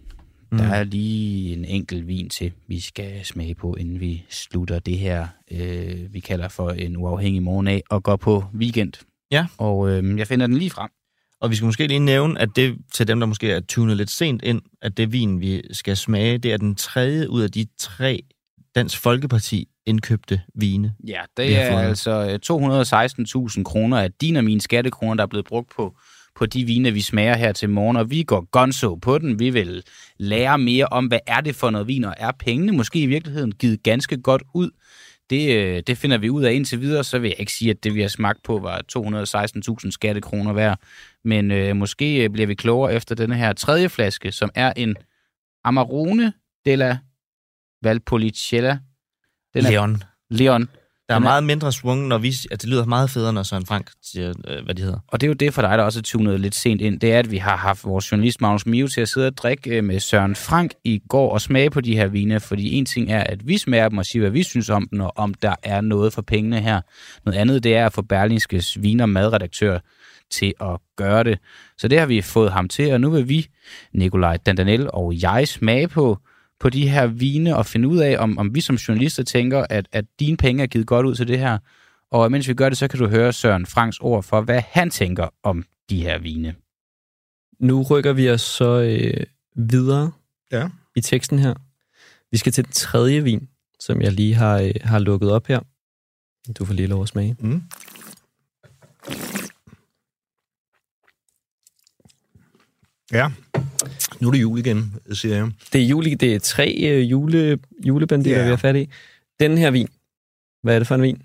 mm. 0.53 0.59
der 0.59 0.65
er 0.65 0.85
lige 0.85 1.53
en 1.53 1.65
enkelt 1.65 2.07
vin 2.07 2.29
til, 2.29 2.53
vi 2.67 2.81
skal 2.81 3.25
smage 3.25 3.55
på, 3.55 3.75
inden 3.75 4.01
vi 4.01 4.25
slutter 4.29 4.79
det 4.79 4.99
her, 4.99 5.29
øh, 5.51 6.15
vi 6.15 6.21
kalder 6.21 6.49
for 6.49 6.71
en 6.71 6.97
uafhængig 6.97 7.43
morgen 7.43 7.67
af, 7.69 7.83
og 7.91 8.03
går 8.03 8.17
på 8.17 8.45
weekend. 8.55 8.93
Ja. 9.31 9.47
Og 9.59 9.91
øh, 9.91 10.19
jeg 10.19 10.27
finder 10.27 10.47
den 10.47 10.57
lige 10.57 10.71
frem. 10.71 10.91
Og 11.41 11.51
vi 11.51 11.55
skal 11.55 11.67
måske 11.67 11.87
lige 11.87 11.99
nævne, 11.99 12.41
at 12.41 12.49
det 12.57 12.79
til 12.93 13.09
dem, 13.09 13.21
der 13.21 13.27
måske 13.27 13.53
er 13.53 13.61
tunet 13.61 13.97
lidt 13.97 14.11
sent 14.11 14.43
ind, 14.43 14.63
at 14.83 14.97
det 14.97 15.13
vin, 15.13 15.41
vi 15.41 15.63
skal 15.73 15.97
smage, 15.97 16.39
det 16.39 16.53
er 16.53 16.57
den 16.57 16.75
tredje 16.75 17.31
ud 17.31 17.43
af 17.43 17.51
de 17.51 17.67
tre 17.79 18.23
Dansk 18.75 18.99
Folkeparti 18.99 19.69
indkøbte 19.87 20.41
vine. 20.55 20.95
Ja, 21.07 21.21
det 21.37 21.59
er 21.59 21.79
altså 21.79 22.39
216.000 23.57 23.63
kroner 23.63 23.99
af 23.99 24.13
dine 24.13 24.39
og 24.39 24.45
mine 24.45 24.61
skattekroner, 24.61 25.15
der 25.15 25.23
er 25.23 25.27
blevet 25.27 25.47
brugt 25.47 25.71
på, 25.77 25.97
på 26.35 26.47
de 26.47 26.65
vine, 26.65 26.93
vi 26.93 27.01
smager 27.01 27.37
her 27.37 27.53
til 27.53 27.71
morgen, 27.71 27.97
og 27.97 28.11
vi 28.11 28.23
går 28.23 28.51
gonzo 28.51 28.95
på 28.95 29.19
den. 29.19 29.39
Vi 29.39 29.51
vil 29.51 29.83
lære 30.19 30.59
mere 30.59 30.87
om, 30.87 31.07
hvad 31.07 31.19
er 31.27 31.41
det 31.41 31.55
for 31.55 31.71
noget 31.71 31.89
vin, 31.89 32.05
og 32.05 32.15
er 32.17 32.33
pengene 32.39 32.73
måske 32.73 33.01
i 33.01 33.07
virkeligheden 33.07 33.53
givet 33.53 33.83
ganske 33.83 34.23
godt 34.23 34.43
ud. 34.55 34.71
Det, 35.31 35.57
øh, 35.57 35.83
det 35.87 35.99
finder 35.99 36.19
vi 36.19 36.31
ud 36.31 36.43
af 36.43 36.53
indtil 36.53 36.81
videre, 36.81 37.05
så 37.05 37.19
vil 37.19 37.29
jeg 37.29 37.41
ikke 37.41 37.53
sige, 37.53 37.71
at 37.71 37.85
det, 37.85 37.95
vi 37.95 38.01
har 38.01 38.09
smagt 38.09 38.43
på, 38.43 38.59
var 38.59 38.83
216.000 39.85 39.91
skattekroner 39.91 40.53
værd. 40.53 40.79
Men 41.25 41.51
øh, 41.51 41.77
måske 41.77 42.31
bliver 42.31 42.47
vi 42.47 42.55
klogere 42.55 42.95
efter 42.95 43.15
denne 43.15 43.35
her 43.35 43.53
tredje 43.53 43.89
flaske, 43.89 44.33
som 44.33 44.51
er 44.55 44.73
en 44.77 44.97
Amarone 45.65 46.33
della 46.65 46.99
Valpolicella 47.83 48.79
den 49.55 49.67
er, 49.67 49.71
Leon. 49.71 50.03
Leon. 50.31 50.69
Der 51.09 51.15
er 51.15 51.19
den 51.19 51.25
meget 51.25 51.45
mindre 51.45 51.73
svung, 51.73 52.09
når 52.09 52.19
vi... 52.19 52.29
Altså, 52.29 52.57
det 52.57 52.69
lyder 52.69 52.85
meget 52.85 53.11
federe, 53.11 53.33
når 53.33 53.43
Søren 53.43 53.67
Frank 53.67 53.91
siger, 54.03 54.35
øh, 54.49 54.65
hvad 54.65 54.75
de 54.75 54.83
hedder. 54.83 54.99
Og 55.09 55.21
det 55.21 55.27
er 55.27 55.29
jo 55.29 55.35
det 55.35 55.55
for 55.55 55.63
dig, 55.63 55.79
der 55.79 55.85
også 55.85 55.99
er 55.99 56.03
tunet 56.03 56.41
lidt 56.41 56.55
sent 56.55 56.81
ind. 56.81 57.01
Det 57.01 57.13
er, 57.13 57.19
at 57.19 57.31
vi 57.31 57.37
har 57.37 57.57
haft 57.57 57.85
vores 57.85 58.13
journalist 58.13 58.41
Magnus 58.41 58.67
Mio 58.67 58.89
til 58.89 59.01
at 59.01 59.09
sidde 59.09 59.27
og 59.27 59.37
drikke 59.37 59.77
øh, 59.77 59.85
med 59.85 60.01
Søren 60.01 60.37
Frank 60.37 60.75
i 60.85 61.03
går 61.09 61.33
og 61.33 61.41
smage 61.41 61.71
på 61.71 61.81
de 61.81 61.97
her 61.97 62.07
vine. 62.07 62.41
Fordi 62.41 62.75
en 62.75 62.87
ting 62.87 63.13
er, 63.13 63.25
at 63.25 63.49
vi 63.49 63.59
smager 63.59 63.89
dem 63.89 63.99
og 63.99 64.07
siger, 64.07 64.21
hvad 64.21 64.31
vi 64.31 64.43
synes 64.43 64.71
om 64.71 64.89
dem, 64.91 65.01
og 65.01 65.13
om 65.17 65.35
der 65.35 65.55
er 65.63 65.81
noget 65.81 66.13
for 66.13 66.23
pengene 66.23 66.61
her. 66.61 66.81
Noget 67.25 67.39
andet, 67.39 67.65
det 67.65 67.77
er 67.77 67.87
at 67.87 67.93
få 67.93 68.03
Berlingskes 68.03 68.83
viner 68.83 69.07
madredaktør 69.07 69.79
til 70.31 70.55
at 70.61 70.79
gøre 70.97 71.25
det. 71.25 71.39
Så 71.79 71.89
det 71.89 71.99
har 71.99 72.07
vi 72.07 72.23
fået 72.23 72.53
ham 72.53 72.69
til, 72.69 72.93
og 72.93 73.01
nu 73.01 73.11
vil 73.11 73.29
vi, 73.29 73.47
Nikolaj 73.93 74.37
Dandanel 74.37 74.91
og 74.93 75.23
jeg, 75.23 75.49
smage 75.49 75.89
på 75.89 76.19
på 76.61 76.71
de 76.71 76.89
her 76.89 77.07
vine 77.07 77.57
og 77.57 77.67
finde 77.67 77.89
ud 77.89 77.99
af, 77.99 78.17
om, 78.19 78.39
om 78.39 78.55
vi 78.55 78.61
som 78.61 78.77
journalister 78.77 79.23
tænker, 79.23 79.67
at, 79.71 79.89
at 79.93 80.05
dine 80.21 80.37
penge 80.37 80.63
er 80.63 80.67
givet 80.67 80.87
godt 80.87 81.07
ud 81.07 81.15
til 81.15 81.29
det 81.29 81.39
her. 81.39 81.59
Og 82.11 82.31
mens 82.31 82.49
vi 82.49 82.55
gør 82.55 82.69
det, 82.69 82.79
så 82.79 82.89
kan 82.89 82.99
du 82.99 83.09
høre 83.09 83.33
Søren 83.33 83.67
Franks 83.67 83.99
ord 84.01 84.23
for, 84.23 84.41
hvad 84.41 84.63
han 84.69 84.91
tænker 84.91 85.29
om 85.43 85.65
de 85.91 86.03
her 86.03 86.19
vine. 86.19 86.55
Nu 87.61 87.83
rykker 87.83 88.13
vi 88.13 88.31
os 88.31 88.41
så 88.41 88.81
øh, 88.81 89.27
videre 89.57 90.13
ja. 90.53 90.69
i 90.97 91.01
teksten 91.01 91.39
her. 91.39 91.55
Vi 92.31 92.39
skal 92.39 92.53
til 92.53 92.65
den 92.65 92.73
tredje 92.73 93.25
vin, 93.25 93.49
som 93.81 94.03
jeg 94.03 94.13
lige 94.13 94.35
har, 94.35 94.59
øh, 94.59 94.75
har 94.85 94.99
lukket 94.99 95.33
op 95.33 95.47
her. 95.47 95.61
Du 96.59 96.65
får 96.65 96.75
lige 96.75 96.87
lov 96.87 97.03
at 97.03 97.09
smage. 97.09 97.37
Mm. 97.39 97.63
Ja, 103.13 103.31
nu 104.21 104.29
er 104.29 104.33
det 104.33 104.41
jul 104.41 104.59
igen, 104.59 104.95
siger 105.13 105.37
jeg. 105.37 105.51
Det 105.73 105.81
er 105.81 105.87
jul, 105.87 106.05
det 106.05 106.23
er 106.23 106.39
tre 106.39 106.77
øh, 106.83 107.11
jule, 107.11 107.59
julebanditter, 107.87 108.39
ja. 108.39 108.45
vi 108.45 108.51
har 108.51 108.57
fat 108.57 108.77
i. 108.77 108.89
Den 109.41 109.59
her 109.59 109.71
vin, 109.71 109.89
hvad 110.63 110.75
er 110.75 110.79
det 110.79 110.89
for 110.89 110.95
en 110.95 111.03
vin? 111.03 111.23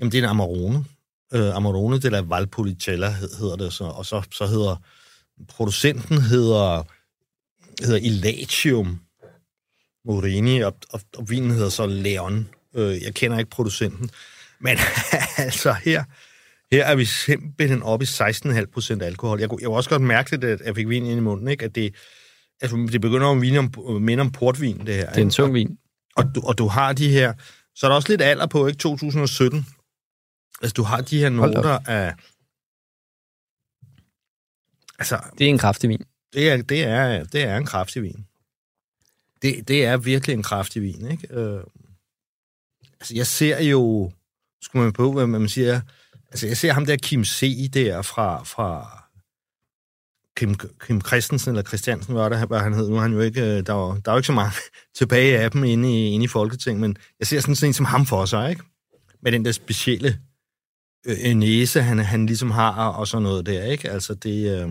Jamen, 0.00 0.12
det 0.12 0.18
er 0.18 0.22
en 0.22 0.28
Amarone. 0.30 0.84
Uh, 1.34 1.56
Amarone 1.56 1.98
de 1.98 2.10
la 2.10 2.20
Valpolicella 2.20 3.10
hedder 3.10 3.56
det, 3.56 3.72
så, 3.72 3.84
og 3.84 4.06
så, 4.06 4.22
så 4.32 4.46
hedder 4.46 4.76
producenten 5.48 6.20
hedder, 6.20 6.82
hedder 7.84 7.98
Elatium 8.02 9.00
Morini, 10.04 10.60
og, 10.60 10.76
og, 10.90 11.00
og 11.16 11.30
vinen 11.30 11.50
hedder 11.50 11.68
så 11.68 11.86
Leon. 11.86 12.48
Øh, 12.74 13.02
jeg 13.02 13.14
kender 13.14 13.38
ikke 13.38 13.50
producenten. 13.50 14.10
Men 14.60 14.78
altså 15.36 15.72
her, 15.72 16.04
her 16.72 16.84
er 16.84 16.94
vi 16.94 17.04
simpelthen 17.04 17.82
oppe 17.82 18.02
i 18.02 18.06
16,5 18.06 18.64
procent 18.64 19.02
alkohol. 19.02 19.40
Jeg, 19.40 19.48
jeg 19.60 19.70
var 19.70 19.76
også 19.76 19.90
godt 19.90 20.02
mærke 20.02 20.36
det, 20.36 20.44
at 20.44 20.60
jeg 20.64 20.74
fik 20.74 20.88
vin 20.88 21.06
ind 21.06 21.16
i 21.16 21.20
munden, 21.20 21.48
ikke? 21.48 21.64
at 21.64 21.74
det, 21.74 21.94
altså, 22.60 22.88
det 22.92 23.00
begynder 23.00 23.30
at 23.30 23.36
minde 23.36 23.58
om, 23.58 24.02
minde 24.02 24.20
om 24.20 24.32
portvin, 24.32 24.86
det 24.86 24.94
her. 24.94 25.08
Det 25.08 25.18
er 25.18 25.22
en 25.22 25.30
tung 25.30 25.54
vin. 25.54 25.78
Og, 26.16 26.24
og, 26.24 26.34
du, 26.34 26.40
og 26.40 26.58
du 26.58 26.66
har 26.66 26.92
de 26.92 27.08
her, 27.08 27.34
så 27.74 27.86
er 27.86 27.88
der 27.90 27.96
også 27.96 28.08
lidt 28.08 28.22
alder 28.22 28.46
på, 28.46 28.66
ikke? 28.66 28.78
2017. 28.78 29.66
Altså, 30.62 30.74
du 30.74 30.82
har 30.82 31.00
de 31.00 31.18
her 31.18 31.28
noter 31.28 31.78
af... 31.86 32.14
Altså, 34.98 35.20
Det 35.38 35.44
er 35.44 35.50
en 35.50 35.58
kraftig 35.58 35.90
vin. 35.90 36.04
det 36.32 36.50
er, 36.50 36.62
det 36.62 36.84
er, 36.84 37.24
det 37.24 37.42
er 37.42 37.56
en 37.56 37.66
kraftig 37.66 38.02
vin. 38.02 38.26
Det, 39.42 39.68
det 39.68 39.84
er 39.84 39.96
virkelig 39.96 40.34
en 40.34 40.42
kraftig 40.42 40.82
vin, 40.82 41.10
ikke? 41.10 41.28
Øh, 41.30 41.64
altså, 43.00 43.14
jeg 43.14 43.26
ser 43.26 43.62
jo... 43.62 44.12
Skulle 44.62 44.82
man 44.82 44.92
på, 44.92 45.12
hvad 45.12 45.26
man 45.26 45.48
siger... 45.48 45.80
Altså, 46.30 46.46
jeg 46.46 46.56
ser 46.56 46.72
ham 46.72 46.86
der 46.86 46.96
Kim 46.96 47.24
C. 47.24 47.70
der 47.74 48.02
fra... 48.02 48.42
fra 48.44 49.03
Kim, 50.36 50.54
Kim 50.86 51.00
Christensen, 51.00 51.50
eller 51.50 51.62
Christiansen 51.62 52.14
var 52.14 52.28
det, 52.28 52.48
hvad 52.48 52.60
han 52.60 52.74
hed. 52.74 52.88
Nu 52.88 52.96
er 52.96 53.00
han 53.00 53.12
jo 53.12 53.20
ikke... 53.20 53.40
Øh, 53.40 53.66
der 53.66 53.72
var, 53.72 53.94
der 54.04 54.10
er 54.10 54.14
jo 54.14 54.16
ikke 54.16 54.26
så 54.26 54.32
mange 54.32 54.52
tilbage 54.98 55.38
af 55.38 55.50
dem 55.50 55.64
inde 55.64 55.92
i, 55.92 56.10
inde 56.10 56.24
i 56.24 56.28
Folketinget, 56.28 56.80
men 56.80 56.96
jeg 57.18 57.26
ser 57.26 57.40
sådan 57.40 57.56
sådan 57.56 57.70
en 57.70 57.74
som 57.74 57.84
ham 57.84 58.06
for 58.06 58.24
sig, 58.24 58.50
ikke? 58.50 58.62
Med 59.22 59.32
den 59.32 59.44
der 59.44 59.52
specielle 59.52 60.18
øh, 61.06 61.34
næse, 61.34 61.82
han, 61.82 61.98
han 61.98 62.26
ligesom 62.26 62.50
har, 62.50 62.88
og 62.88 63.08
sådan 63.08 63.22
noget 63.22 63.46
der, 63.46 63.64
ikke? 63.64 63.90
Altså, 63.90 64.14
det... 64.14 64.62
Øh, 64.62 64.70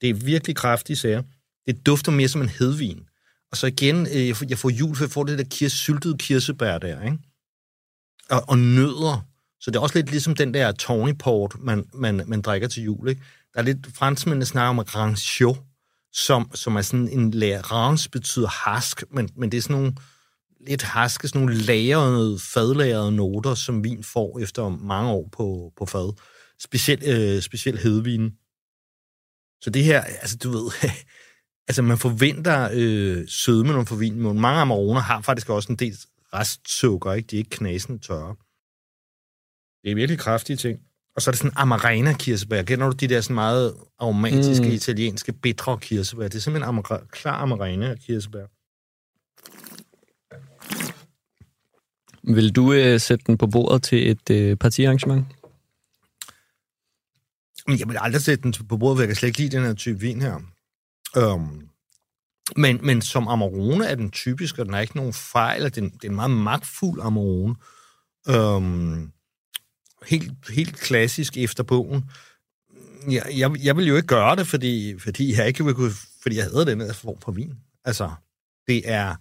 det 0.00 0.10
er 0.10 0.14
virkelig 0.14 0.56
kraftige 0.56 0.96
sager. 0.96 1.22
Det 1.66 1.86
dufter 1.86 2.12
mere 2.12 2.28
som 2.28 2.42
en 2.42 2.48
hedvin. 2.48 3.06
Og 3.50 3.56
så 3.56 3.66
igen, 3.66 4.06
øh, 4.06 4.28
jeg 4.28 4.36
får, 4.36 4.46
jeg 4.48 4.58
får 4.58 4.70
jul, 4.70 4.96
for 4.96 5.04
jeg 5.04 5.10
får 5.10 5.24
det 5.24 5.38
der 5.38 5.44
kirs, 5.44 5.72
syltede 5.72 6.18
kirsebær 6.18 6.78
der, 6.78 7.04
ikke? 7.04 7.18
Og, 8.30 8.44
og 8.48 8.58
nødder. 8.58 9.26
Så 9.60 9.70
det 9.70 9.76
er 9.76 9.80
også 9.80 9.98
lidt 9.98 10.10
ligesom 10.10 10.34
den 10.34 10.54
der 10.54 10.72
Tawny 10.72 11.12
Port, 11.18 11.56
man, 11.58 11.86
man, 11.94 12.22
man 12.26 12.42
drikker 12.42 12.68
til 12.68 12.82
jul, 12.82 13.08
ikke? 13.08 13.22
Der 13.54 13.60
er 13.60 13.62
lidt, 13.62 13.86
franskmændene 13.94 14.46
snakker 14.46 14.68
om 14.68 14.78
rancio, 14.78 15.56
som, 16.12 16.50
som 16.54 16.76
er 16.76 16.82
sådan 16.82 17.08
en 17.08 17.30
lager. 17.30 17.72
Range 17.72 18.08
betyder 18.12 18.48
hask, 18.48 19.02
men, 19.10 19.30
men 19.36 19.52
det 19.52 19.58
er 19.58 19.62
sådan 19.62 19.76
nogle 19.76 19.94
lidt 20.66 20.82
haske, 20.82 21.28
sådan 21.28 21.40
nogle 21.40 21.56
lagrede, 21.56 22.38
fadlagrede 22.38 23.12
noter, 23.12 23.54
som 23.54 23.84
vin 23.84 24.04
får 24.04 24.38
efter 24.38 24.68
mange 24.68 25.10
år 25.10 25.28
på, 25.32 25.72
på 25.76 25.86
fad. 25.86 26.12
Specielt, 26.58 27.04
øh, 27.04 27.42
specielt 27.42 27.80
hedvin. 27.80 28.30
Så 29.62 29.70
det 29.70 29.84
her, 29.84 30.00
altså 30.00 30.36
du 30.36 30.50
ved, 30.50 30.70
altså 31.68 31.82
man 31.82 31.98
forventer 31.98 32.68
øh, 32.72 33.28
sødme, 33.28 33.68
når 33.68 33.76
man 33.76 33.86
får 33.86 33.96
vin. 33.96 34.22
Mange 34.22 34.60
amaroner 34.60 35.00
har 35.00 35.20
faktisk 35.20 35.48
også 35.48 35.72
en 35.72 35.78
del 35.78 35.96
restsukker, 36.34 37.12
ikke? 37.12 37.26
De 37.26 37.36
er 37.36 37.38
ikke 37.38 37.50
knasende 37.50 37.98
tørre. 37.98 38.36
Det 39.82 39.90
er 39.90 39.94
virkelig 39.94 40.18
kraftige 40.18 40.56
ting. 40.56 40.80
Og 41.16 41.22
så 41.22 41.30
er 41.30 41.32
det 41.32 41.38
sådan 41.38 41.52
amarena 41.56 42.12
kirsebær. 42.12 42.62
Kender 42.62 42.86
du 42.90 42.96
de 42.96 43.06
der 43.08 43.20
sådan 43.20 43.34
meget 43.34 43.74
aromatiske, 43.98 44.64
Mm. 44.66 44.72
italienske, 44.72 45.32
bitre 45.32 45.78
kirsebær? 45.78 46.28
Det 46.28 46.34
er 46.34 46.38
simpelthen 46.40 46.74
amara- 46.78 47.06
klar 47.10 47.42
amarena 47.42 47.94
kirsebær. 47.94 48.46
Vil 52.34 52.56
du 52.56 52.72
øh, 52.72 53.00
sætte 53.00 53.24
den 53.26 53.38
på 53.38 53.46
bordet 53.46 53.82
til 53.82 54.10
et 54.10 54.30
øh, 54.30 54.56
partiarrangement? 54.56 55.26
Men 57.66 57.78
jeg 57.78 57.88
vil 57.88 57.96
aldrig 58.00 58.22
sætte 58.22 58.42
den 58.42 58.52
på 58.68 58.76
bordet, 58.76 58.96
for 58.96 59.02
jeg 59.02 59.08
kan 59.08 59.16
slet 59.16 59.26
ikke 59.28 59.38
lide 59.38 59.56
den 59.56 59.64
her 59.64 59.74
type 59.74 60.00
vin 60.00 60.20
her. 60.20 60.40
Um, 61.16 61.68
men, 62.56 62.80
men 62.82 63.02
som 63.02 63.28
Amarone 63.28 63.86
er 63.86 63.94
den 63.94 64.10
typisk, 64.10 64.58
og 64.58 64.64
den 64.64 64.74
har 64.74 64.80
ikke 64.80 64.96
nogen 64.96 65.12
fejl, 65.12 65.64
og 65.64 65.74
den, 65.74 65.90
det 65.90 66.04
er 66.04 66.08
en 66.08 66.14
meget 66.14 66.30
magtfuld 66.30 67.00
Amarone. 67.02 67.54
Um, 68.36 69.12
helt, 70.06 70.32
helt 70.50 70.76
klassisk 70.76 71.36
efter 71.36 71.62
bogen. 71.62 72.04
Jeg, 73.10 73.26
jeg, 73.36 73.64
jeg 73.64 73.76
vil 73.76 73.86
jo 73.86 73.96
ikke 73.96 74.06
gøre 74.06 74.36
det, 74.36 74.46
fordi, 74.46 74.98
fordi 74.98 75.36
jeg 75.36 75.46
ikke 75.46 75.64
ville 75.64 75.74
kunne, 75.74 75.92
fordi 76.22 76.36
jeg 76.36 76.44
havde 76.44 76.66
den 76.66 76.80
her 76.80 76.92
form 76.92 77.20
for 77.20 77.32
vin. 77.32 77.54
Altså, 77.84 78.10
det 78.66 78.82
er... 78.84 79.14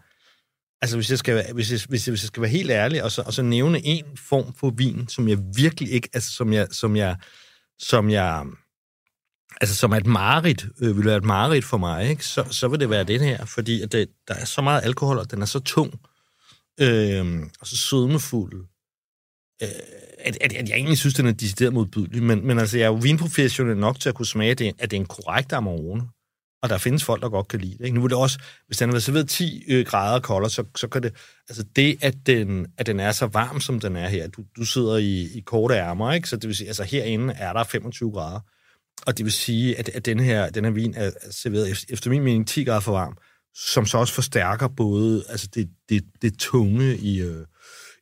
Altså, 0.81 0.97
hvis 0.97 1.09
jeg 1.09 1.17
skal, 1.19 1.35
være- 1.35 1.53
hvis 1.53 1.71
jeg, 1.71 1.79
hvis 1.89 2.07
jeg, 2.07 2.11
hvis 2.11 2.23
jeg 2.23 2.27
skal 2.27 2.41
være 2.41 2.51
helt 2.51 2.71
ærlig, 2.71 3.03
og 3.03 3.11
så, 3.11 3.21
og 3.21 3.33
så 3.33 3.41
nævne 3.41 3.85
en 3.85 4.05
form 4.17 4.53
for 4.53 4.69
vin, 4.69 5.07
som 5.07 5.27
jeg 5.27 5.37
virkelig 5.55 5.91
ikke, 5.91 6.09
altså 6.13 6.31
som 6.31 6.53
jeg, 6.53 6.67
som 6.71 6.95
jeg, 6.95 7.17
som 7.79 8.09
jeg, 8.09 8.45
altså 9.61 9.75
som 9.75 9.91
er 9.91 9.97
et 9.97 10.05
mareridt, 10.05 10.65
øh, 10.81 10.97
vil 10.97 11.05
være 11.05 11.17
et 11.17 11.23
mareridt 11.23 11.65
for 11.65 11.77
mig, 11.77 12.09
ikke? 12.09 12.25
Så, 12.25 12.43
så 12.51 12.67
vil 12.67 12.79
det 12.79 12.89
være 12.89 13.03
den 13.03 13.21
her, 13.21 13.45
fordi 13.45 13.81
at 13.81 13.91
det, 13.91 14.09
der 14.27 14.33
er 14.33 14.45
så 14.45 14.61
meget 14.61 14.83
alkohol, 14.83 15.17
og 15.17 15.31
den 15.31 15.41
er 15.41 15.45
så 15.45 15.59
tung, 15.59 15.93
øh, 16.81 17.41
og 17.61 17.67
så 17.67 17.77
sødmefuld, 17.77 18.65
øh, 19.63 19.69
at, 20.19 20.37
at, 20.41 20.53
at 20.53 20.69
jeg 20.69 20.75
egentlig 20.75 20.97
synes, 20.97 21.13
den 21.13 21.27
er 21.27 21.31
decideret 21.31 21.73
modbydelig, 21.73 22.23
men, 22.23 22.47
men 22.47 22.59
altså, 22.59 22.77
jeg 22.77 22.83
er 22.83 22.89
jo 22.89 22.99
vinprofessionel 23.01 23.77
nok 23.77 23.99
til 23.99 24.09
at 24.09 24.15
kunne 24.15 24.25
smage, 24.25 24.55
det, 24.55 24.73
at 24.79 24.91
det 24.91 24.97
er 24.97 25.01
en 25.01 25.07
korrekt 25.07 25.53
Amarone, 25.53 26.03
og 26.61 26.69
der 26.69 26.77
findes 26.77 27.03
folk, 27.03 27.21
der 27.21 27.29
godt 27.29 27.47
kan 27.47 27.59
lide 27.59 27.77
det. 27.77 27.85
Ikke? 27.85 27.97
Nu 27.97 28.03
er 28.03 28.07
det 28.07 28.17
også, 28.17 28.39
hvis 28.67 28.77
den 28.77 28.89
har 28.89 28.93
været 28.93 29.03
serveret 29.03 29.29
10 29.29 29.63
øh, 29.67 29.85
grader 29.85 30.19
koldere, 30.19 30.49
så, 30.49 30.63
så 30.75 30.87
kan 30.87 31.03
det, 31.03 31.13
altså 31.49 31.63
det, 31.75 31.97
at 32.01 32.15
den, 32.25 32.67
at 32.77 32.85
den 32.85 32.99
er 32.99 33.11
så 33.11 33.25
varm, 33.25 33.59
som 33.59 33.79
den 33.79 33.95
er 33.95 34.07
her, 34.07 34.27
du, 34.27 34.43
du 34.57 34.65
sidder 34.65 34.97
i, 34.97 35.21
i 35.21 35.39
korte 35.45 35.75
ærmer, 35.75 36.13
ikke? 36.13 36.29
så 36.29 36.35
det 36.35 36.47
vil 36.47 36.55
sige, 36.55 36.67
altså 36.67 36.83
herinde 36.83 37.33
er 37.33 37.53
der 37.53 37.63
25 37.63 38.11
grader, 38.11 38.39
og 39.05 39.17
det 39.17 39.25
vil 39.25 39.33
sige, 39.33 39.79
at, 39.79 39.89
at 39.89 40.05
den, 40.05 40.19
her, 40.19 40.49
den 40.49 40.63
her 40.65 40.71
vin 40.71 40.93
er 40.97 41.11
serveret 41.31 41.71
efter, 41.71 41.93
efter 41.93 42.09
min 42.09 42.23
mening 42.23 42.47
10 42.47 42.63
grader 42.63 42.79
for 42.79 42.91
varm, 42.91 43.17
som 43.55 43.85
så 43.85 43.97
også 43.97 44.13
forstærker 44.13 44.67
både 44.67 45.23
altså 45.29 45.47
det, 45.55 45.69
det, 45.89 46.05
det 46.21 46.37
tunge 46.39 46.97
i, 46.97 47.21
øh, 47.21 47.45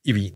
i 0.06 0.12
vin. 0.12 0.34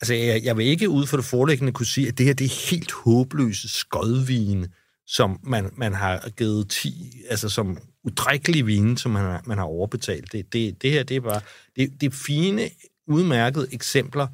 Altså, 0.00 0.14
jeg, 0.14 0.44
jeg 0.44 0.56
vil 0.56 0.66
ikke 0.66 0.88
ud 0.88 1.06
for 1.06 1.16
det 1.16 1.26
forelæggende 1.26 1.72
kunne 1.72 1.86
sige, 1.86 2.08
at 2.08 2.18
det 2.18 2.26
her 2.26 2.34
det 2.34 2.44
er 2.44 2.70
helt 2.70 2.92
håbløse 2.92 3.68
skodvin, 3.68 4.66
som 5.06 5.40
man, 5.42 5.70
man 5.76 5.94
har 5.94 6.28
givet 6.36 6.68
10, 6.68 7.22
altså 7.30 7.48
som 7.48 7.78
udrikkelige 8.04 8.66
vine, 8.66 8.98
som 8.98 9.12
man 9.12 9.22
har, 9.22 9.42
man 9.46 9.58
har 9.58 9.64
overbetalt. 9.64 10.32
Det, 10.32 10.52
det, 10.52 10.82
det 10.82 10.90
her, 10.90 11.02
det 11.02 11.16
er 11.16 11.20
bare, 11.20 11.40
det, 11.76 12.00
det 12.00 12.06
er 12.06 12.16
fine, 12.26 12.70
udmærkede 13.06 13.68
eksempler 13.72 14.26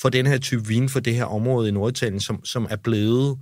for 0.00 0.08
den 0.08 0.26
her 0.26 0.38
type 0.38 0.66
vin, 0.66 0.88
for 0.88 1.00
det 1.00 1.14
her 1.14 1.24
område 1.24 1.68
i 1.68 1.72
Norditalien, 1.72 2.20
som, 2.20 2.44
som 2.44 2.66
er 2.70 2.76
blevet 2.76 3.38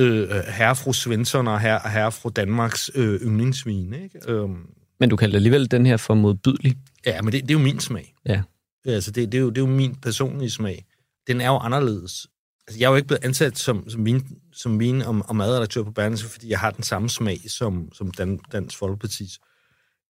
øh, 0.00 0.28
herre 0.30 0.76
fru 0.76 0.92
Svensson 0.92 1.48
og 1.48 1.60
herre, 1.60 1.90
herre 1.90 2.12
fru 2.12 2.28
Danmarks 2.28 2.90
øh, 2.94 3.20
yndlingsvin. 3.20 3.92
Ikke? 3.92 4.20
Øhm, 4.28 4.66
Men 5.00 5.10
du 5.10 5.16
kalder 5.16 5.36
alligevel 5.36 5.70
den 5.70 5.86
her 5.86 5.96
for 5.96 6.14
modbydelig. 6.14 6.76
Ja, 7.06 7.22
men 7.22 7.32
det, 7.32 7.42
det 7.42 7.50
er 7.50 7.54
jo 7.54 7.64
min 7.64 7.80
smag. 7.80 8.14
Ja. 8.26 8.42
Altså, 8.84 9.10
det, 9.10 9.32
det, 9.32 9.38
er 9.38 9.42
jo, 9.42 9.48
det 9.50 9.58
er 9.58 9.66
jo 9.66 9.74
min 9.74 9.94
personlige 9.94 10.50
smag. 10.50 10.86
Den 11.26 11.40
er 11.40 11.46
jo 11.46 11.56
anderledes. 11.56 12.26
Altså, 12.66 12.78
jeg 12.80 12.86
er 12.86 12.90
jo 12.90 12.96
ikke 12.96 13.08
blevet 13.08 13.24
ansat 13.24 13.58
som, 13.58 13.90
som 13.90 14.04
vin, 14.04 14.38
som 14.52 14.80
vin- 14.80 15.02
og, 15.02 15.24
og 15.28 15.36
madredaktør 15.36 15.82
på 15.82 15.90
Berlingske, 15.90 16.28
fordi 16.28 16.50
jeg 16.50 16.58
har 16.60 16.70
den 16.70 16.84
samme 16.84 17.08
smag 17.10 17.40
som, 17.48 17.92
som 17.92 18.10
Dan, 18.10 18.38
Dansk 18.52 18.78
Folkepartis 18.78 19.38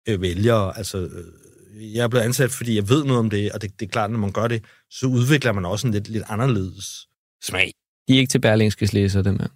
øh, 0.09 0.21
vælgere. 0.21 0.77
Altså, 0.77 0.97
øh, 0.97 1.93
jeg 1.93 2.03
er 2.03 2.07
blevet 2.07 2.23
ansat, 2.23 2.51
fordi 2.51 2.75
jeg 2.75 2.89
ved 2.89 3.03
noget 3.03 3.19
om 3.19 3.29
det, 3.29 3.51
og 3.51 3.61
det, 3.61 3.79
det 3.79 3.85
er 3.85 3.89
klart, 3.89 4.11
når 4.11 4.19
man 4.19 4.31
gør 4.31 4.47
det, 4.47 4.63
så 4.89 5.07
udvikler 5.07 5.51
man 5.51 5.65
også 5.65 5.87
en 5.87 5.93
lidt, 5.93 6.07
lidt 6.07 6.23
anderledes 6.27 7.07
smag. 7.43 7.73
De 8.07 8.13
er 8.13 8.19
ikke 8.19 8.31
til 8.31 8.39
Berlingskes 8.41 8.93
læser, 8.93 9.21
dem 9.21 9.39
her. 9.39 9.47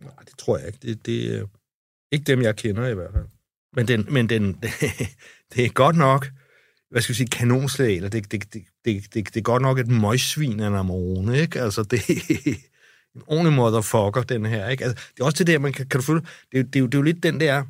Nej, 0.00 0.24
det 0.24 0.38
tror 0.38 0.58
jeg 0.58 0.66
ikke. 0.66 0.78
Det, 0.82 1.06
det 1.06 1.34
er 1.34 1.44
ikke 2.12 2.24
dem, 2.24 2.42
jeg 2.42 2.56
kender 2.56 2.88
i 2.88 2.94
hvert 2.94 3.12
fald. 3.12 3.26
Men, 3.76 3.88
den, 3.88 4.06
men 4.10 4.28
den, 4.28 4.52
det 5.54 5.64
er 5.64 5.68
godt 5.68 5.96
nok, 5.96 6.30
hvad 6.92 7.02
skal 7.02 7.12
vi 7.12 7.16
sige, 7.16 7.26
kanonslag, 7.28 7.96
eller 7.96 8.08
det, 8.08 8.32
det, 8.32 8.52
det, 8.54 8.62
det, 8.84 9.14
det, 9.14 9.26
det 9.28 9.36
er 9.36 9.40
godt 9.40 9.62
nok 9.62 9.78
et 9.78 9.88
møgsvin 9.88 10.60
af 10.60 10.68
en 10.68 10.74
amorone, 10.74 11.38
ikke? 11.40 11.60
Altså, 11.60 11.82
det 11.82 12.00
er 12.08 12.54
en 13.16 13.22
ordentlig 13.26 13.52
motherfucker, 13.56 14.22
den 14.22 14.46
her, 14.46 14.68
ikke? 14.68 14.84
Altså, 14.84 15.04
det 15.14 15.20
er 15.20 15.24
også 15.24 15.38
det 15.38 15.46
der, 15.46 15.58
man 15.58 15.72
kan, 15.72 15.86
kan 15.86 16.00
du 16.00 16.04
føle, 16.06 16.20
det, 16.52 16.58
er 16.60 16.62
det, 16.62 16.76
er 16.76 16.80
jo, 16.80 16.86
det 16.86 16.94
er 16.94 16.98
jo 16.98 17.02
lidt 17.02 17.22
den 17.22 17.40
der, 17.40 17.64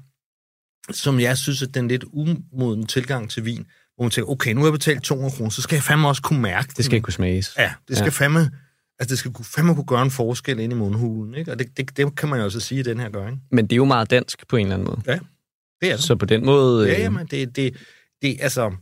som 0.91 1.21
jeg 1.21 1.39
synes, 1.39 1.63
at 1.63 1.75
den 1.75 1.89
lidt 1.89 2.05
umoden 2.13 2.87
tilgang 2.87 3.31
til 3.31 3.45
vin, 3.45 3.67
hvor 3.97 4.05
man 4.05 4.11
tænker, 4.11 4.31
okay, 4.31 4.53
nu 4.53 4.61
har 4.61 4.67
jeg 4.67 4.73
betalt 4.73 5.03
200 5.03 5.37
kroner, 5.37 5.51
så 5.51 5.63
skal 5.63 5.77
jeg 5.77 5.83
fandme 5.83 6.09
også 6.09 6.23
kunne 6.23 6.41
mærke 6.43 6.73
Det 6.77 6.85
skal 6.85 6.95
ikke 6.95 7.05
kunne 7.05 7.13
smages. 7.13 7.55
Ja, 7.59 7.73
det 7.89 7.97
skal 7.97 8.07
Ja. 8.07 8.11
fandme, 8.11 8.51
altså 8.99 9.11
det 9.13 9.19
skal 9.19 9.33
kunne- 9.33 9.45
fandme 9.45 9.75
kunne 9.75 9.87
gøre 9.87 10.03
en 10.03 10.11
forskel 10.11 10.59
ind 10.59 10.73
i 10.73 10.77
mundhulen, 10.77 11.35
ikke? 11.35 11.51
Og 11.53 11.59
det, 11.59 11.77
det, 11.77 11.97
det 11.97 12.17
kan 12.17 12.29
man 12.29 12.39
jo 12.39 12.45
også 12.45 12.61
sige, 12.61 12.79
at 12.81 12.85
den 12.87 13.01
her 13.01 13.11
gør, 13.11 13.27
ikke? 13.27 13.39
Men 13.51 13.65
det 13.67 13.73
er 13.73 13.77
jo 13.77 13.85
meget 13.85 14.11
dansk 14.11 14.49
på 14.49 14.57
en 14.57 14.67
eller 14.67 14.75
anden 14.75 14.87
måde. 14.89 15.03
Ja, 15.07 15.19
det 15.81 15.91
er 15.91 15.97
det. 15.97 16.05
Så 16.05 16.17
på 16.17 16.27
den 16.27 16.45
måde... 16.45 16.87
Ja, 16.89 16.95
øh, 16.95 17.01
jamen, 17.01 17.27
det, 17.27 17.57
det, 17.57 17.77
det, 18.23 18.37
altså, 18.41 18.73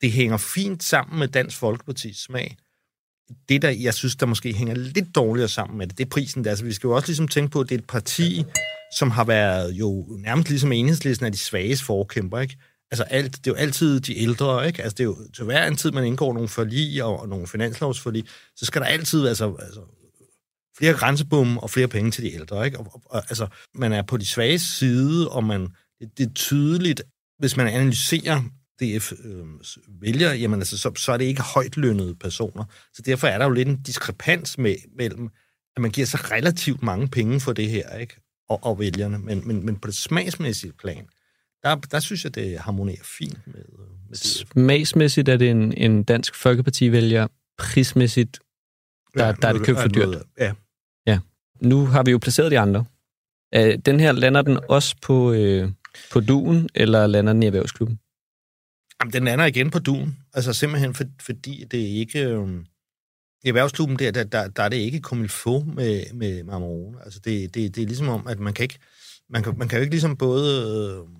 det 0.00 0.12
hænger 0.12 0.36
fint 0.36 0.82
sammen 0.82 1.18
med 1.18 1.28
Dansk 1.28 1.56
Folkepartis 1.56 2.16
smag. 2.16 2.56
Det, 3.48 3.62
der 3.62 3.70
jeg 3.70 3.94
synes, 3.94 4.16
der 4.16 4.26
måske 4.26 4.52
hænger 4.52 4.74
lidt 4.74 5.14
dårligere 5.14 5.48
sammen 5.48 5.78
med 5.78 5.86
det, 5.86 5.98
det 5.98 6.04
er 6.04 6.10
prisen. 6.10 6.44
Der. 6.44 6.50
Altså, 6.50 6.64
vi 6.64 6.72
skal 6.72 6.88
jo 6.88 6.94
også 6.94 7.08
ligesom 7.08 7.28
tænke 7.28 7.50
på, 7.50 7.60
at 7.60 7.68
det 7.68 7.74
er 7.74 7.78
et 7.78 7.86
parti, 7.86 8.44
som 8.98 9.10
har 9.10 9.24
været 9.24 9.72
jo 9.72 10.06
nærmest 10.18 10.48
ligesom 10.48 10.72
enhedslisten 10.72 11.26
af 11.26 11.32
de 11.32 11.38
svages 11.38 11.82
forkæmper, 11.82 12.40
ikke? 12.40 12.56
Altså, 12.90 13.04
alt, 13.04 13.36
det 13.36 13.46
er 13.46 13.50
jo 13.50 13.54
altid 13.54 14.00
de 14.00 14.18
ældre, 14.18 14.66
ikke? 14.66 14.82
Altså, 14.82 14.94
det 14.94 15.00
er 15.00 15.04
jo 15.04 15.16
til 15.34 15.44
hver 15.44 15.66
en 15.66 15.76
tid, 15.76 15.90
man 15.90 16.04
indgår 16.04 16.32
nogle 16.32 16.48
forlig 16.48 17.04
og, 17.04 17.20
og 17.20 17.28
nogle 17.28 17.46
finanslovsforlig, 17.46 18.24
så 18.56 18.64
skal 18.64 18.80
der 18.80 18.86
altid, 18.86 19.26
altså, 19.26 19.56
altså 19.60 19.80
flere 20.78 20.94
grænsebomme 20.94 21.60
og 21.60 21.70
flere 21.70 21.88
penge 21.88 22.10
til 22.10 22.24
de 22.24 22.34
ældre. 22.34 22.66
Ikke? 22.66 22.78
Og, 22.78 22.86
og, 22.94 23.02
og, 23.04 23.22
altså, 23.28 23.46
man 23.74 23.92
er 23.92 24.02
på 24.02 24.16
de 24.16 24.26
svages 24.26 24.62
side, 24.62 25.28
og 25.28 25.44
man, 25.44 25.68
det, 26.00 26.18
det 26.18 26.26
er 26.26 26.32
tydeligt, 26.34 27.02
hvis 27.38 27.56
man 27.56 27.68
analyserer 27.68 28.42
DF 28.80 29.12
øh, 29.24 29.44
vælger, 30.00 30.32
jamen 30.32 30.60
altså, 30.60 30.78
så, 30.78 30.92
så 30.96 31.12
er 31.12 31.16
det 31.16 31.24
ikke 31.24 31.42
højt 31.42 31.76
lønnede 31.76 32.14
personer. 32.14 32.64
Så 32.94 33.02
derfor 33.02 33.26
er 33.26 33.38
der 33.38 33.44
jo 33.44 33.50
lidt 33.50 33.68
en 33.68 33.82
diskrepans 33.82 34.58
med, 34.58 34.76
mellem, 34.96 35.28
at 35.76 35.82
man 35.82 35.90
giver 35.90 36.06
sig 36.06 36.30
relativt 36.30 36.82
mange 36.82 37.08
penge 37.08 37.40
for 37.40 37.52
det 37.52 37.70
her, 37.70 37.96
ikke? 37.96 38.16
Og, 38.48 38.64
og 38.64 38.78
vælgerne. 38.78 39.18
Men, 39.18 39.48
men, 39.48 39.66
men 39.66 39.76
på 39.76 39.86
det 39.86 39.96
smagsmæssige 39.96 40.72
plan, 40.72 41.06
der, 41.62 41.74
der 41.74 42.00
synes 42.00 42.24
jeg, 42.24 42.34
det 42.34 42.58
harmonerer 42.58 43.04
fint 43.18 43.46
med, 43.46 43.54
med 44.08 44.16
det. 44.16 44.18
Smagsmæssigt 44.18 45.28
er 45.28 45.36
det 45.36 45.50
en, 45.50 45.72
en 45.72 46.02
dansk 46.02 46.34
folkeparti-vælger. 46.34 47.26
Prismæssigt, 47.58 48.38
der, 49.14 49.26
ja, 49.26 49.32
der 49.32 49.48
er 49.48 49.52
det 49.52 49.66
købt 49.66 49.80
for 49.80 49.88
dyrt. 49.88 50.16
Ja. 50.38 50.52
ja. 51.06 51.18
Nu 51.60 51.86
har 51.86 52.02
vi 52.02 52.10
jo 52.10 52.18
placeret 52.18 52.50
de 52.50 52.58
andre. 52.58 52.84
Den 53.86 54.00
her, 54.00 54.12
lander 54.12 54.42
den 54.42 54.58
også 54.68 54.96
på, 55.02 55.32
øh, 55.32 55.70
på 56.12 56.20
duen, 56.20 56.68
eller 56.74 57.06
lander 57.06 57.32
den 57.32 57.42
i 57.42 57.46
erhvervsklubben? 57.46 57.98
Jamen, 59.00 59.12
den 59.12 59.24
lander 59.24 59.44
igen 59.44 59.70
på 59.70 59.78
duen. 59.78 60.18
Altså 60.34 60.52
simpelthen 60.52 60.94
for, 60.94 61.04
fordi 61.20 61.64
det 61.64 61.82
er 61.82 61.98
ikke... 61.98 62.24
Øh, 62.24 62.48
I 63.44 63.48
erhvervsklubben 63.48 63.98
der, 63.98 64.10
der, 64.10 64.24
der, 64.24 64.48
der 64.48 64.62
er 64.62 64.68
det 64.68 64.76
ikke 64.76 65.00
kommet 65.00 65.30
få 65.30 65.60
med, 65.60 66.12
med 66.14 66.42
Marmorone. 66.44 66.98
Altså 67.04 67.20
det, 67.20 67.54
det, 67.54 67.74
det 67.74 67.82
er 67.82 67.86
ligesom 67.86 68.08
om, 68.08 68.26
at 68.26 68.38
man 68.38 68.54
kan 68.54 68.62
ikke... 68.62 68.78
Man 69.30 69.42
kan, 69.42 69.58
man 69.58 69.68
kan 69.68 69.78
jo 69.78 69.80
ikke 69.80 69.94
ligesom 69.94 70.16
både... 70.16 70.62
Øh, 71.00 71.18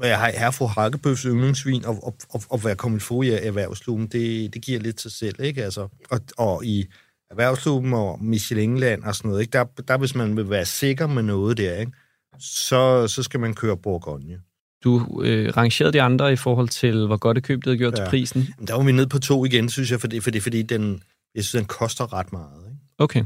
være 0.00 0.30
her 0.30 0.50
fru 0.50 0.66
Hakkebøfs 0.66 1.22
yndlingsvin 1.22 1.84
og, 1.84 2.04
og, 2.04 2.16
og, 2.30 2.42
og 2.50 2.64
være 2.64 2.76
kommet 2.76 3.02
få 3.02 3.22
i 3.22 3.28
erhvervsklubben, 3.28 4.06
det, 4.06 4.54
det 4.54 4.62
giver 4.62 4.80
lidt 4.80 5.00
sig 5.00 5.12
selv, 5.12 5.40
ikke? 5.40 5.64
Altså, 5.64 5.88
og, 6.10 6.20
og 6.36 6.64
i 6.64 6.86
erhvervsklubben 7.30 7.92
og 7.92 8.24
Michelinland 8.24 9.02
og 9.02 9.14
sådan 9.14 9.28
noget, 9.28 9.40
ikke? 9.42 9.50
Der, 9.50 9.64
der 9.64 9.98
hvis 9.98 10.14
man 10.14 10.36
vil 10.36 10.50
være 10.50 10.64
sikker 10.64 11.06
med 11.06 11.22
noget 11.22 11.56
der, 11.56 11.78
ikke? 11.78 11.92
Så, 12.38 13.08
så 13.08 13.22
skal 13.22 13.40
man 13.40 13.54
køre 13.54 13.76
Bourgogne. 13.76 14.40
Du 14.84 15.22
øh, 15.22 15.56
rangerede 15.56 15.92
de 15.92 16.02
andre 16.02 16.32
i 16.32 16.36
forhold 16.36 16.68
til, 16.68 17.06
hvor 17.06 17.16
godt 17.16 17.34
det 17.34 17.44
køb, 17.44 17.58
det 17.58 17.66
havde 17.66 17.78
gjort 17.78 17.98
ja. 17.98 18.04
til 18.04 18.10
prisen. 18.10 18.54
Der 18.66 18.74
var 18.74 18.82
vi 18.84 18.92
nede 18.92 19.06
på 19.06 19.18
to 19.18 19.44
igen, 19.44 19.68
synes 19.68 19.90
jeg, 19.90 20.00
fordi, 20.00 20.20
fordi, 20.20 20.40
fordi 20.40 20.62
den, 20.62 21.02
jeg 21.34 21.44
synes, 21.44 21.60
den 21.60 21.64
koster 21.64 22.12
ret 22.12 22.32
meget. 22.32 22.64
Ikke? 22.66 22.78
Okay. 22.98 23.24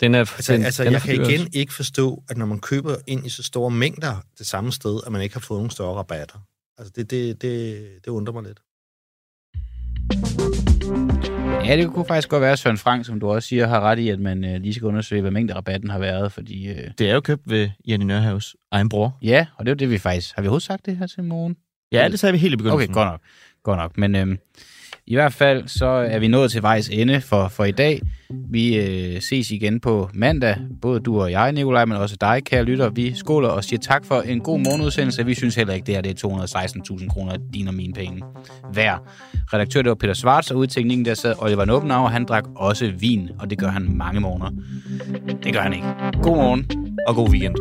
Den 0.00 0.14
er, 0.14 0.18
altså, 0.18 0.52
den, 0.52 0.64
altså 0.64 0.84
den 0.84 0.92
jeg 0.92 1.02
kan 1.02 1.14
igen 1.14 1.48
ikke 1.52 1.74
forstå, 1.74 2.22
at 2.28 2.36
når 2.36 2.46
man 2.46 2.60
køber 2.60 2.96
ind 3.06 3.26
i 3.26 3.28
så 3.28 3.42
store 3.42 3.70
mængder 3.70 4.16
det 4.38 4.46
samme 4.46 4.72
sted, 4.72 5.00
at 5.06 5.12
man 5.12 5.22
ikke 5.22 5.34
har 5.34 5.40
fået 5.40 5.58
nogle 5.58 5.70
større 5.70 5.94
rabatter. 5.94 6.38
Altså, 6.78 6.92
det, 6.96 7.10
det, 7.10 7.42
det, 7.42 7.88
det 8.04 8.10
undrer 8.10 8.32
mig 8.32 8.42
lidt. 8.42 8.60
Ja, 11.64 11.76
det 11.76 11.92
kunne 11.92 12.04
faktisk 12.04 12.28
godt 12.28 12.40
være, 12.40 12.52
at 12.52 12.58
Søren 12.58 12.78
Frank, 12.78 13.06
som 13.06 13.20
du 13.20 13.30
også 13.30 13.48
siger, 13.48 13.66
har 13.66 13.80
ret 13.80 13.98
i, 13.98 14.08
at 14.08 14.20
man 14.20 14.44
øh, 14.44 14.60
lige 14.60 14.74
skal 14.74 14.86
undersøge, 14.86 15.20
hvad 15.22 15.30
mængde 15.30 15.54
rabatten 15.54 15.90
har 15.90 15.98
været, 15.98 16.32
fordi... 16.32 16.68
Øh... 16.68 16.90
Det 16.98 17.10
er 17.10 17.14
jo 17.14 17.20
købt 17.20 17.42
ved 17.50 17.70
Jenny 17.88 18.04
Nørhavs 18.04 18.56
egen 18.70 18.88
bror. 18.88 19.18
Ja, 19.22 19.46
og 19.56 19.66
det 19.66 19.70
er 19.70 19.74
jo 19.74 19.78
det, 19.78 19.90
vi 19.90 19.98
faktisk... 19.98 20.34
Har 20.34 20.42
vi 20.42 20.48
overhovedet 20.48 20.66
sagt 20.66 20.86
det 20.86 20.96
her 20.96 21.06
til 21.06 21.24
morgen? 21.24 21.56
Ja, 21.92 22.08
det 22.08 22.18
sagde 22.18 22.32
vi 22.32 22.38
helt 22.38 22.54
i 22.54 22.56
begyndelsen. 22.56 22.90
Okay, 22.90 22.94
godt 22.94 23.08
nok. 23.08 23.20
Godt 23.62 23.78
nok. 23.78 23.98
Men 23.98 24.14
øh, 24.14 24.36
i 25.06 25.14
hvert 25.14 25.32
fald 25.32 25.68
så 25.68 25.86
er 25.86 26.18
vi 26.18 26.28
nået 26.28 26.50
til 26.50 26.62
vejs 26.62 26.88
ende 26.88 27.20
for, 27.20 27.48
for 27.48 27.64
i 27.64 27.70
dag. 27.70 28.00
Vi 28.50 28.76
øh, 28.76 29.20
ses 29.22 29.50
igen 29.50 29.80
på 29.80 30.10
mandag, 30.14 30.56
både 30.82 31.00
du 31.00 31.20
og 31.20 31.30
jeg, 31.30 31.52
Nikolaj, 31.52 31.84
men 31.84 31.96
også 31.96 32.16
dig, 32.20 32.42
kære 32.44 32.64
lytter. 32.64 32.90
Vi 32.90 33.14
skåler 33.14 33.48
og 33.48 33.64
siger 33.64 33.80
tak 33.80 34.04
for 34.04 34.20
en 34.20 34.40
god 34.40 34.58
morgenudsendelse. 34.58 35.26
Vi 35.26 35.34
synes 35.34 35.54
heller 35.54 35.74
ikke, 35.74 35.86
det 35.86 35.94
her 35.94 36.02
det 36.02 36.24
er 36.24 36.28
216.000 36.28 37.08
kroner 37.08 37.36
din 37.54 37.68
og 37.68 37.74
mine 37.74 37.92
penge 37.92 38.22
hver. 38.72 38.96
Redaktør, 39.52 39.82
det 39.82 39.88
var 39.88 39.94
Peter 39.94 40.14
Svarts, 40.14 40.50
og 40.50 40.58
ude 40.58 40.66
teknikken, 40.66 41.04
der 41.04 41.14
sad 41.14 41.34
Oliver 41.38 41.64
Noppenau, 41.64 42.02
og 42.02 42.10
han 42.10 42.24
drak 42.24 42.44
også 42.56 42.92
vin, 42.98 43.30
og 43.38 43.50
det 43.50 43.58
gør 43.58 43.68
han 43.68 43.96
mange 43.96 44.20
morgener. 44.20 44.50
Det 45.44 45.52
gør 45.52 45.60
han 45.60 45.72
ikke. 45.72 45.86
God 46.22 46.36
morgen. 46.36 46.70
Og 47.08 47.14
god 47.14 47.30
weekend. 47.30 47.56